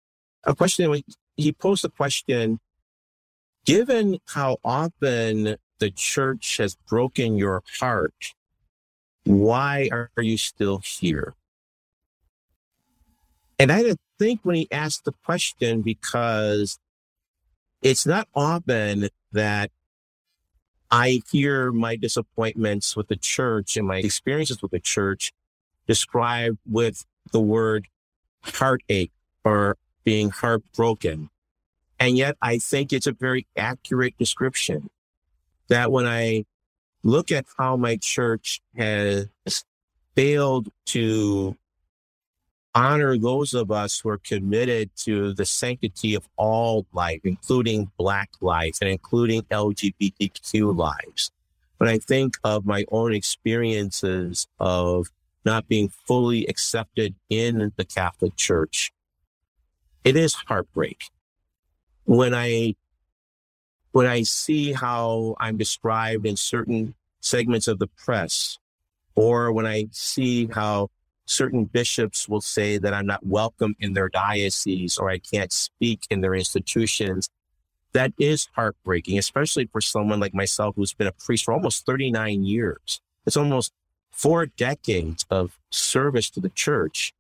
A 0.44 0.54
question, 0.54 1.02
he 1.36 1.52
posed 1.52 1.84
a 1.84 1.90
question, 1.90 2.60
given 3.66 4.20
how 4.28 4.58
often 4.64 5.58
the 5.80 5.90
church 5.90 6.58
has 6.58 6.76
broken 6.88 7.36
your 7.36 7.64
heart, 7.80 8.36
why 9.24 9.90
are 9.92 10.22
you 10.22 10.38
still 10.38 10.84
here? 10.86 11.34
And 13.58 13.72
I 13.72 13.84
to 13.84 13.98
think 14.20 14.42
when 14.44 14.56
he 14.56 14.68
asked 14.72 15.06
the 15.06 15.14
question 15.24 15.82
because 15.82 16.78
it's 17.82 18.06
not 18.06 18.28
often 18.36 19.10
that 19.32 19.72
I 20.92 21.22
hear 21.32 21.72
my 21.72 21.96
disappointments 21.96 22.96
with 22.96 23.08
the 23.08 23.16
church 23.16 23.78
and 23.78 23.88
my 23.88 23.98
experiences 23.98 24.62
with 24.62 24.72
the 24.72 24.80
church 24.80 25.34
described 25.88 26.58
with 26.70 27.06
the 27.32 27.40
word 27.40 27.88
heartache 28.42 29.12
or 29.44 29.78
being 30.04 30.30
heartbroken. 30.30 31.30
And 32.00 32.18
yet 32.18 32.38
I 32.42 32.58
think 32.60 32.92
it's 32.92 33.08
a 33.08 33.12
very 33.14 33.48
accurate 33.56 34.18
description 34.18 34.90
that 35.70 35.92
when 35.92 36.06
I 36.06 36.46
look 37.04 37.32
at 37.32 37.46
how 37.58 37.78
my 37.78 37.98
church 37.98 38.62
has 38.76 39.28
failed 40.16 40.70
to 40.88 41.56
honor 42.76 43.18
those 43.18 43.54
of 43.54 43.72
us 43.72 44.00
who 44.00 44.10
are 44.10 44.18
committed 44.18 44.92
to 44.98 45.34
the 45.34 45.46
sanctity 45.46 46.14
of 46.14 46.28
all 46.36 46.86
life, 46.94 47.22
including 47.24 47.90
Black 47.98 48.30
life 48.42 48.78
and 48.82 48.90
including 48.90 49.44
LGBTQ 49.44 50.76
lives. 50.76 51.32
When 51.78 51.90
I 51.90 51.98
think 51.98 52.36
of 52.44 52.66
my 52.66 52.86
own 52.92 53.14
experiences 53.14 54.48
of 54.60 55.08
not 55.46 55.68
being 55.68 55.90
fully 55.90 56.46
accepted 56.48 57.16
in 57.30 57.72
the 57.78 57.86
Catholic 57.86 58.36
Church, 58.36 58.92
it 60.04 60.16
is 60.16 60.34
heartbreak. 60.34 61.06
When 62.04 62.34
I 62.34 62.76
when 63.92 64.06
I 64.06 64.24
see 64.24 64.74
how 64.74 65.38
I'm 65.40 65.56
described 65.56 66.26
in 66.26 66.36
certain 66.36 66.96
segments 67.22 67.70
of 67.70 67.80
the 67.80 67.88
press, 67.88 68.60
or 69.16 69.54
when 69.54 69.66
I 69.66 69.88
see 69.92 70.48
how 70.48 70.90
certain 71.26 71.66
bishops 71.66 72.30
will 72.30 72.42
say 72.42 72.78
that 72.78 72.94
I'm 72.94 73.06
not 73.06 73.26
welcome 73.26 73.76
in 73.80 73.94
their 73.94 74.10
diocese 74.10 74.98
or 74.98 75.10
I 75.10 75.18
can't 75.18 75.52
speak 75.52 76.06
in 76.10 76.22
their 76.22 76.36
institutions. 76.36 77.30
That 77.94 78.14
is 78.20 78.50
heartbreaking, 78.54 79.18
especially 79.18 79.68
for 79.72 79.82
someone 79.82 80.20
like 80.20 80.34
myself 80.34 80.76
who's 80.76 80.94
been 80.94 81.08
a 81.08 81.12
priest 81.12 81.46
for 81.46 81.54
almost 81.54 81.86
39 81.86 82.44
years. 82.44 83.02
It's 83.26 83.38
almost 83.38 83.74
four 84.12 84.46
decades 84.46 85.26
of 85.30 85.58
service 85.70 86.30
to 86.32 86.40
the 86.40 86.50
church. 86.50 87.14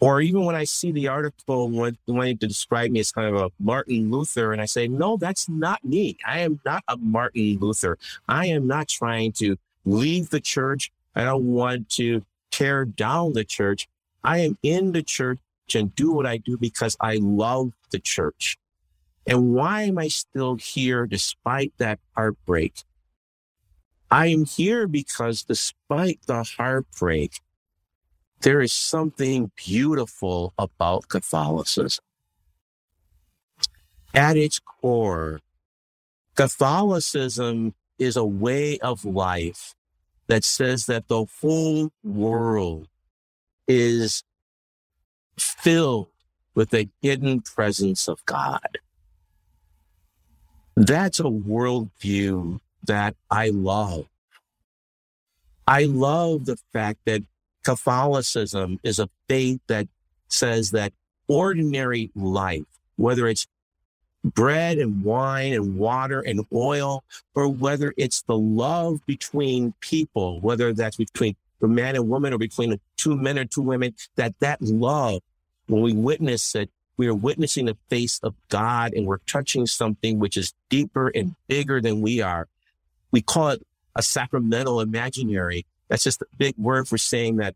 Or 0.00 0.20
even 0.20 0.44
when 0.44 0.54
I 0.54 0.64
see 0.64 0.92
the 0.92 1.08
article 1.08 1.68
wanting 1.70 2.38
to 2.38 2.46
describe 2.46 2.92
me 2.92 3.00
as 3.00 3.10
kind 3.10 3.34
of 3.34 3.42
a 3.42 3.50
Martin 3.58 4.10
Luther, 4.10 4.52
and 4.52 4.62
I 4.62 4.66
say, 4.66 4.86
no, 4.86 5.16
that's 5.16 5.48
not 5.48 5.84
me. 5.84 6.16
I 6.24 6.40
am 6.40 6.60
not 6.64 6.84
a 6.86 6.96
Martin 6.96 7.58
Luther. 7.58 7.98
I 8.28 8.46
am 8.46 8.68
not 8.68 8.86
trying 8.86 9.32
to 9.32 9.56
leave 9.84 10.30
the 10.30 10.40
church. 10.40 10.92
I 11.16 11.24
don't 11.24 11.46
want 11.46 11.88
to 11.90 12.24
tear 12.50 12.84
down 12.84 13.32
the 13.32 13.44
church. 13.44 13.88
I 14.24 14.38
am 14.38 14.58
in 14.62 14.92
the 14.92 15.02
church 15.02 15.40
and 15.74 15.94
do 15.94 16.12
what 16.12 16.26
I 16.26 16.38
do 16.38 16.56
because 16.56 16.96
I 17.00 17.18
love 17.20 17.72
the 17.90 17.98
church. 17.98 18.56
And 19.26 19.52
why 19.54 19.82
am 19.82 19.98
I 19.98 20.08
still 20.08 20.56
here 20.56 21.06
despite 21.06 21.72
that 21.78 22.00
heartbreak? 22.16 22.82
I 24.10 24.28
am 24.28 24.46
here 24.46 24.86
because 24.86 25.42
despite 25.44 26.20
the 26.26 26.42
heartbreak, 26.42 27.40
there 28.40 28.62
is 28.62 28.72
something 28.72 29.50
beautiful 29.54 30.54
about 30.58 31.08
Catholicism. 31.08 32.04
At 34.14 34.36
its 34.38 34.58
core, 34.60 35.40
Catholicism 36.34 37.74
is 37.98 38.16
a 38.16 38.24
way 38.24 38.78
of 38.78 39.04
life 39.04 39.74
that 40.28 40.44
says 40.44 40.86
that 40.86 41.08
the 41.08 41.24
whole 41.40 41.90
world 42.04 42.88
is 43.66 44.22
filled 45.38 46.08
with 46.54 46.70
the 46.70 46.88
hidden 47.02 47.40
presence 47.40 48.08
of 48.08 48.24
God. 48.26 48.78
That's 50.76 51.20
a 51.20 51.24
worldview 51.24 52.60
that 52.84 53.16
I 53.30 53.48
love. 53.48 54.06
I 55.66 55.84
love 55.84 56.46
the 56.46 56.56
fact 56.72 57.00
that 57.06 57.22
Catholicism 57.64 58.80
is 58.82 58.98
a 58.98 59.10
faith 59.28 59.60
that 59.66 59.88
says 60.28 60.70
that 60.70 60.92
ordinary 61.26 62.10
life, 62.14 62.64
whether 62.96 63.26
it's 63.28 63.46
bread 64.24 64.78
and 64.78 65.02
wine 65.02 65.52
and 65.52 65.76
water 65.76 66.20
and 66.20 66.44
oil, 66.52 67.04
or 67.34 67.48
whether 67.48 67.94
it's 67.96 68.22
the 68.22 68.36
love 68.36 69.04
between 69.06 69.74
people, 69.80 70.40
whether 70.40 70.72
that's 70.72 70.96
between 70.96 71.36
a 71.62 71.66
man 71.66 71.96
and 71.96 72.08
woman 72.08 72.32
or 72.32 72.38
between 72.38 72.78
two 72.96 73.16
men 73.16 73.38
or 73.38 73.44
two 73.44 73.62
women, 73.62 73.94
that 74.16 74.34
that 74.40 74.60
love, 74.62 75.22
when 75.66 75.82
we 75.82 75.92
witness 75.92 76.54
it, 76.54 76.70
we 76.96 77.06
are 77.06 77.14
witnessing 77.14 77.66
the 77.66 77.76
face 77.88 78.18
of 78.22 78.34
God 78.48 78.92
and 78.92 79.06
we're 79.06 79.18
touching 79.18 79.66
something 79.66 80.18
which 80.18 80.36
is 80.36 80.52
deeper 80.68 81.08
and 81.08 81.36
bigger 81.46 81.80
than 81.80 82.00
we 82.00 82.20
are. 82.20 82.48
We 83.12 83.22
call 83.22 83.50
it 83.50 83.66
a 83.94 84.02
sacramental 84.02 84.80
imaginary. 84.80 85.64
That's 85.88 86.04
just 86.04 86.22
a 86.22 86.26
big 86.36 86.56
word 86.58 86.88
for 86.88 86.98
saying 86.98 87.36
that 87.36 87.54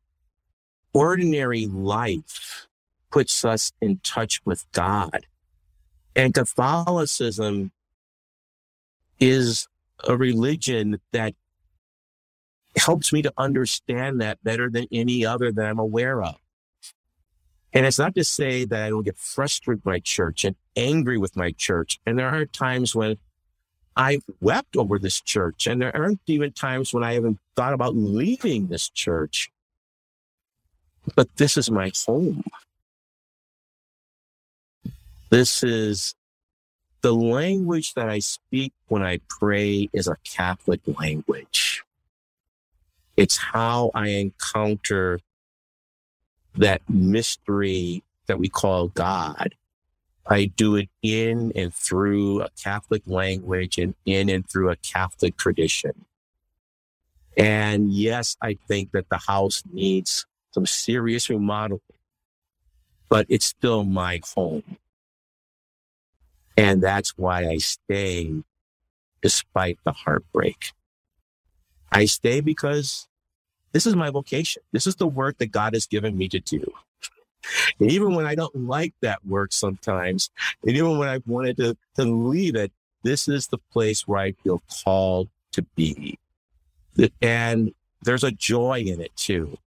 ordinary 0.92 1.66
life 1.66 2.68
puts 3.10 3.44
us 3.44 3.72
in 3.80 3.98
touch 4.02 4.40
with 4.44 4.64
God. 4.72 5.26
And 6.14 6.34
Catholicism 6.34 7.72
is 9.18 9.68
a 10.06 10.16
religion 10.16 11.00
that 11.12 11.34
helps 12.76 13.12
me 13.12 13.22
to 13.22 13.32
understand 13.36 14.20
that 14.20 14.42
better 14.42 14.68
than 14.70 14.86
any 14.92 15.24
other 15.24 15.52
that 15.52 15.64
I'm 15.66 15.78
aware 15.78 16.22
of. 16.22 16.36
And 17.72 17.86
it's 17.86 17.98
not 17.98 18.14
to 18.16 18.24
say 18.24 18.64
that 18.64 18.82
I 18.82 18.90
don't 18.90 19.04
get 19.04 19.16
frustrated 19.16 19.84
with 19.84 19.86
my 19.86 20.00
church 20.00 20.44
and 20.44 20.56
angry 20.76 21.16
with 21.16 21.36
my 21.36 21.52
church. 21.52 22.00
And 22.04 22.18
there 22.18 22.28
are 22.28 22.44
times 22.44 22.94
when 22.94 23.16
I've 23.96 24.24
wept 24.40 24.76
over 24.76 24.98
this 24.98 25.20
church. 25.20 25.66
And 25.66 25.80
there 25.80 25.94
aren't 25.96 26.20
even 26.26 26.52
times 26.52 26.92
when 26.92 27.04
I 27.04 27.14
haven't 27.14 27.38
thought 27.56 27.72
about 27.72 27.94
leaving 27.94 28.66
this 28.66 28.90
church. 28.90 29.50
But 31.14 31.36
this 31.36 31.56
is 31.56 31.70
my 31.70 31.90
home. 32.06 32.44
This 35.32 35.62
is 35.62 36.14
the 37.00 37.14
language 37.14 37.94
that 37.94 38.06
I 38.06 38.18
speak 38.18 38.74
when 38.88 39.02
I 39.02 39.20
pray 39.30 39.88
is 39.94 40.06
a 40.06 40.18
Catholic 40.24 40.82
language. 40.86 41.82
It's 43.16 43.38
how 43.38 43.92
I 43.94 44.08
encounter 44.08 45.20
that 46.54 46.82
mystery 46.86 48.04
that 48.26 48.38
we 48.38 48.50
call 48.50 48.88
God. 48.88 49.54
I 50.26 50.44
do 50.44 50.76
it 50.76 50.90
in 51.00 51.50
and 51.56 51.72
through 51.72 52.42
a 52.42 52.50
Catholic 52.62 53.04
language 53.06 53.78
and 53.78 53.94
in 54.04 54.28
and 54.28 54.46
through 54.46 54.68
a 54.68 54.76
Catholic 54.76 55.38
tradition. 55.38 56.04
And 57.38 57.90
yes, 57.90 58.36
I 58.42 58.58
think 58.68 58.92
that 58.92 59.08
the 59.08 59.16
house 59.16 59.62
needs 59.72 60.26
some 60.50 60.66
serious 60.66 61.30
remodeling, 61.30 61.80
but 63.08 63.24
it's 63.30 63.46
still 63.46 63.84
my 63.84 64.20
home. 64.34 64.76
And 66.56 66.82
that's 66.82 67.16
why 67.16 67.46
I 67.46 67.58
stay 67.58 68.32
despite 69.22 69.78
the 69.84 69.92
heartbreak. 69.92 70.72
I 71.90 72.06
stay 72.06 72.40
because 72.40 73.08
this 73.72 73.86
is 73.86 73.96
my 73.96 74.10
vocation. 74.10 74.62
This 74.72 74.86
is 74.86 74.96
the 74.96 75.06
work 75.06 75.38
that 75.38 75.52
God 75.52 75.74
has 75.74 75.86
given 75.86 76.16
me 76.16 76.28
to 76.28 76.40
do. 76.40 76.72
And 77.80 77.90
even 77.90 78.14
when 78.14 78.26
I 78.26 78.34
don't 78.34 78.66
like 78.66 78.94
that 79.00 79.26
work 79.26 79.52
sometimes, 79.52 80.30
and 80.62 80.76
even 80.76 80.98
when 80.98 81.08
I've 81.08 81.26
wanted 81.26 81.56
to, 81.56 81.76
to 81.96 82.04
leave 82.04 82.54
it, 82.54 82.72
this 83.02 83.28
is 83.28 83.48
the 83.48 83.58
place 83.58 84.06
where 84.06 84.20
I 84.20 84.32
feel 84.32 84.62
called 84.84 85.28
to 85.52 85.62
be. 85.74 86.18
And 87.20 87.72
there's 88.02 88.24
a 88.24 88.30
joy 88.30 88.80
in 88.86 89.00
it 89.00 89.14
too. 89.16 89.58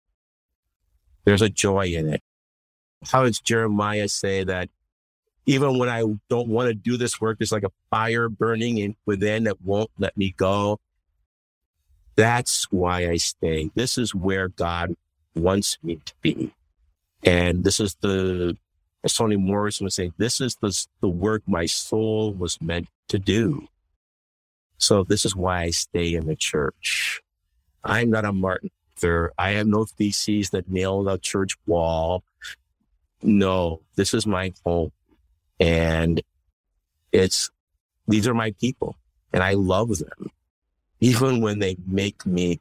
There's 1.24 1.42
a 1.42 1.48
joy 1.48 1.86
in 1.86 2.08
it. 2.08 2.22
How 3.04 3.24
does 3.24 3.40
Jeremiah 3.40 4.08
say 4.08 4.44
that 4.44 4.68
even 5.46 5.78
when 5.78 5.88
I 5.88 6.02
don't 6.28 6.48
want 6.48 6.68
to 6.68 6.74
do 6.74 6.96
this 6.96 7.20
work, 7.20 7.38
there's 7.38 7.52
like 7.52 7.64
a 7.64 7.72
fire 7.90 8.28
burning 8.28 8.78
in 8.78 8.96
within 9.06 9.44
that 9.44 9.62
won't 9.62 9.90
let 9.98 10.16
me 10.16 10.34
go. 10.36 10.80
That's 12.16 12.70
why 12.70 13.08
I 13.08 13.16
stay. 13.16 13.70
This 13.74 13.98
is 13.98 14.14
where 14.14 14.48
God 14.48 14.94
wants 15.34 15.78
me 15.82 16.00
to 16.04 16.14
be. 16.22 16.54
And 17.24 17.64
this 17.64 17.80
is 17.80 17.96
the, 18.00 18.56
as 19.02 19.14
Toni 19.14 19.36
Morrison 19.36 19.84
would 19.84 19.92
say, 19.92 20.12
this 20.16 20.40
is 20.40 20.56
the, 20.56 20.86
the 21.00 21.08
work 21.08 21.42
my 21.46 21.66
soul 21.66 22.32
was 22.32 22.60
meant 22.60 22.88
to 23.08 23.18
do. 23.18 23.68
So 24.78 25.02
this 25.04 25.24
is 25.24 25.34
why 25.34 25.62
I 25.62 25.70
stay 25.70 26.14
in 26.14 26.26
the 26.26 26.36
church. 26.36 27.22
I'm 27.82 28.10
not 28.10 28.24
a 28.24 28.32
Martin 28.32 28.70
Luther. 28.96 29.32
I 29.38 29.50
have 29.52 29.66
no 29.66 29.84
theses 29.84 30.50
that 30.50 30.70
nail 30.70 31.02
the 31.02 31.18
church 31.18 31.56
wall. 31.66 32.22
No, 33.22 33.80
this 33.96 34.14
is 34.14 34.26
my 34.26 34.52
home. 34.64 34.92
And 35.60 36.22
it's, 37.12 37.50
these 38.08 38.26
are 38.26 38.34
my 38.34 38.52
people 38.52 38.96
and 39.32 39.42
I 39.42 39.54
love 39.54 39.98
them. 39.98 40.30
Even 41.00 41.40
when 41.40 41.58
they 41.58 41.76
make 41.86 42.24
me, 42.24 42.60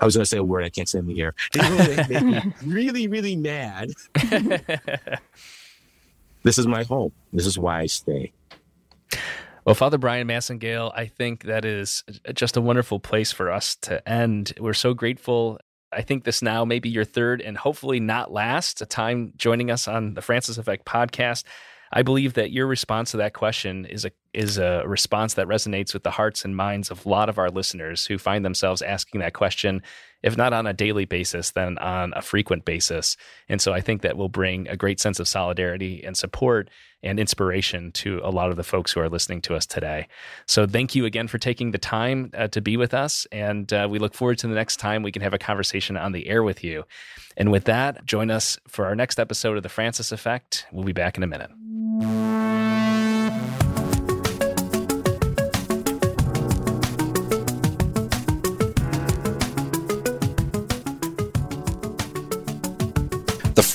I 0.00 0.04
was 0.04 0.16
going 0.16 0.22
to 0.22 0.28
say 0.28 0.38
a 0.38 0.44
word 0.44 0.64
I 0.64 0.70
can't 0.70 0.88
say 0.88 0.98
in 0.98 1.06
the 1.06 1.20
air. 1.20 1.34
Even 1.54 1.76
when 1.76 1.86
they 1.86 1.96
make 2.20 2.22
me 2.22 2.52
really, 2.66 3.06
really 3.06 3.36
mad. 3.36 3.90
this 6.42 6.58
is 6.58 6.66
my 6.66 6.82
home. 6.84 7.12
This 7.32 7.46
is 7.46 7.58
why 7.58 7.80
I 7.80 7.86
stay. 7.86 8.32
Well, 9.64 9.74
Father 9.74 9.96
Bryan 9.98 10.28
Massingale, 10.28 10.92
I 10.94 11.06
think 11.06 11.44
that 11.44 11.64
is 11.64 12.04
just 12.34 12.56
a 12.56 12.60
wonderful 12.60 13.00
place 13.00 13.32
for 13.32 13.50
us 13.50 13.76
to 13.82 14.06
end. 14.08 14.52
We're 14.60 14.74
so 14.74 14.92
grateful 14.92 15.58
I 15.94 16.02
think 16.02 16.24
this 16.24 16.42
now 16.42 16.64
may 16.64 16.78
be 16.78 16.88
your 16.88 17.04
third 17.04 17.40
and 17.40 17.56
hopefully 17.56 18.00
not 18.00 18.32
last 18.32 18.82
time 18.88 19.32
joining 19.36 19.70
us 19.70 19.88
on 19.88 20.14
the 20.14 20.22
Francis 20.22 20.58
Effect 20.58 20.84
podcast. 20.84 21.44
I 21.92 22.02
believe 22.02 22.34
that 22.34 22.50
your 22.50 22.66
response 22.66 23.12
to 23.12 23.18
that 23.18 23.34
question 23.34 23.84
is 23.86 24.04
a 24.04 24.10
is 24.34 24.58
a 24.58 24.82
response 24.86 25.34
that 25.34 25.46
resonates 25.46 25.94
with 25.94 26.02
the 26.02 26.10
hearts 26.10 26.44
and 26.44 26.56
minds 26.56 26.90
of 26.90 27.04
a 27.04 27.08
lot 27.08 27.28
of 27.28 27.38
our 27.38 27.50
listeners 27.50 28.06
who 28.06 28.18
find 28.18 28.44
themselves 28.44 28.82
asking 28.82 29.20
that 29.20 29.34
question 29.34 29.82
if 30.24 30.38
not 30.38 30.54
on 30.54 30.66
a 30.66 30.72
daily 30.72 31.04
basis, 31.04 31.50
then 31.50 31.76
on 31.76 32.14
a 32.16 32.22
frequent 32.22 32.64
basis. 32.64 33.18
And 33.50 33.60
so 33.60 33.74
I 33.74 33.82
think 33.82 34.00
that 34.00 34.16
will 34.16 34.30
bring 34.30 34.66
a 34.68 34.76
great 34.76 34.98
sense 34.98 35.20
of 35.20 35.28
solidarity 35.28 36.02
and 36.02 36.16
support 36.16 36.70
and 37.02 37.20
inspiration 37.20 37.92
to 37.92 38.22
a 38.24 38.30
lot 38.30 38.48
of 38.48 38.56
the 38.56 38.62
folks 38.62 38.90
who 38.90 39.00
are 39.00 39.10
listening 39.10 39.42
to 39.42 39.54
us 39.54 39.66
today. 39.66 40.08
So 40.46 40.66
thank 40.66 40.94
you 40.94 41.04
again 41.04 41.28
for 41.28 41.36
taking 41.36 41.72
the 41.72 41.78
time 41.78 42.30
uh, 42.32 42.48
to 42.48 42.62
be 42.62 42.78
with 42.78 42.94
us. 42.94 43.26
And 43.32 43.70
uh, 43.70 43.86
we 43.90 43.98
look 43.98 44.14
forward 44.14 44.38
to 44.38 44.46
the 44.46 44.54
next 44.54 44.78
time 44.78 45.02
we 45.02 45.12
can 45.12 45.20
have 45.20 45.34
a 45.34 45.38
conversation 45.38 45.98
on 45.98 46.12
the 46.12 46.26
air 46.26 46.42
with 46.42 46.64
you. 46.64 46.84
And 47.36 47.52
with 47.52 47.64
that, 47.64 48.06
join 48.06 48.30
us 48.30 48.58
for 48.66 48.86
our 48.86 48.94
next 48.94 49.20
episode 49.20 49.58
of 49.58 49.62
The 49.62 49.68
Francis 49.68 50.10
Effect. 50.10 50.64
We'll 50.72 50.84
be 50.84 50.92
back 50.92 51.18
in 51.18 51.22
a 51.22 51.26
minute. 51.26 52.43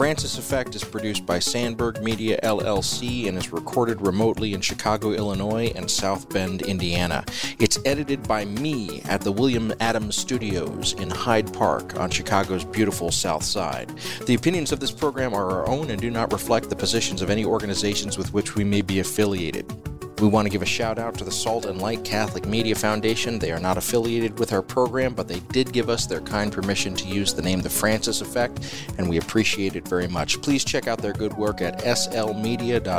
Francis 0.09 0.39
Effect 0.39 0.73
is 0.73 0.83
produced 0.83 1.23
by 1.27 1.37
Sandberg 1.37 2.01
Media 2.01 2.39
LLC 2.41 3.27
and 3.27 3.37
is 3.37 3.53
recorded 3.53 4.01
remotely 4.01 4.55
in 4.55 4.59
Chicago, 4.59 5.11
Illinois 5.11 5.71
and 5.75 5.87
South 5.87 6.27
Bend, 6.29 6.63
Indiana. 6.63 7.23
It's 7.59 7.77
edited 7.85 8.27
by 8.27 8.45
me 8.45 9.03
at 9.03 9.21
the 9.21 9.31
William 9.31 9.71
Adams 9.79 10.15
Studios 10.15 10.93
in 10.93 11.11
Hyde 11.11 11.53
Park 11.53 11.95
on 11.99 12.09
Chicago's 12.09 12.65
beautiful 12.65 13.11
South 13.11 13.43
Side. 13.43 13.93
The 14.25 14.33
opinions 14.33 14.71
of 14.71 14.79
this 14.79 14.89
program 14.89 15.35
are 15.35 15.51
our 15.51 15.69
own 15.69 15.91
and 15.91 16.01
do 16.01 16.09
not 16.09 16.33
reflect 16.33 16.71
the 16.71 16.75
positions 16.75 17.21
of 17.21 17.29
any 17.29 17.45
organizations 17.45 18.17
with 18.17 18.33
which 18.33 18.55
we 18.55 18.63
may 18.63 18.81
be 18.81 19.01
affiliated. 19.01 19.71
We 20.21 20.27
want 20.27 20.45
to 20.45 20.49
give 20.49 20.61
a 20.61 20.65
shout 20.65 20.99
out 20.99 21.17
to 21.19 21.23
the 21.23 21.31
Salt 21.31 21.65
and 21.65 21.81
Light 21.81 22.03
Catholic 22.03 22.45
Media 22.45 22.75
Foundation. 22.75 23.39
They 23.39 23.53
are 23.53 23.59
not 23.59 23.77
affiliated 23.77 24.37
with 24.37 24.51
our 24.51 24.61
program, 24.61 25.13
but 25.13 25.29
they 25.29 25.39
did 25.51 25.71
give 25.71 25.89
us 25.89 26.05
their 26.05 26.19
kind 26.19 26.51
permission 26.51 26.93
to 26.95 27.07
use 27.07 27.33
the 27.33 27.41
name 27.41 27.61
The 27.61 27.69
Francis 27.69 28.19
Effect, 28.19 28.59
and 28.97 29.07
we 29.07 29.15
appreciate 29.17 29.77
it 29.77 29.87
very 29.87 30.09
much. 30.09 30.41
Please 30.41 30.65
check 30.65 30.87
out 30.87 30.97
their 30.97 31.13
good 31.13 31.31
work 31.33 31.61
at 31.61 31.79
slmedia.org. 31.79 32.89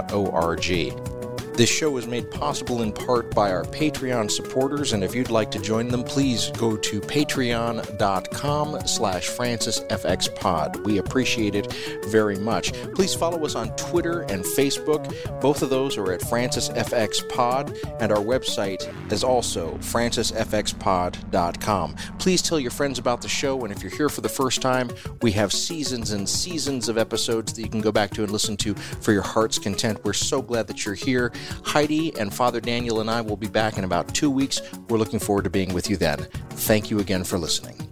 This 1.60 1.68
show 1.68 1.98
is 1.98 2.06
made 2.06 2.30
possible 2.30 2.80
in 2.80 2.90
part 2.90 3.34
by 3.34 3.52
our 3.52 3.64
Patreon 3.64 4.30
supporters, 4.30 4.94
and 4.94 5.04
if 5.04 5.14
you'd 5.14 5.28
like 5.28 5.50
to 5.50 5.58
join 5.58 5.88
them, 5.88 6.02
please 6.02 6.50
go 6.52 6.74
to 6.74 7.02
patreon.com 7.02 8.86
slash 8.86 9.28
francisfxpod. 9.28 10.82
We 10.84 10.96
appreciate 10.96 11.54
it 11.54 11.70
very 12.06 12.36
much. 12.36 12.72
Please 12.94 13.12
follow 13.12 13.44
us 13.44 13.56
on 13.56 13.76
Twitter 13.76 14.22
and 14.22 14.42
Facebook. 14.42 15.14
Both 15.42 15.60
of 15.60 15.68
those 15.68 15.98
are 15.98 16.12
at 16.12 16.22
francisfxpod, 16.22 18.00
and 18.00 18.10
our 18.10 18.24
website 18.24 19.12
is 19.12 19.22
also 19.22 19.76
francisfxpod.com. 19.80 21.96
Please 22.18 22.40
tell 22.40 22.58
your 22.58 22.70
friends 22.70 22.98
about 22.98 23.20
the 23.20 23.28
show, 23.28 23.64
and 23.64 23.70
if 23.70 23.82
you're 23.82 23.94
here 23.94 24.08
for 24.08 24.22
the 24.22 24.30
first 24.30 24.62
time, 24.62 24.88
we 25.20 25.30
have 25.32 25.52
seasons 25.52 26.12
and 26.12 26.26
seasons 26.26 26.88
of 26.88 26.96
episodes 26.96 27.52
that 27.52 27.60
you 27.60 27.68
can 27.68 27.82
go 27.82 27.92
back 27.92 28.12
to 28.12 28.22
and 28.22 28.32
listen 28.32 28.56
to 28.56 28.72
for 28.74 29.12
your 29.12 29.20
heart's 29.20 29.58
content. 29.58 30.02
We're 30.06 30.14
so 30.14 30.40
glad 30.40 30.66
that 30.68 30.86
you're 30.86 30.94
here. 30.94 31.30
Heidi 31.64 32.16
and 32.18 32.32
Father 32.32 32.60
Daniel 32.60 33.00
and 33.00 33.10
I 33.10 33.20
will 33.20 33.36
be 33.36 33.48
back 33.48 33.78
in 33.78 33.84
about 33.84 34.14
two 34.14 34.30
weeks. 34.30 34.60
We're 34.88 34.98
looking 34.98 35.20
forward 35.20 35.44
to 35.44 35.50
being 35.50 35.74
with 35.74 35.90
you 35.90 35.96
then. 35.96 36.18
Thank 36.50 36.90
you 36.90 36.98
again 36.98 37.24
for 37.24 37.38
listening. 37.38 37.89